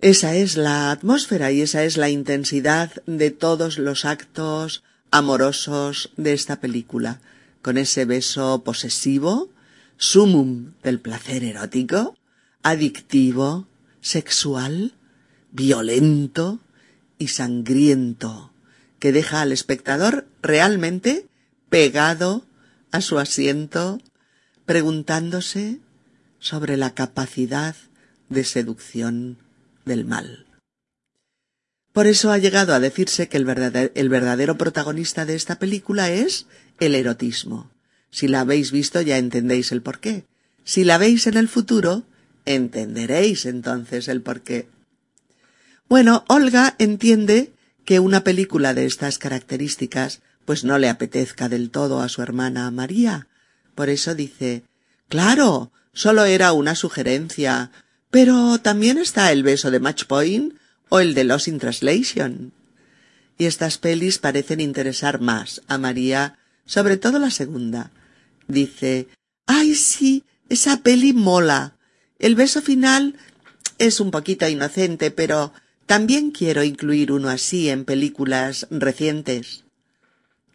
Esa 0.00 0.34
es 0.34 0.56
la 0.56 0.90
atmósfera 0.90 1.52
y 1.52 1.62
esa 1.62 1.84
es 1.84 1.96
la 1.96 2.10
intensidad 2.10 2.90
de 3.06 3.30
todos 3.30 3.78
los 3.78 4.04
actos 4.04 4.82
amorosos 5.10 6.10
de 6.16 6.32
esta 6.32 6.60
película 6.60 7.20
con 7.66 7.78
ese 7.78 8.04
beso 8.04 8.62
posesivo, 8.62 9.50
sumum 9.96 10.74
del 10.84 11.00
placer 11.00 11.42
erótico, 11.42 12.16
adictivo, 12.62 13.66
sexual, 14.00 14.94
violento 15.50 16.60
y 17.18 17.26
sangriento, 17.26 18.52
que 19.00 19.10
deja 19.10 19.40
al 19.40 19.50
espectador 19.50 20.28
realmente 20.42 21.26
pegado 21.68 22.46
a 22.92 23.00
su 23.00 23.18
asiento, 23.18 23.98
preguntándose 24.64 25.80
sobre 26.38 26.76
la 26.76 26.94
capacidad 26.94 27.74
de 28.28 28.44
seducción 28.44 29.38
del 29.84 30.04
mal. 30.04 30.46
Por 31.92 32.06
eso 32.06 32.30
ha 32.30 32.38
llegado 32.38 32.74
a 32.74 32.78
decirse 32.78 33.26
que 33.28 33.38
el 33.38 33.44
verdadero, 33.44 33.90
el 33.96 34.08
verdadero 34.08 34.56
protagonista 34.56 35.24
de 35.24 35.34
esta 35.34 35.58
película 35.58 36.10
es 36.10 36.46
el 36.80 36.94
erotismo. 36.94 37.70
Si 38.10 38.28
la 38.28 38.40
habéis 38.40 38.72
visto 38.72 39.00
ya 39.00 39.18
entendéis 39.18 39.72
el 39.72 39.82
porqué. 39.82 40.24
Si 40.64 40.84
la 40.84 40.98
veis 40.98 41.26
en 41.26 41.36
el 41.36 41.48
futuro, 41.48 42.04
entenderéis 42.44 43.46
entonces 43.46 44.08
el 44.08 44.22
porqué. 44.22 44.68
Bueno, 45.88 46.24
Olga 46.28 46.74
entiende 46.78 47.52
que 47.84 48.00
una 48.00 48.24
película 48.24 48.74
de 48.74 48.86
estas 48.86 49.18
características 49.18 50.22
pues 50.44 50.64
no 50.64 50.78
le 50.78 50.88
apetezca 50.88 51.48
del 51.48 51.70
todo 51.70 52.00
a 52.00 52.08
su 52.08 52.22
hermana 52.22 52.70
María. 52.70 53.28
Por 53.74 53.90
eso 53.90 54.14
dice 54.14 54.64
Claro, 55.08 55.72
solo 55.92 56.24
era 56.24 56.52
una 56.52 56.74
sugerencia, 56.74 57.70
pero 58.10 58.58
también 58.58 58.98
está 58.98 59.30
el 59.30 59.42
beso 59.42 59.70
de 59.70 59.80
Match 59.80 60.04
Point 60.04 60.54
o 60.88 61.00
el 61.00 61.14
de 61.14 61.24
Lost 61.24 61.48
in 61.48 61.58
Translation. 61.58 62.52
Y 63.38 63.44
estas 63.44 63.78
pelis 63.78 64.18
parecen 64.18 64.60
interesar 64.60 65.20
más 65.20 65.62
a 65.68 65.78
María, 65.78 66.38
sobre 66.66 66.96
todo 66.98 67.18
la 67.18 67.30
segunda. 67.30 67.90
Dice, 68.48 69.08
ay 69.46 69.74
sí, 69.74 70.24
esa 70.48 70.82
peli 70.82 71.12
mola. 71.12 71.76
El 72.18 72.34
beso 72.34 72.60
final 72.60 73.16
es 73.78 74.00
un 74.00 74.10
poquito 74.10 74.48
inocente, 74.48 75.10
pero 75.10 75.52
también 75.86 76.30
quiero 76.30 76.62
incluir 76.64 77.12
uno 77.12 77.28
así 77.28 77.68
en 77.68 77.84
películas 77.84 78.66
recientes. 78.70 79.64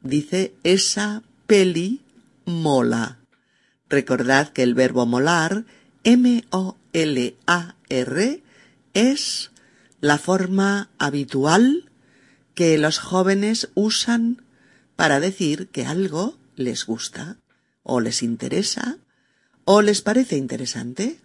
Dice, 0.01 0.53
esa 0.63 1.23
peli 1.47 2.01
mola. 2.45 3.19
Recordad 3.89 4.49
que 4.49 4.63
el 4.63 4.73
verbo 4.73 5.05
molar, 5.05 5.65
M-O-L-A-R, 6.03 6.43
es 8.93 9.51
la 9.99 10.17
forma 10.17 10.89
habitual 10.97 11.89
que 12.55 12.77
los 12.77 12.99
jóvenes 12.99 13.69
usan 13.75 14.41
para 14.95 15.19
decir 15.19 15.67
que 15.67 15.85
algo 15.85 16.37
les 16.55 16.85
gusta, 16.85 17.37
o 17.83 17.99
les 17.99 18.23
interesa, 18.23 18.97
o 19.65 19.81
les 19.81 20.01
parece 20.01 20.37
interesante. 20.37 21.17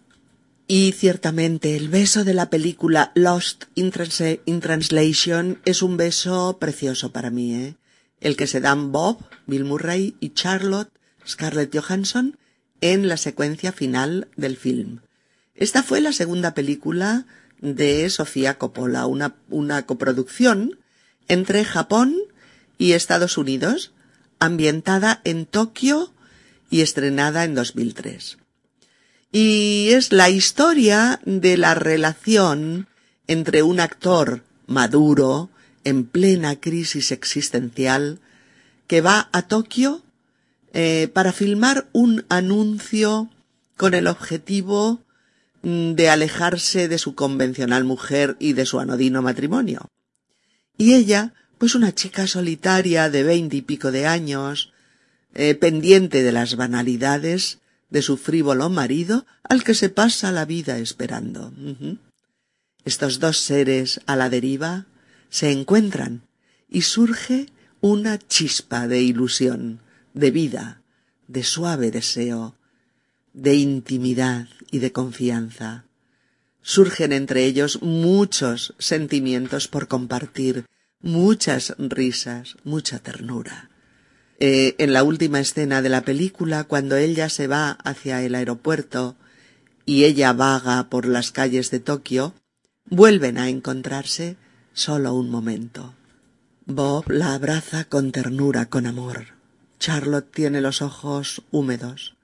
Y 0.67 0.91
ciertamente 0.91 1.77
el 1.77 1.87
beso 1.87 2.25
de 2.25 2.33
la 2.33 2.49
película 2.49 3.11
Lost 3.15 3.65
in, 3.75 3.91
Translation 3.91 5.61
es 5.63 5.81
un 5.81 5.95
beso 5.95 6.57
precioso 6.59 7.13
para 7.13 7.29
mí, 7.29 7.55
¿eh? 7.55 7.75
El 8.19 8.35
que 8.35 8.47
se 8.47 8.59
dan 8.59 8.91
Bob, 8.91 9.19
Bill 9.45 9.63
Murray 9.63 10.15
y 10.19 10.31
Charlotte, 10.31 10.91
Scarlett 11.25 11.73
Johansson, 11.77 12.37
en 12.81 13.07
la 13.07 13.17
secuencia 13.17 13.71
final 13.71 14.27
del 14.35 14.57
film. 14.57 14.99
Esta 15.55 15.83
fue 15.83 16.01
la 16.01 16.11
segunda 16.11 16.53
película 16.53 17.25
de 17.61 18.09
Sofía 18.09 18.57
Coppola, 18.57 19.05
una, 19.05 19.35
una 19.49 19.85
coproducción 19.85 20.79
entre 21.27 21.63
Japón 21.63 22.15
y 22.77 22.93
Estados 22.93 23.37
Unidos, 23.37 23.91
ambientada 24.39 25.21
en 25.23 25.45
Tokio 25.45 26.13
y 26.69 26.81
estrenada 26.81 27.43
en 27.43 27.55
2003. 27.55 28.37
Y 29.31 29.89
es 29.91 30.11
la 30.11 30.29
historia 30.29 31.19
de 31.25 31.57
la 31.57 31.75
relación 31.75 32.87
entre 33.27 33.63
un 33.63 33.79
actor 33.79 34.43
maduro, 34.67 35.49
en 35.83 36.05
plena 36.05 36.59
crisis 36.59 37.11
existencial, 37.11 38.19
que 38.87 39.01
va 39.01 39.29
a 39.31 39.47
Tokio 39.47 40.03
eh, 40.73 41.09
para 41.13 41.31
filmar 41.31 41.87
un 41.93 42.25
anuncio 42.29 43.29
con 43.77 43.93
el 43.93 44.07
objetivo 44.07 45.01
mm, 45.61 45.93
de 45.93 46.09
alejarse 46.09 46.87
de 46.87 46.97
su 46.97 47.15
convencional 47.15 47.83
mujer 47.83 48.35
y 48.39 48.53
de 48.53 48.65
su 48.65 48.79
anodino 48.79 49.21
matrimonio. 49.21 49.89
Y 50.77 50.93
ella, 50.93 51.33
pues 51.57 51.75
una 51.75 51.93
chica 51.93 52.27
solitaria 52.27 53.09
de 53.09 53.23
veinte 53.23 53.57
y 53.57 53.61
pico 53.61 53.91
de 53.91 54.07
años, 54.07 54.71
eh, 55.33 55.55
pendiente 55.55 56.23
de 56.23 56.31
las 56.31 56.55
banalidades 56.55 57.59
de 57.89 58.01
su 58.01 58.17
frívolo 58.17 58.69
marido, 58.69 59.25
al 59.43 59.63
que 59.63 59.73
se 59.73 59.89
pasa 59.89 60.31
la 60.31 60.45
vida 60.45 60.77
esperando. 60.77 61.53
Estos 62.85 63.19
dos 63.19 63.37
seres 63.37 64.01
a 64.05 64.15
la 64.15 64.29
deriva 64.29 64.85
se 65.29 65.51
encuentran 65.51 66.23
y 66.69 66.81
surge 66.81 67.47
una 67.81 68.17
chispa 68.17 68.87
de 68.87 69.01
ilusión 69.01 69.81
de 70.13 70.31
vida, 70.31 70.81
de 71.27 71.43
suave 71.43 71.91
deseo, 71.91 72.55
de 73.33 73.55
intimidad 73.55 74.47
y 74.71 74.79
de 74.79 74.91
confianza. 74.91 75.85
Surgen 76.61 77.13
entre 77.13 77.45
ellos 77.45 77.81
muchos 77.81 78.73
sentimientos 78.79 79.67
por 79.67 79.87
compartir, 79.87 80.65
muchas 81.01 81.75
risas, 81.77 82.57
mucha 82.63 82.99
ternura. 82.99 83.69
Eh, 84.39 84.75
en 84.77 84.93
la 84.93 85.03
última 85.03 85.39
escena 85.39 85.81
de 85.81 85.89
la 85.89 86.01
película, 86.01 86.63
cuando 86.65 86.95
ella 86.95 87.29
se 87.29 87.47
va 87.47 87.71
hacia 87.71 88.21
el 88.21 88.35
aeropuerto 88.35 89.15
y 89.85 90.03
ella 90.03 90.33
vaga 90.33 90.89
por 90.89 91.07
las 91.07 91.31
calles 91.31 91.71
de 91.71 91.79
Tokio, 91.79 92.33
vuelven 92.85 93.37
a 93.37 93.49
encontrarse 93.49 94.37
solo 94.73 95.13
un 95.13 95.29
momento. 95.29 95.95
Bob 96.65 97.09
la 97.09 97.33
abraza 97.33 97.85
con 97.85 98.11
ternura, 98.11 98.67
con 98.67 98.85
amor. 98.85 99.37
Charlotte 99.79 100.31
tiene 100.31 100.61
los 100.61 100.81
ojos 100.81 101.43
húmedos 101.51 102.15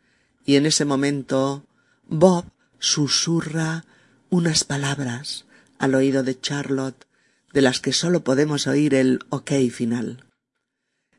y 0.46 0.56
en 0.56 0.66
ese 0.66 0.86
momento 0.86 1.66
Bob 2.08 2.46
susurra 2.80 3.86
unas 4.30 4.64
palabras 4.64 5.46
al 5.80 5.96
oído 5.96 6.24
de 6.24 6.40
Charlotte 6.40 7.06
de 7.54 7.62
las 7.62 7.80
que 7.80 7.94
sólo 7.94 8.24
podemos 8.24 8.68
oír 8.68 8.94
el 8.94 9.20
ok 9.30 9.52
final. 9.72 10.26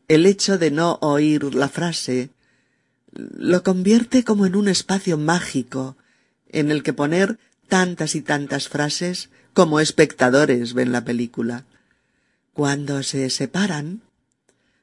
El 0.08 0.26
hecho 0.26 0.58
de 0.58 0.70
no 0.70 0.98
oír 1.00 1.54
la 1.54 1.68
frase 1.68 2.30
lo 3.12 3.62
convierte 3.62 4.24
como 4.24 4.44
en 4.44 4.56
un 4.56 4.68
espacio 4.68 5.16
mágico 5.16 5.96
en 6.48 6.70
el 6.70 6.82
que 6.82 6.92
poner 6.92 7.38
tantas 7.68 8.14
y 8.14 8.20
tantas 8.20 8.68
frases 8.68 9.30
como 9.52 9.80
espectadores 9.80 10.74
ven 10.74 10.92
la 10.92 11.04
película. 11.04 11.64
Cuando 12.52 13.02
se 13.02 13.30
separan, 13.30 14.02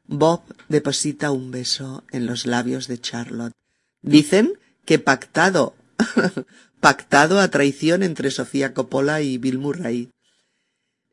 Bob 0.07 0.41
deposita 0.69 1.31
un 1.31 1.51
beso 1.51 2.03
en 2.11 2.25
los 2.25 2.45
labios 2.45 2.87
de 2.87 2.99
Charlotte. 2.99 3.53
Dicen 4.01 4.53
que 4.85 4.99
pactado, 4.99 5.75
pactado 6.79 7.39
a 7.39 7.49
traición 7.49 8.03
entre 8.03 8.31
Sofía 8.31 8.73
Coppola 8.73 9.21
y 9.21 9.37
Bill 9.37 9.59
Murray. 9.59 10.09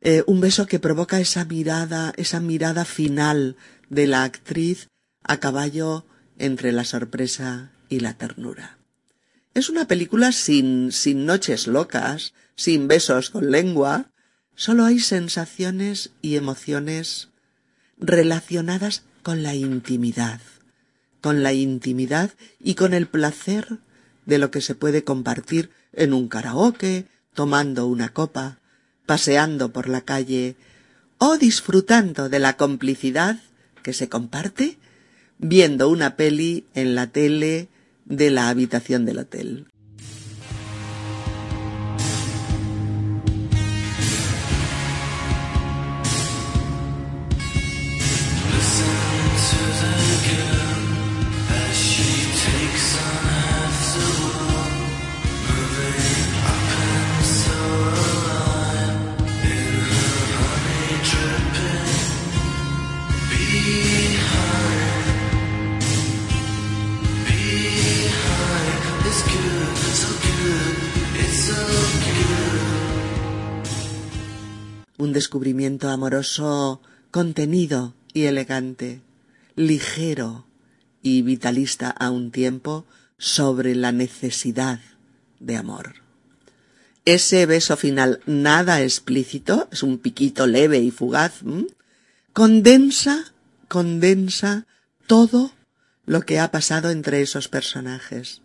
Eh, 0.01 0.23
un 0.27 0.39
beso 0.39 0.65
que 0.65 0.79
provoca 0.79 1.19
esa 1.19 1.43
mirada, 1.45 2.13
esa 2.15 2.39
mirada 2.39 2.85
final 2.85 3.57
de 3.89 4.07
la 4.07 4.23
actriz 4.23 4.87
a 5.23 5.39
caballo 5.39 6.05
entre 6.37 6.71
la 6.71 6.85
sorpresa 6.85 7.71
y 7.89 7.99
la 7.99 8.13
ternura. 8.13 8.77
Es 9.53 9.69
una 9.69 9.87
película 9.87 10.31
sin, 10.31 10.91
sin 10.91 11.25
noches 11.25 11.67
locas, 11.67 12.33
sin 12.55 12.87
besos 12.87 13.29
con 13.29 13.51
lengua, 13.51 14.11
solo 14.55 14.85
hay 14.85 14.99
sensaciones 14.99 16.11
y 16.21 16.35
emociones 16.35 17.29
relacionadas 17.97 19.03
con 19.23 19.43
la 19.43 19.55
intimidad, 19.55 20.39
con 21.19 21.43
la 21.43 21.51
intimidad 21.51 22.31
y 22.59 22.75
con 22.75 22.93
el 22.93 23.07
placer 23.07 23.79
de 24.25 24.37
lo 24.37 24.51
que 24.51 24.61
se 24.61 24.75
puede 24.75 25.03
compartir 25.03 25.71
en 25.91 26.13
un 26.13 26.29
karaoke, 26.29 27.05
tomando 27.33 27.87
una 27.87 28.13
copa, 28.13 28.58
paseando 29.09 29.73
por 29.73 29.89
la 29.89 30.01
calle 30.01 30.55
o 31.17 31.39
disfrutando 31.39 32.29
de 32.29 32.37
la 32.37 32.57
complicidad 32.57 33.39
que 33.81 33.91
se 33.91 34.07
comparte 34.07 34.77
viendo 35.39 35.89
una 35.89 36.15
peli 36.15 36.67
en 36.75 36.93
la 36.93 37.07
tele 37.07 37.69
de 38.05 38.29
la 38.29 38.49
habitación 38.49 39.05
del 39.05 39.17
hotel. 39.17 39.65
Un 75.09 75.13
descubrimiento 75.13 75.89
amoroso 75.89 76.83
contenido 77.09 77.95
y 78.13 78.25
elegante, 78.25 79.01
ligero 79.55 80.45
y 81.01 81.23
vitalista 81.23 81.89
a 81.89 82.11
un 82.11 82.29
tiempo 82.29 82.85
sobre 83.17 83.73
la 83.73 83.91
necesidad 83.91 84.79
de 85.39 85.57
amor. 85.57 85.95
Ese 87.05 87.47
beso 87.47 87.75
final 87.75 88.19
nada 88.27 88.83
explícito, 88.83 89.67
es 89.71 89.81
un 89.81 89.97
piquito 89.97 90.45
leve 90.45 90.77
y 90.77 90.91
fugaz, 90.91 91.39
condensa, 92.31 93.33
condensa 93.67 94.67
todo 95.07 95.53
lo 96.05 96.21
que 96.21 96.39
ha 96.39 96.51
pasado 96.51 96.91
entre 96.91 97.23
esos 97.23 97.47
personajes. 97.47 98.43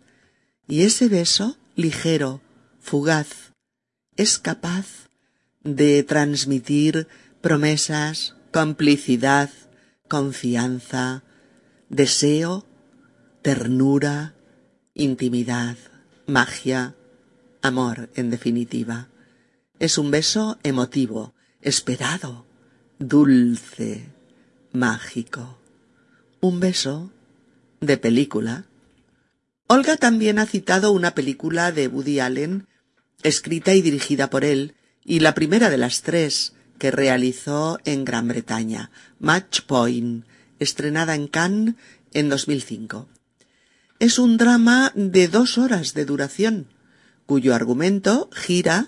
Y 0.67 0.81
ese 0.81 1.09
beso, 1.09 1.57
ligero, 1.75 2.41
fugaz, 2.81 3.53
es 4.17 4.39
capaz 4.39 5.04
de 5.65 6.03
transmitir 6.03 7.07
promesas, 7.41 8.35
complicidad, 8.53 9.49
confianza, 10.07 11.23
deseo, 11.89 12.65
ternura, 13.41 14.35
intimidad, 14.93 15.75
magia, 16.27 16.95
amor, 17.63 18.09
en 18.15 18.29
definitiva. 18.29 19.09
Es 19.79 19.97
un 19.97 20.11
beso 20.11 20.59
emotivo, 20.61 21.33
esperado, 21.61 22.45
dulce, 22.99 24.05
mágico. 24.71 25.57
Un 26.41 26.59
beso 26.59 27.11
de 27.81 27.97
película. 27.97 28.65
Olga 29.65 29.97
también 29.97 30.37
ha 30.37 30.45
citado 30.45 30.91
una 30.91 31.15
película 31.15 31.71
de 31.71 31.87
Woody 31.87 32.19
Allen, 32.19 32.67
escrita 33.23 33.73
y 33.73 33.81
dirigida 33.81 34.29
por 34.29 34.45
él, 34.45 34.75
y 35.05 35.19
la 35.19 35.35
primera 35.35 35.69
de 35.69 35.77
las 35.77 36.01
tres 36.01 36.53
que 36.79 36.91
realizó 36.91 37.79
en 37.85 38.03
Gran 38.03 38.27
Bretaña, 38.27 38.91
Match 39.19 39.61
Point, 39.61 40.25
estrenada 40.59 41.15
en 41.15 41.27
Cannes 41.27 41.75
en 42.13 42.27
2005. 42.27 43.07
Es 43.99 44.19
un 44.19 44.37
drama 44.37 44.91
de 44.95 45.27
dos 45.27 45.57
horas 45.57 45.93
de 45.93 46.05
duración, 46.05 46.67
cuyo 47.25 47.55
argumento 47.55 48.29
gira 48.33 48.87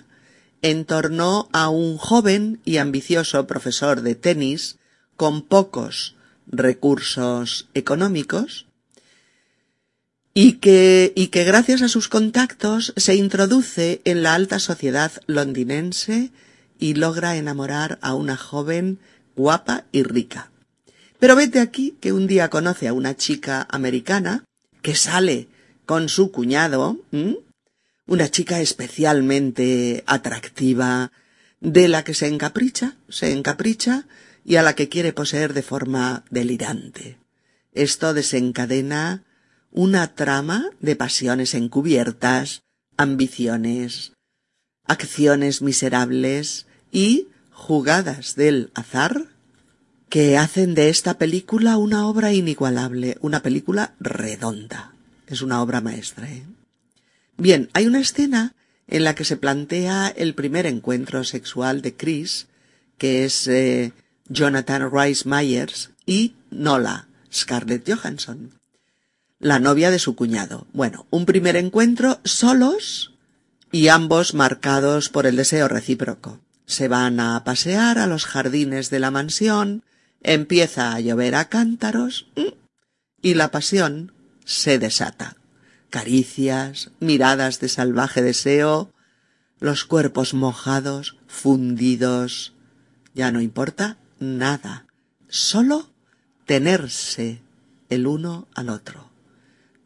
en 0.62 0.86
torno 0.86 1.50
a 1.54 1.70
un 1.70 1.98
joven 1.98 2.60
y 2.66 2.78
ambicioso 2.78 3.48
profesor 3.48 4.02
de 4.02 4.16
tenis 4.16 4.80
con 5.16 5.44
pocos 5.44 6.16
recursos 6.48 7.70
económicos 7.74 8.67
y 10.40 10.60
que, 10.60 11.14
y 11.16 11.30
que 11.30 11.46
gracias 11.46 11.82
a 11.82 11.88
sus 11.88 12.10
contactos 12.10 12.94
se 12.96 13.16
introduce 13.16 14.02
en 14.06 14.22
la 14.22 14.36
alta 14.36 14.60
sociedad 14.60 15.12
londinense 15.26 16.30
y 16.78 16.94
logra 16.94 17.38
enamorar 17.38 17.98
a 18.04 18.14
una 18.14 18.38
joven 18.38 19.00
guapa 19.36 19.86
y 19.92 20.04
rica. 20.04 20.52
Pero 21.18 21.36
vete 21.36 21.60
aquí 21.60 21.96
que 22.00 22.14
un 22.14 22.28
día 22.28 22.52
conoce 22.52 22.88
a 22.88 22.94
una 22.94 23.16
chica 23.16 23.66
americana 23.72 24.44
que 24.84 24.94
sale 24.94 25.48
con 25.88 26.08
su 26.08 26.32
cuñado, 26.32 27.00
una 28.06 28.30
chica 28.30 28.62
especialmente 28.62 30.04
atractiva, 30.06 31.12
de 31.62 31.88
la 31.88 32.04
que 32.04 32.14
se 32.14 32.28
encapricha, 32.28 32.96
se 33.10 33.32
encapricha 33.32 34.06
y 34.46 34.58
a 34.58 34.62
la 34.62 34.76
que 34.76 34.88
quiere 34.88 35.14
poseer 35.14 35.56
de 35.56 35.64
forma 35.64 36.26
delirante. 36.30 37.18
Esto 37.74 38.14
desencadena 38.14 39.24
una 39.72 40.16
trama 40.16 40.70
de 40.80 40.96
pasiones 40.96 41.54
encubiertas, 41.54 42.64
ambiciones, 42.98 44.14
acciones 44.86 45.62
miserables 45.62 46.66
y 46.92 47.28
jugadas 47.52 48.36
del 48.36 48.72
azar 48.74 49.28
que 50.10 50.38
hacen 50.38 50.74
de 50.74 50.90
esta 50.90 51.18
película 51.18 51.78
una 51.78 52.08
obra 52.08 52.34
inigualable, 52.34 53.18
una 53.22 53.42
película 53.42 53.94
redonda. 54.00 54.94
Es 55.28 55.42
una 55.42 55.62
obra 55.62 55.82
maestra. 55.82 56.32
¿eh? 56.32 56.46
Bien, 57.38 57.70
hay 57.74 57.88
una 57.88 58.00
escena 58.00 58.56
en 58.88 59.04
la 59.04 59.16
que 59.16 59.26
se 59.26 59.36
plantea 59.36 60.08
el 60.08 60.34
primer 60.34 60.66
encuentro 60.66 61.24
sexual 61.26 61.82
de 61.82 61.96
Chris, 61.96 62.48
que 62.98 63.26
es 63.26 63.48
eh, 63.48 63.92
Jonathan 64.30 64.90
Rice 64.92 65.28
Myers, 65.28 65.92
y 66.06 66.36
Nola, 66.50 67.10
Scarlett 67.32 67.88
Johansson, 67.88 68.57
la 69.40 69.60
novia 69.60 69.92
de 69.92 70.00
su 70.00 70.16
cuñado. 70.16 70.68
Bueno, 70.74 71.06
un 71.10 71.26
primer 71.26 71.56
encuentro 71.56 72.20
solos 72.24 73.14
y 73.72 73.88
ambos 73.88 74.34
marcados 74.34 75.10
por 75.10 75.26
el 75.26 75.36
deseo 75.36 75.68
recíproco. 75.68 76.40
Se 76.66 76.88
van 76.88 77.20
a 77.20 77.44
pasear 77.44 78.00
a 78.00 78.08
los 78.08 78.26
jardines 78.26 78.90
de 78.90 79.00
la 79.00 79.12
mansión, 79.12 79.84
empieza 80.22 80.94
a 80.94 81.00
llover 81.00 81.36
a 81.36 81.46
cántaros 81.46 82.28
y 83.22 83.34
la 83.36 83.52
pasión 83.52 84.12
se 84.44 84.80
desata 84.80 85.38
caricias, 85.90 86.92
miradas 87.00 87.60
de 87.60 87.70
salvaje 87.70 88.22
deseo, 88.22 88.92
los 89.60 89.86
cuerpos 89.86 90.34
mojados, 90.34 91.18
fundidos. 91.28 92.54
Ya 93.14 93.32
no 93.32 93.42
importa 93.42 93.98
nada, 94.20 94.86
solo 95.28 95.90
tenerse 96.46 97.42
el 97.90 98.08
uno 98.08 98.48
al 98.54 98.70
otro, 98.70 99.07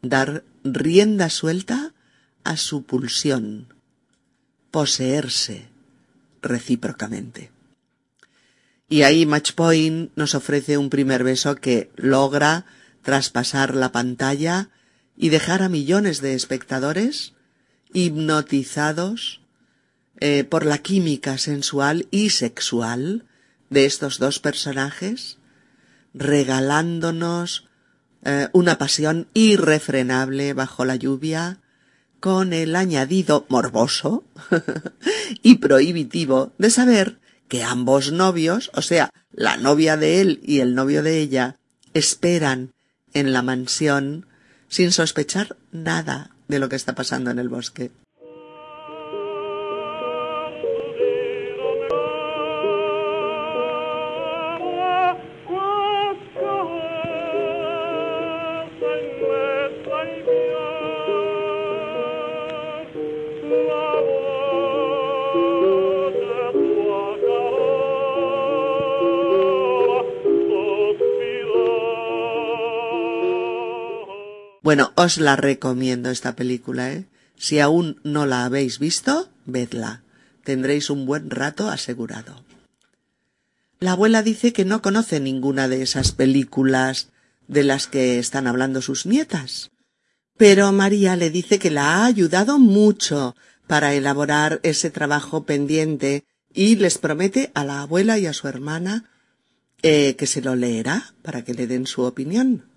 dar 0.02 0.44
rienda 0.64 1.30
suelta 1.30 1.94
a 2.44 2.56
su 2.56 2.82
pulsión, 2.82 3.72
poseerse 4.70 5.68
recíprocamente. 6.42 7.52
Y 8.88 9.02
ahí 9.02 9.24
Matchpoint 9.26 10.10
nos 10.16 10.34
ofrece 10.34 10.76
un 10.76 10.90
primer 10.90 11.24
beso 11.24 11.54
que 11.54 11.90
logra 11.96 12.66
traspasar 13.02 13.74
la 13.74 13.92
pantalla 13.92 14.70
y 15.16 15.28
dejar 15.28 15.62
a 15.62 15.68
millones 15.68 16.20
de 16.20 16.34
espectadores 16.34 17.32
hipnotizados 17.92 19.40
eh, 20.20 20.44
por 20.44 20.66
la 20.66 20.78
química 20.78 21.38
sensual 21.38 22.06
y 22.10 22.30
sexual 22.30 23.24
de 23.70 23.86
estos 23.86 24.18
dos 24.18 24.40
personajes, 24.40 25.38
regalándonos 26.12 27.68
eh, 28.24 28.48
una 28.52 28.78
pasión 28.78 29.28
irrefrenable 29.34 30.52
bajo 30.52 30.84
la 30.84 30.96
lluvia, 30.96 31.58
con 32.20 32.52
el 32.52 32.76
añadido 32.76 33.46
morboso 33.48 34.24
y 35.42 35.56
prohibitivo 35.56 36.52
de 36.56 36.70
saber 36.70 37.18
que 37.48 37.64
ambos 37.64 38.12
novios, 38.12 38.70
o 38.74 38.82
sea, 38.82 39.10
la 39.32 39.56
novia 39.56 39.96
de 39.96 40.20
él 40.20 40.40
y 40.44 40.60
el 40.60 40.74
novio 40.74 41.02
de 41.02 41.18
ella, 41.18 41.56
esperan 41.94 42.72
en 43.12 43.32
la 43.32 43.42
mansión 43.42 44.26
sin 44.68 44.92
sospechar 44.92 45.56
nada 45.72 46.30
de 46.48 46.58
lo 46.58 46.68
que 46.68 46.76
está 46.76 46.94
pasando 46.94 47.30
en 47.30 47.38
el 47.38 47.48
bosque. 47.48 47.90
Bueno, 74.72 74.90
os 74.94 75.18
la 75.18 75.36
recomiendo 75.36 76.08
esta 76.08 76.34
película, 76.34 76.90
¿eh? 76.94 77.04
Si 77.36 77.60
aún 77.60 78.00
no 78.04 78.24
la 78.24 78.46
habéis 78.46 78.78
visto, 78.78 79.28
vedla. 79.44 80.02
Tendréis 80.44 80.88
un 80.88 81.04
buen 81.04 81.28
rato 81.28 81.68
asegurado. 81.68 82.42
La 83.80 83.92
abuela 83.92 84.22
dice 84.22 84.54
que 84.54 84.64
no 84.64 84.80
conoce 84.80 85.20
ninguna 85.20 85.68
de 85.68 85.82
esas 85.82 86.12
películas 86.12 87.10
de 87.48 87.64
las 87.64 87.86
que 87.86 88.18
están 88.18 88.46
hablando 88.46 88.80
sus 88.80 89.04
nietas. 89.04 89.72
Pero 90.38 90.72
María 90.72 91.16
le 91.16 91.28
dice 91.28 91.58
que 91.58 91.70
la 91.70 91.96
ha 91.96 92.06
ayudado 92.06 92.58
mucho 92.58 93.36
para 93.66 93.92
elaborar 93.92 94.58
ese 94.62 94.88
trabajo 94.88 95.44
pendiente 95.44 96.24
y 96.50 96.76
les 96.76 96.96
promete 96.96 97.50
a 97.52 97.66
la 97.66 97.82
abuela 97.82 98.18
y 98.18 98.24
a 98.24 98.32
su 98.32 98.48
hermana 98.48 99.10
eh, 99.82 100.16
que 100.16 100.26
se 100.26 100.40
lo 100.40 100.56
leerá 100.56 101.12
para 101.20 101.44
que 101.44 101.52
le 101.52 101.66
den 101.66 101.86
su 101.86 102.04
opinión. 102.04 102.71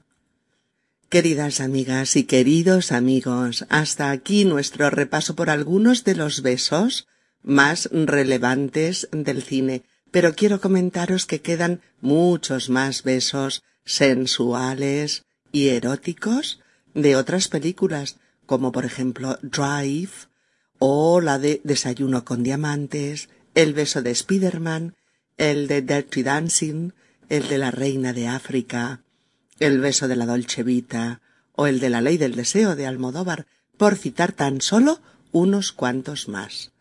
Queridas 1.10 1.62
amigas 1.62 2.16
y 2.16 2.24
queridos 2.24 2.92
amigos, 2.92 3.66
hasta 3.70 4.10
aquí 4.10 4.44
nuestro 4.44 4.90
repaso 4.90 5.36
por 5.36 5.52
algunos 5.52 6.04
de 6.04 6.16
los 6.16 6.42
besos 6.42 7.08
más 7.44 7.90
relevantes 7.92 9.08
del 9.12 9.44
cine, 9.44 9.84
pero 10.10 10.34
quiero 10.34 10.60
comentaros 10.60 11.28
que 11.28 11.42
quedan 11.42 11.82
muchos 12.02 12.70
más 12.72 13.04
besos 13.04 13.64
sensuales 13.86 15.26
y 15.52 15.68
eróticos 15.70 16.60
de 16.96 17.16
otras 17.16 17.50
películas, 17.50 18.18
como 18.48 18.72
por 18.72 18.84
ejemplo 18.84 19.38
Drive 19.44 20.12
o 20.80 21.22
la 21.22 21.38
de 21.38 21.62
Desayuno 21.64 22.26
con 22.26 22.42
Diamantes, 22.42 23.30
el 23.54 23.74
beso 23.74 24.02
de 24.02 24.16
Spiderman, 24.16 24.96
el 25.38 25.68
de 25.68 25.84
Dirty 25.84 26.24
Dancing, 26.24 26.94
el 27.30 27.48
de 27.48 27.60
la 27.60 27.70
Reina 27.70 28.12
de 28.12 28.28
África, 28.28 29.05
el 29.60 29.80
beso 29.80 30.08
de 30.08 30.16
la 30.16 30.26
Dolce 30.26 30.64
Vita 30.64 31.22
o 31.54 31.68
el 31.68 31.80
de 31.80 31.90
la 31.90 32.02
ley 32.02 32.18
del 32.18 32.36
deseo 32.36 32.76
de 32.76 32.88
Almodóvar, 32.88 33.46
por 33.78 33.96
citar 33.96 34.32
tan 34.32 34.62
solo 34.62 35.02
unos 35.32 35.72
cuantos 35.72 36.28
más. 36.28 36.72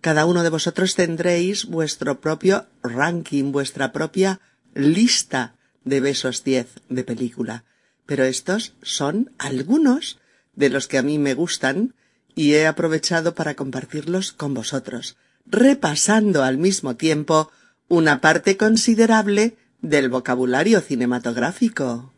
Cada 0.00 0.26
uno 0.26 0.42
de 0.42 0.50
vosotros 0.50 0.94
tendréis 0.94 1.66
vuestro 1.66 2.20
propio 2.20 2.66
ranking, 2.82 3.52
vuestra 3.52 3.92
propia 3.92 4.40
lista 4.74 5.54
de 5.84 6.00
besos 6.00 6.44
diez 6.44 6.68
de 6.88 7.04
película. 7.04 7.64
Pero 8.06 8.24
estos 8.24 8.74
son 8.82 9.32
algunos 9.38 10.18
de 10.54 10.70
los 10.70 10.86
que 10.88 10.98
a 10.98 11.02
mí 11.02 11.18
me 11.18 11.34
gustan 11.34 11.94
y 12.34 12.54
he 12.54 12.66
aprovechado 12.66 13.34
para 13.34 13.54
compartirlos 13.54 14.32
con 14.32 14.54
vosotros, 14.54 15.16
repasando 15.46 16.44
al 16.44 16.58
mismo 16.58 16.96
tiempo 16.96 17.50
una 17.88 18.20
parte 18.20 18.56
considerable 18.56 19.56
del 19.80 20.08
vocabulario 20.08 20.80
cinematográfico. 20.80 22.12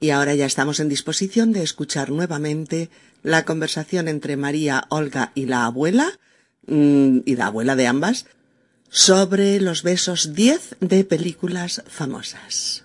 Y 0.00 0.10
ahora 0.10 0.34
ya 0.34 0.46
estamos 0.46 0.80
en 0.80 0.88
disposición 0.88 1.52
de 1.52 1.62
escuchar 1.62 2.10
nuevamente 2.10 2.90
la 3.22 3.44
conversación 3.44 4.08
entre 4.08 4.36
María, 4.36 4.84
Olga 4.88 5.32
y 5.34 5.46
la 5.46 5.64
abuela, 5.64 6.18
mm, 6.66 7.20
y 7.24 7.36
la 7.36 7.46
abuela 7.46 7.76
de 7.76 7.86
ambas, 7.86 8.26
sobre 8.88 9.60
los 9.60 9.82
besos 9.82 10.34
diez 10.34 10.76
de 10.80 11.04
películas 11.04 11.82
famosas. 11.88 12.84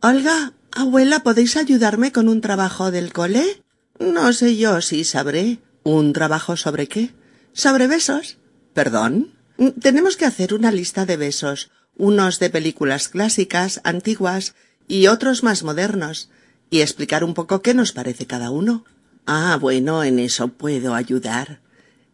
Olga, 0.00 0.52
abuela, 0.70 1.22
¿podéis 1.22 1.56
ayudarme 1.56 2.12
con 2.12 2.28
un 2.28 2.40
trabajo 2.40 2.90
del 2.90 3.12
cole? 3.12 3.62
No 3.98 4.32
sé 4.32 4.56
yo 4.56 4.80
si 4.80 5.04
sabré. 5.04 5.58
¿Un 5.82 6.12
trabajo 6.12 6.56
sobre 6.56 6.86
qué? 6.86 7.14
¿Sobre 7.52 7.86
besos? 7.86 8.38
¿Perdón? 8.74 9.34
Tenemos 9.80 10.16
que 10.16 10.26
hacer 10.26 10.54
una 10.54 10.70
lista 10.70 11.06
de 11.06 11.16
besos, 11.16 11.70
unos 11.98 12.38
de 12.38 12.48
películas 12.48 13.08
clásicas, 13.08 13.80
antiguas, 13.84 14.54
y 14.86 15.08
otros 15.08 15.42
más 15.42 15.62
modernos, 15.62 16.30
y 16.70 16.80
explicar 16.80 17.24
un 17.24 17.34
poco 17.34 17.60
qué 17.60 17.74
nos 17.74 17.92
parece 17.92 18.26
cada 18.26 18.50
uno. 18.50 18.84
Ah, 19.26 19.58
bueno, 19.60 20.02
en 20.04 20.18
eso 20.18 20.48
puedo 20.48 20.94
ayudar. 20.94 21.60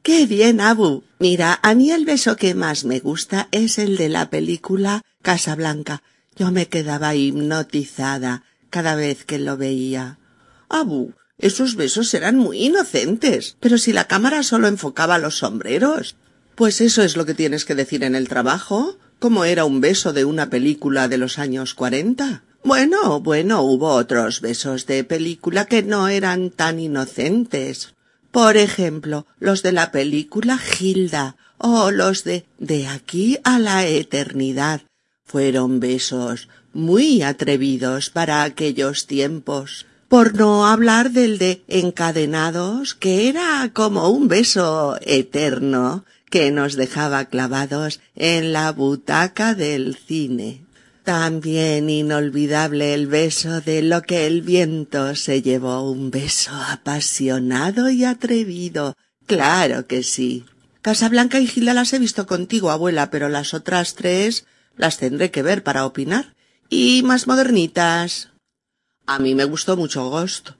Qué 0.02 0.26
bien, 0.26 0.60
Abu. 0.60 1.04
Mira, 1.18 1.60
a 1.62 1.74
mí 1.74 1.90
el 1.90 2.04
beso 2.04 2.36
que 2.36 2.54
más 2.54 2.84
me 2.84 2.98
gusta 2.98 3.48
es 3.52 3.78
el 3.78 3.96
de 3.96 4.08
la 4.08 4.28
película 4.28 5.02
Casablanca. 5.22 6.02
Yo 6.36 6.50
me 6.50 6.66
quedaba 6.66 7.14
hipnotizada 7.14 8.42
cada 8.68 8.96
vez 8.96 9.24
que 9.24 9.38
lo 9.38 9.56
veía. 9.56 10.18
Abu, 10.68 11.14
esos 11.38 11.76
besos 11.76 12.12
eran 12.14 12.36
muy 12.36 12.64
inocentes. 12.64 13.56
Pero 13.60 13.78
si 13.78 13.92
la 13.92 14.06
cámara 14.06 14.42
solo 14.42 14.68
enfocaba 14.68 15.18
los 15.18 15.38
sombreros. 15.38 16.16
Pues 16.54 16.80
eso 16.80 17.02
es 17.02 17.16
lo 17.16 17.24
que 17.24 17.34
tienes 17.34 17.64
que 17.64 17.74
decir 17.74 18.04
en 18.04 18.14
el 18.14 18.28
trabajo. 18.28 18.98
¿Cómo 19.18 19.44
era 19.44 19.64
un 19.64 19.80
beso 19.80 20.12
de 20.12 20.24
una 20.24 20.50
película 20.50 21.08
de 21.08 21.18
los 21.18 21.38
años 21.38 21.74
cuarenta? 21.74 22.42
Bueno, 22.62 23.20
bueno, 23.20 23.62
hubo 23.62 23.88
otros 23.88 24.40
besos 24.40 24.86
de 24.86 25.04
película 25.04 25.66
que 25.66 25.82
no 25.82 26.08
eran 26.08 26.50
tan 26.50 26.80
inocentes. 26.80 27.94
Por 28.30 28.56
ejemplo, 28.56 29.26
los 29.38 29.62
de 29.62 29.72
la 29.72 29.92
película 29.92 30.58
Gilda 30.58 31.36
o 31.58 31.90
los 31.90 32.24
de 32.24 32.46
De 32.58 32.88
aquí 32.88 33.38
a 33.44 33.58
la 33.58 33.86
eternidad. 33.86 34.82
Fueron 35.24 35.78
besos 35.78 36.48
muy 36.72 37.22
atrevidos 37.22 38.10
para 38.10 38.42
aquellos 38.42 39.06
tiempos. 39.06 39.86
Por 40.08 40.34
no 40.34 40.66
hablar 40.66 41.10
del 41.10 41.38
de 41.38 41.62
encadenados, 41.68 42.94
que 42.94 43.28
era 43.28 43.70
como 43.72 44.08
un 44.08 44.28
beso 44.28 44.96
eterno 45.02 46.04
que 46.30 46.50
nos 46.50 46.74
dejaba 46.74 47.26
clavados 47.26 48.00
en 48.14 48.52
la 48.52 48.72
butaca 48.72 49.54
del 49.54 49.96
cine. 49.96 50.64
También 51.04 51.90
inolvidable 51.90 52.94
el 52.94 53.06
beso 53.06 53.60
de 53.60 53.82
lo 53.82 54.00
que 54.00 54.26
el 54.26 54.40
viento 54.40 55.14
se 55.14 55.42
llevó, 55.42 55.90
un 55.90 56.10
beso 56.10 56.52
apasionado 56.54 57.90
y 57.90 58.04
atrevido. 58.04 58.96
Claro 59.26 59.86
que 59.86 60.02
sí. 60.02 60.46
Casablanca 60.80 61.40
y 61.40 61.46
Gilda 61.46 61.74
las 61.74 61.92
he 61.92 61.98
visto 61.98 62.26
contigo, 62.26 62.70
abuela, 62.70 63.10
pero 63.10 63.28
las 63.28 63.52
otras 63.52 63.94
tres 63.94 64.46
las 64.76 64.98
tendré 64.98 65.30
que 65.30 65.42
ver 65.42 65.62
para 65.62 65.84
opinar. 65.84 66.34
Y 66.70 67.02
más 67.04 67.26
modernitas. 67.26 68.30
A 69.06 69.18
mí 69.18 69.34
me 69.34 69.44
gustó 69.44 69.76
mucho 69.76 70.08
Ghost. 70.08 70.50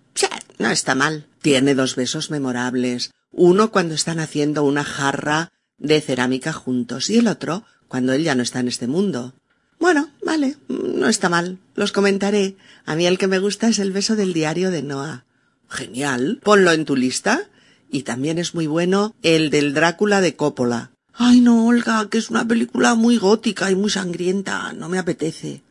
no 0.59 0.71
está 0.71 0.95
mal. 0.95 1.27
Tiene 1.41 1.75
dos 1.75 1.97
besos 1.97 2.31
memorables. 2.31 3.11
Uno 3.33 3.71
cuando 3.71 3.95
están 3.95 4.21
haciendo 4.21 4.63
una 4.63 4.85
jarra 4.85 5.53
de 5.85 6.01
cerámica 6.01 6.53
juntos 6.53 7.11
y 7.11 7.19
el 7.19 7.29
otro 7.29 7.65
cuando 7.89 8.13
él 8.13 8.25
ya 8.25 8.35
no 8.35 8.43
está 8.43 8.61
en 8.61 8.69
este 8.69 8.89
mundo. 8.89 9.35
Bueno, 9.79 10.11
vale, 10.25 10.57
no 10.69 11.09
está 11.09 11.29
mal. 11.29 11.59
Los 11.75 11.93
comentaré. 11.93 12.57
A 12.87 12.97
mí 12.97 13.07
el 13.07 13.19
que 13.19 13.29
me 13.29 13.39
gusta 13.39 13.69
es 13.69 13.79
el 13.79 13.93
beso 13.93 14.17
del 14.17 14.33
diario 14.33 14.71
de 14.71 14.83
Noah. 14.83 15.25
Genial. 15.69 16.41
Ponlo 16.43 16.73
en 16.73 16.85
tu 16.85 16.97
lista. 16.97 17.43
Y 17.91 18.03
también 18.03 18.39
es 18.39 18.55
muy 18.55 18.67
bueno 18.67 19.15
el 19.23 19.51
del 19.51 19.75
Drácula 19.75 20.21
de 20.21 20.35
Coppola. 20.35 20.91
Ay, 21.13 21.41
no, 21.41 21.67
Olga, 21.67 22.09
que 22.11 22.19
es 22.19 22.31
una 22.31 22.49
película 22.49 22.95
muy 22.95 23.19
gótica 23.19 23.71
y 23.71 23.77
muy 23.77 23.91
sangrienta. 23.91 24.73
No 24.73 24.89
me 24.89 24.99
apetece. 24.99 25.63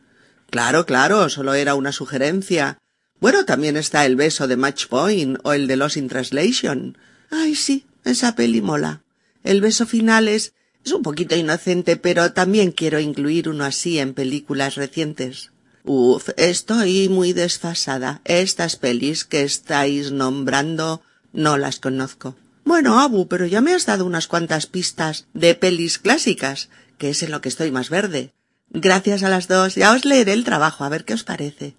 Claro, 0.48 0.86
claro, 0.86 1.28
solo 1.28 1.52
era 1.54 1.74
una 1.74 1.92
sugerencia. 1.92 2.78
Bueno, 3.20 3.44
también 3.44 3.76
está 3.76 4.06
el 4.06 4.16
beso 4.16 4.46
de 4.46 4.56
Match 4.56 4.86
Point 4.86 5.38
o 5.42 5.52
el 5.52 5.66
de 5.66 5.76
Lost 5.76 5.96
in 5.96 6.08
Translation. 6.08 6.96
Ay, 7.30 7.54
sí, 7.54 7.84
esa 8.04 8.34
peli 8.34 8.62
mola. 8.62 9.03
El 9.44 9.60
beso 9.60 9.86
final 9.86 10.26
es 10.26 10.54
es 10.84 10.92
un 10.92 11.02
poquito 11.02 11.34
inocente, 11.34 11.96
pero 11.96 12.32
también 12.32 12.70
quiero 12.70 13.00
incluir 13.00 13.48
uno 13.48 13.64
así 13.64 13.98
en 13.98 14.12
películas 14.12 14.74
recientes. 14.74 15.50
Uf, 15.82 16.28
estoy 16.36 17.08
muy 17.08 17.32
desfasada. 17.32 18.20
Estas 18.24 18.76
pelis 18.76 19.24
que 19.24 19.42
estáis 19.42 20.12
nombrando 20.12 21.02
no 21.32 21.56
las 21.56 21.80
conozco. 21.80 22.36
Bueno, 22.64 23.00
Abu, 23.00 23.28
pero 23.28 23.46
ya 23.46 23.62
me 23.62 23.74
has 23.74 23.86
dado 23.86 24.04
unas 24.04 24.26
cuantas 24.26 24.66
pistas 24.66 25.26
de 25.32 25.54
pelis 25.54 25.98
clásicas, 25.98 26.68
que 26.98 27.10
es 27.10 27.22
en 27.22 27.30
lo 27.30 27.40
que 27.40 27.48
estoy 27.48 27.70
más 27.70 27.88
verde. 27.88 28.32
Gracias 28.68 29.22
a 29.22 29.30
las 29.30 29.48
dos. 29.48 29.74
Ya 29.74 29.92
os 29.92 30.04
leeré 30.04 30.34
el 30.34 30.44
trabajo, 30.44 30.84
a 30.84 30.90
ver 30.90 31.04
qué 31.04 31.14
os 31.14 31.24
parece. 31.24 31.76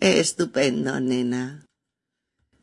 Estupendo, 0.00 0.98
nena. 1.00 1.67